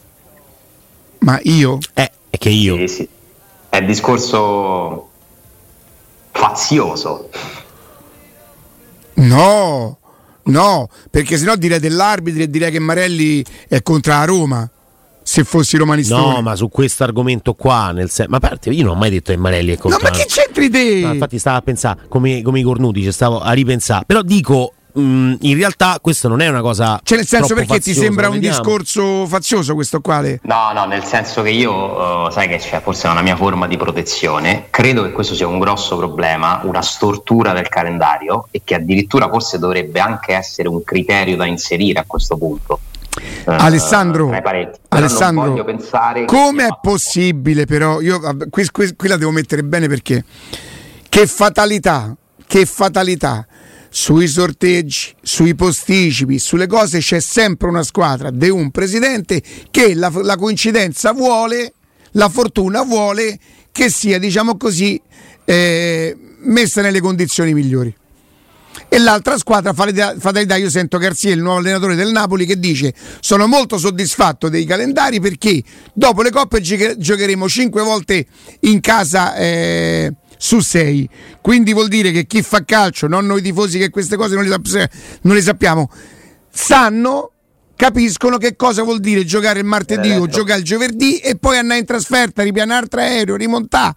Ma 1.19 1.39
io? 1.43 1.79
Eh, 1.93 2.11
è 2.29 2.37
che 2.37 2.49
io. 2.49 2.75
Sì, 2.77 2.87
sì. 2.87 3.09
È 3.70 3.82
discorso 3.84 5.09
fazioso. 6.32 7.30
No, 9.16 9.97
no, 10.43 10.89
perché 11.09 11.38
sennò 11.38 11.55
direi 11.55 11.80
dell'arbitro 11.80 12.43
e 12.43 12.49
direi 12.49 12.72
che 12.72 12.80
Marelli 12.80 13.43
è 13.68 13.82
contro 13.82 14.11
la 14.13 14.26
Roma. 14.26 14.70
Se 15.28 15.43
fossi 15.43 15.76
romanista. 15.78 16.16
No, 16.18 16.41
ma 16.41 16.55
su 16.55 16.70
questo 16.70 17.03
argomento 17.03 17.55
qua, 17.55 17.91
nel 17.91 18.11
sen- 18.11 18.28
ma 18.30 18.38
a 18.38 18.39
parte, 18.39 18.70
io 18.70 18.84
non 18.84 18.95
ho 18.95 18.99
mai 18.99 19.09
detto 19.09 19.32
che 19.32 19.38
Marelli 19.38 19.72
è 19.72 19.76
No, 19.76 19.80
contro 19.82 19.99
ma 20.03 20.11
che 20.11 20.26
c'entri 20.28 20.70
te? 20.70 20.99
No, 21.01 21.13
infatti 21.13 21.39
stavo 21.39 21.57
a 21.57 21.61
pensare 21.61 22.01
come, 22.07 22.43
come 22.43 22.59
i 22.59 22.63
cornuti, 22.63 23.01
ci 23.01 23.11
stavo 23.11 23.39
a 23.41 23.51
ripensare. 23.53 24.05
Però 24.05 24.22
dico, 24.22 24.74
mh, 24.95 25.35
in 25.41 25.55
realtà 25.57 25.99
questo 26.01 26.27
non 26.27 26.41
è 26.41 26.47
una 26.47 26.61
cosa. 26.61 26.99
Cioè, 27.03 27.17
nel 27.17 27.27
senso, 27.27 27.53
perché 27.53 27.79
ti 27.79 27.91
faziosa, 27.91 28.01
sembra 28.01 28.29
un 28.29 28.39
discorso 28.39 29.25
fazioso 29.27 29.73
questo 29.73 30.01
quale? 30.01 30.39
No, 30.43 30.71
no, 30.73 30.85
nel 30.85 31.03
senso 31.03 31.41
che 31.41 31.49
io, 31.49 32.27
eh, 32.27 32.31
sai 32.31 32.47
che 32.47 32.57
c'è 32.57 32.81
forse 32.81 33.07
una 33.07 33.21
mia 33.21 33.35
forma 33.35 33.67
di 33.67 33.77
protezione, 33.77 34.67
credo 34.69 35.03
che 35.03 35.11
questo 35.11 35.35
sia 35.35 35.47
un 35.47 35.59
grosso 35.59 35.97
problema, 35.97 36.61
una 36.63 36.81
stortura 36.81 37.53
del 37.53 37.69
calendario 37.69 38.47
e 38.51 38.61
che 38.63 38.75
addirittura 38.75 39.29
forse 39.29 39.59
dovrebbe 39.59 39.99
anche 39.99 40.33
essere 40.33 40.67
un 40.67 40.83
criterio 40.83 41.35
da 41.35 41.45
inserire 41.45 41.99
a 41.99 42.03
questo 42.07 42.37
punto. 42.37 42.79
Eh, 43.17 43.43
Alessandro, 43.45 44.29
Alessandro, 44.89 45.65
come 46.25 46.67
è 46.67 46.77
possibile 46.81 47.65
però, 47.65 48.01
io, 48.01 48.19
qui, 48.49 48.67
qui- 48.71 48.95
qui 48.95 49.07
la 49.07 49.15
devo 49.15 49.31
mettere 49.31 49.63
bene 49.63 49.87
perché 49.87 50.23
che 51.07 51.27
fatalità, 51.27 52.13
che 52.45 52.65
fatalità, 52.65 53.47
sui 53.95 54.27
sorteggi, 54.27 55.15
sui 55.21 55.55
posticipi, 55.55 56.37
sulle 56.37 56.67
cose 56.67 56.99
c'è 56.99 57.21
sempre 57.21 57.69
una 57.69 57.81
squadra 57.81 58.29
di 58.29 58.49
un 58.49 58.69
presidente 58.69 59.41
che 59.71 59.95
la, 59.95 60.11
la 60.21 60.35
coincidenza 60.35 61.13
vuole, 61.13 61.75
la 62.11 62.27
fortuna 62.27 62.83
vuole 62.83 63.39
che 63.71 63.89
sia, 63.89 64.19
diciamo 64.19 64.57
così, 64.57 65.01
eh, 65.45 66.13
messa 66.39 66.81
nelle 66.81 66.99
condizioni 66.99 67.53
migliori. 67.53 67.95
E 68.89 68.97
l'altra 68.97 69.37
squadra 69.37 69.71
fatalità, 69.71 70.57
io 70.57 70.69
sento 70.69 70.97
Garzia 70.97 71.31
il 71.31 71.39
nuovo 71.39 71.59
allenatore 71.59 71.95
del 71.95 72.11
Napoli 72.11 72.45
che 72.45 72.59
dice 72.59 72.93
sono 73.21 73.47
molto 73.47 73.77
soddisfatto 73.77 74.49
dei 74.49 74.65
calendari 74.65 75.21
perché 75.21 75.63
dopo 75.93 76.21
le 76.21 76.31
coppe 76.31 76.59
gioche- 76.59 76.97
giocheremo 76.97 77.47
5 77.47 77.81
volte 77.81 78.25
in 78.61 78.81
casa 78.81 79.35
eh, 79.35 80.13
su 80.38 80.59
6 80.59 81.09
quindi 81.41 81.73
vuol 81.73 81.88
dire 81.88 82.11
che 82.11 82.25
chi 82.25 82.41
fa 82.41 82.63
calcio 82.63 83.07
non 83.07 83.25
noi 83.25 83.41
tifosi 83.41 83.77
che 83.77 83.89
queste 83.89 84.15
cose 84.15 84.36
non 84.36 84.43
le, 84.43 84.49
sap- 84.49 84.89
non 85.21 85.36
le 85.36 85.41
sappiamo 85.41 85.89
sanno 86.49 87.31
capiscono 87.75 88.38
che 88.38 88.55
cosa 88.55 88.83
vuol 88.83 88.99
dire 88.99 89.25
giocare 89.25 89.59
il 89.59 89.65
martedì 89.65 90.11
o 90.11 90.27
giocare 90.27 90.59
il 90.59 90.65
giovedì 90.65 91.17
e 91.17 91.36
poi 91.38 91.57
andare 91.57 91.79
in 91.79 91.86
trasferta 91.86 92.43
ripianare 92.43 92.88
aereo 92.91 93.36
rimontare 93.36 93.95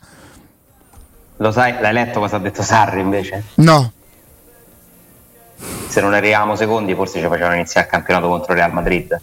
Lo 1.37 1.51
sai, 1.53 1.81
l'hai 1.81 1.93
letto 1.93 2.19
cosa 2.21 2.37
ha 2.37 2.41
detto 2.41 2.63
Sarri 2.63 3.01
invece? 3.01 3.45
no 3.57 3.93
Se 5.89 6.01
non 6.01 6.13
arriviamo 6.15 6.57
secondi 6.57 6.95
forse 6.95 7.21
ci 7.21 7.27
facevano 7.27 7.55
iniziare 7.55 7.87
il 7.87 7.93
campionato 7.93 8.29
contro 8.29 8.53
il 8.53 8.59
Real 8.59 8.73
Madrid. 8.73 9.21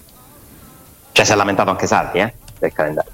Cioè 1.11 1.23
si 1.25 1.31
è 1.31 1.35
lamentato 1.35 1.69
anche 1.69 1.87
Sarri, 1.87 2.19
eh? 2.19 2.33
Del 2.59 2.73
calendario. 2.73 3.11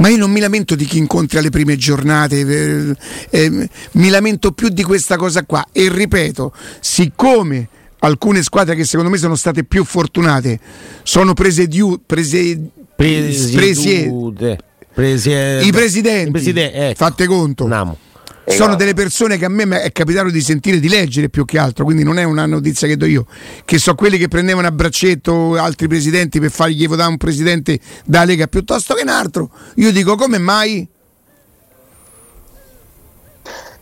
Ma 0.00 0.08
io 0.08 0.16
non 0.16 0.30
mi 0.30 0.40
lamento 0.40 0.74
di 0.74 0.86
chi 0.86 0.96
incontri 0.98 1.36
alle 1.38 1.50
prime 1.50 1.76
giornate, 1.76 2.40
eh, 2.40 2.96
eh, 3.30 3.68
mi 3.92 4.08
lamento 4.08 4.52
più 4.52 4.68
di 4.68 4.82
questa 4.82 5.16
cosa 5.16 5.44
qua. 5.44 5.66
E 5.72 5.88
ripeto, 5.92 6.52
siccome 6.80 7.68
alcune 8.00 8.42
squadre 8.42 8.74
che 8.76 8.84
secondo 8.84 9.10
me 9.10 9.18
sono 9.18 9.34
state 9.34 9.62
più 9.64 9.84
fortunate 9.84 10.58
sono 11.02 11.34
prese 11.34 11.66
di 11.66 11.82
prese, 12.06 12.70
presi- 12.96 13.54
Presiedute. 13.54 14.58
Presie- 14.92 15.62
i 15.62 15.70
presidenti, 15.70 16.28
i 16.28 16.32
preside- 16.32 16.72
ecco. 16.72 16.94
fate 16.96 17.26
conto. 17.26 17.66
Namo. 17.66 17.96
Sono 18.46 18.74
delle 18.74 18.94
persone 18.94 19.38
che 19.38 19.44
a 19.44 19.48
me 19.48 19.82
è 19.82 19.92
capitato 19.92 20.28
di 20.28 20.40
sentire, 20.40 20.80
di 20.80 20.88
leggere 20.88 21.28
più 21.28 21.44
che 21.44 21.58
altro, 21.58 21.84
quindi 21.84 22.02
non 22.02 22.18
è 22.18 22.24
una 22.24 22.46
notizia 22.46 22.88
che 22.88 22.96
do 22.96 23.06
io, 23.06 23.26
che 23.64 23.78
so 23.78 23.94
quelli 23.94 24.18
che 24.18 24.28
prendevano 24.28 24.66
a 24.66 24.72
braccetto 24.72 25.56
altri 25.56 25.86
presidenti 25.86 26.40
per 26.40 26.50
fargli 26.50 26.86
votare 26.88 27.10
un 27.10 27.16
presidente 27.16 27.78
da 28.04 28.24
Lega 28.24 28.48
piuttosto 28.48 28.94
che 28.94 29.02
un 29.02 29.08
altro. 29.08 29.50
Io 29.76 29.92
dico 29.92 30.16
come 30.16 30.38
mai? 30.38 30.88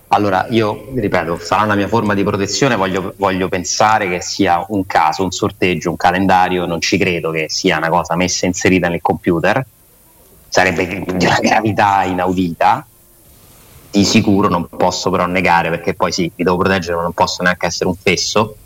Allora, 0.08 0.46
io 0.48 0.90
ripeto, 0.94 1.38
sarà 1.38 1.64
una 1.64 1.74
mia 1.74 1.88
forma 1.88 2.14
di 2.14 2.22
protezione, 2.22 2.76
voglio, 2.76 3.12
voglio 3.18 3.48
pensare 3.48 4.08
che 4.08 4.22
sia 4.22 4.64
un 4.68 4.86
caso, 4.86 5.22
un 5.22 5.30
sorteggio, 5.30 5.90
un 5.90 5.96
calendario, 5.96 6.64
non 6.64 6.80
ci 6.80 6.96
credo 6.96 7.30
che 7.30 7.46
sia 7.48 7.76
una 7.76 7.90
cosa 7.90 8.16
messa 8.16 8.46
inserita 8.46 8.88
nel 8.88 9.02
computer, 9.02 9.64
sarebbe 10.48 11.04
di 11.04 11.26
una 11.26 11.38
gravità 11.40 12.04
inaudita, 12.04 12.86
di 13.90 14.04
sicuro 14.04 14.48
non 14.48 14.68
posso 14.68 15.10
però 15.10 15.26
negare, 15.26 15.70
perché 15.70 15.94
poi 15.94 16.12
sì, 16.12 16.30
mi 16.34 16.44
devo 16.44 16.56
proteggere, 16.56 16.96
ma 16.96 17.02
non 17.02 17.12
posso 17.12 17.42
neanche 17.42 17.66
essere 17.66 17.88
un 17.88 17.96
fesso, 17.96 18.56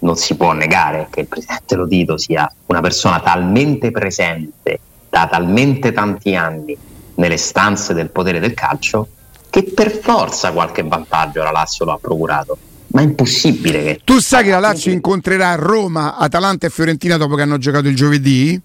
non 0.00 0.16
si 0.16 0.34
può 0.34 0.52
negare 0.52 1.08
che 1.10 1.20
il 1.20 1.26
presidente 1.26 1.74
Lotito 1.76 2.16
sia 2.16 2.50
una 2.66 2.80
persona 2.80 3.20
talmente 3.20 3.90
presente 3.90 4.80
da 5.08 5.26
talmente 5.28 5.92
tanti 5.92 6.34
anni 6.34 6.76
nelle 7.16 7.36
stanze 7.36 7.92
del 7.92 8.10
potere 8.10 8.40
del 8.40 8.54
calcio 8.54 9.08
che 9.50 9.64
per 9.64 9.90
forza 9.90 10.52
qualche 10.52 10.82
vantaggio 10.82 11.42
la 11.42 11.50
Lazio 11.50 11.84
lo 11.84 11.92
ha 11.92 11.98
procurato. 11.98 12.56
Ma 12.92 13.02
è 13.02 13.04
impossibile 13.04 13.82
che. 13.82 14.00
Tu 14.04 14.18
sai 14.20 14.44
che 14.44 14.50
la 14.50 14.58
Lazio 14.58 14.90
incontrerà 14.90 15.54
Roma, 15.54 16.16
Atalanta 16.16 16.66
e 16.66 16.70
Fiorentina 16.70 17.16
dopo 17.16 17.34
che 17.34 17.42
hanno 17.42 17.58
giocato 17.58 17.86
il 17.88 17.94
giovedì 17.94 18.60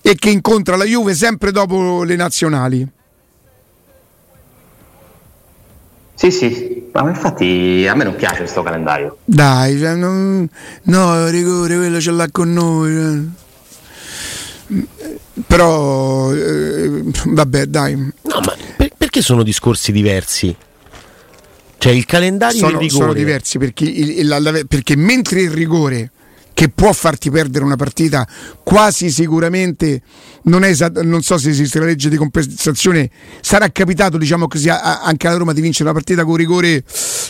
e 0.00 0.14
che 0.14 0.30
incontra 0.30 0.76
la 0.76 0.84
Juve 0.84 1.14
sempre 1.14 1.50
dopo 1.50 2.02
le 2.04 2.16
nazionali. 2.16 2.88
Sì, 6.20 6.30
sì, 6.30 6.88
ma 6.92 7.08
infatti 7.08 7.86
a 7.88 7.94
me 7.94 8.04
non 8.04 8.14
piace 8.14 8.40
questo 8.40 8.62
calendario. 8.62 9.16
Dai, 9.24 9.78
cioè, 9.78 9.94
non- 9.94 10.46
no, 10.82 11.28
rigore, 11.28 11.76
quello 11.78 11.98
ce 11.98 12.10
l'ha 12.10 12.28
con 12.30 12.52
noi. 12.52 12.94
eh. 14.68 14.84
Però, 15.46 16.30
eh, 16.34 17.02
vabbè, 17.24 17.64
dai. 17.66 17.94
No, 17.96 18.12
ma 18.44 18.54
per- 18.76 18.92
perché 18.98 19.22
sono 19.22 19.42
discorsi 19.42 19.92
diversi? 19.92 20.54
Cioè 21.78 21.92
il 21.92 22.04
calendario 22.04 22.56
e 22.56 22.58
il 22.60 22.66
Sono, 22.66 22.78
rigore. 22.78 23.00
sono 23.02 23.12
diversi 23.14 23.56
perché, 23.56 23.84
il- 23.84 24.18
il- 24.18 24.28
la- 24.28 24.60
perché 24.68 24.96
mentre 24.96 25.40
il 25.40 25.50
rigore 25.50 26.10
che 26.60 26.68
può 26.68 26.92
farti 26.92 27.30
perdere 27.30 27.64
una 27.64 27.76
partita 27.76 28.28
quasi 28.62 29.10
sicuramente 29.10 30.02
non, 30.42 30.62
esat- 30.62 31.00
non 31.00 31.22
so 31.22 31.38
se 31.38 31.48
esiste 31.48 31.78
la 31.78 31.86
legge 31.86 32.10
di 32.10 32.18
compensazione 32.18 33.08
sarà 33.40 33.70
capitato 33.72 34.18
diciamo 34.18 34.46
così 34.46 34.68
a- 34.68 34.82
a- 34.82 35.00
anche 35.00 35.26
alla 35.26 35.38
Roma 35.38 35.54
di 35.54 35.62
vincere 35.62 35.84
una 35.84 35.94
partita 35.94 36.22
con 36.22 36.36
rigore 36.36 36.84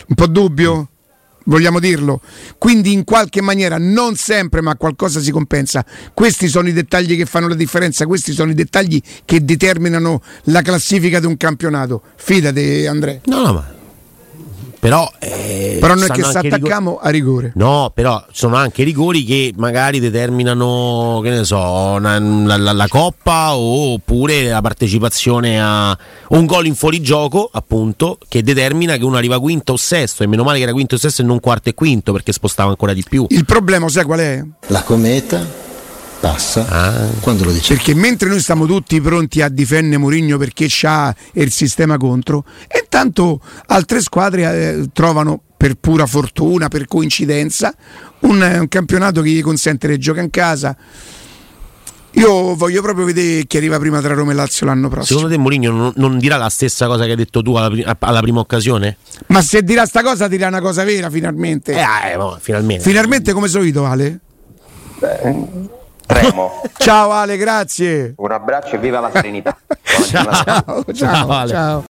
un 0.08 0.14
po' 0.16 0.26
dubbio 0.26 0.88
vogliamo 1.44 1.78
dirlo. 1.78 2.20
Quindi 2.58 2.92
in 2.92 3.02
qualche 3.04 3.40
maniera, 3.40 3.76
non 3.78 4.14
sempre, 4.14 4.60
ma 4.60 4.76
qualcosa 4.76 5.20
si 5.20 5.30
compensa. 5.32 5.84
Questi 6.12 6.48
sono 6.48 6.68
i 6.68 6.72
dettagli 6.72 7.16
che 7.16 7.24
fanno 7.24 7.48
la 7.48 7.54
differenza, 7.54 8.06
questi 8.06 8.32
sono 8.32 8.50
i 8.50 8.54
dettagli 8.54 9.00
che 9.24 9.44
determinano 9.44 10.22
la 10.44 10.62
classifica 10.62 11.18
di 11.20 11.26
un 11.26 11.36
campionato. 11.36 12.02
Fidate 12.16 12.86
Andrea. 12.86 13.20
No, 13.24 13.42
no, 13.42 13.52
ma 13.52 13.78
però, 14.80 15.12
eh, 15.18 15.76
però 15.78 15.94
non 15.94 16.04
è 16.04 16.08
che 16.08 16.22
si 16.24 16.38
attacchiamo 16.38 16.92
rigori... 16.92 17.06
a 17.06 17.10
rigore. 17.10 17.52
No, 17.56 17.92
però 17.94 18.24
sono 18.32 18.56
anche 18.56 18.82
rigori 18.82 19.24
che 19.24 19.52
magari 19.56 20.00
determinano, 20.00 21.20
che 21.22 21.28
ne 21.28 21.44
so, 21.44 21.58
una, 21.58 22.18
la, 22.18 22.56
la, 22.56 22.72
la, 22.72 22.88
coppa 22.88 23.54
oppure 23.54 24.48
la 24.48 24.62
partecipazione 24.62 25.62
a 25.62 25.96
un 26.28 26.46
gol 26.46 26.64
in 26.64 26.74
fuorigioco, 26.74 27.50
appunto, 27.52 28.18
che 28.26 28.42
determina 28.42 28.96
che 28.96 29.04
uno 29.04 29.18
arriva 29.18 29.38
quinto 29.38 29.74
o 29.74 29.76
sesto. 29.76 30.22
E 30.22 30.26
meno 30.26 30.44
male 30.44 30.56
che 30.56 30.64
era 30.64 30.72
quinto 30.72 30.94
o 30.94 30.98
sesto 30.98 31.20
e 31.20 31.26
non 31.26 31.40
quarto 31.40 31.68
e 31.68 31.74
quinto 31.74 32.12
perché 32.12 32.32
spostava 32.32 32.70
ancora 32.70 32.94
di 32.94 33.04
più. 33.06 33.26
Il 33.28 33.44
problema, 33.44 33.86
sai 33.90 34.04
qual 34.04 34.20
è? 34.20 34.42
La 34.68 34.82
cometa 34.82 35.69
passa 36.20 36.66
ah. 36.68 37.08
quando 37.20 37.44
lo 37.44 37.50
dice. 37.52 37.74
Perché 37.74 37.94
mentre 37.94 38.28
noi 38.28 38.40
stiamo 38.40 38.66
tutti 38.66 39.00
pronti 39.00 39.40
a 39.40 39.48
difendere 39.48 39.96
Mourinho 39.96 40.36
perché 40.36 40.66
c'ha 40.68 41.14
il 41.32 41.50
sistema 41.50 41.96
contro, 41.96 42.44
e 42.68 42.80
intanto 42.82 43.40
altre 43.66 44.00
squadre 44.00 44.42
eh, 44.42 44.88
trovano 44.92 45.40
per 45.56 45.74
pura 45.74 46.06
fortuna, 46.06 46.68
per 46.68 46.86
coincidenza, 46.86 47.74
un, 48.20 48.40
un 48.60 48.68
campionato 48.68 49.22
che 49.22 49.30
gli 49.30 49.42
consente 49.42 49.88
di 49.88 49.98
giocare 49.98 50.24
in 50.24 50.30
casa. 50.30 50.76
Io 52.14 52.56
voglio 52.56 52.82
proprio 52.82 53.04
vedere 53.04 53.46
chi 53.46 53.56
arriva 53.56 53.78
prima 53.78 54.00
tra 54.00 54.14
Roma 54.14 54.32
e 54.32 54.34
Lazio 54.34 54.66
l'anno 54.66 54.88
prossimo. 54.88 55.20
Secondo 55.20 55.34
te 55.34 55.40
Mourinho 55.40 55.70
non, 55.70 55.92
non, 55.94 56.18
dirà 56.18 56.36
la 56.36 56.48
stessa 56.48 56.86
cosa 56.86 57.04
che 57.04 57.10
hai 57.10 57.16
detto 57.16 57.40
tu 57.40 57.54
alla, 57.54 57.96
alla, 58.00 58.20
prima 58.20 58.40
occasione? 58.40 58.96
Ma 59.28 59.40
se 59.42 59.62
dirà 59.62 59.86
sta 59.86 60.02
cosa 60.02 60.26
dirà 60.26 60.48
una 60.48 60.60
cosa 60.60 60.82
vera 60.82 61.08
finalmente. 61.08 61.72
Eh, 61.72 62.12
eh, 62.12 62.16
no, 62.16 62.36
finalmente. 62.40 62.82
Finalmente 62.82 63.32
come 63.32 63.46
solito 63.46 63.84
Ale? 63.84 64.18
Beh 64.98 65.78
Tremo. 66.10 66.62
ciao 66.76 67.12
Ale, 67.12 67.36
grazie. 67.36 68.14
Un 68.16 68.32
abbraccio 68.32 68.74
e 68.74 68.78
viva 68.78 68.98
la 68.98 69.10
serenità. 69.12 69.56
ciao, 70.08 70.32
ciao, 70.32 70.84
ciao. 70.92 71.46
ciao. 71.46 71.78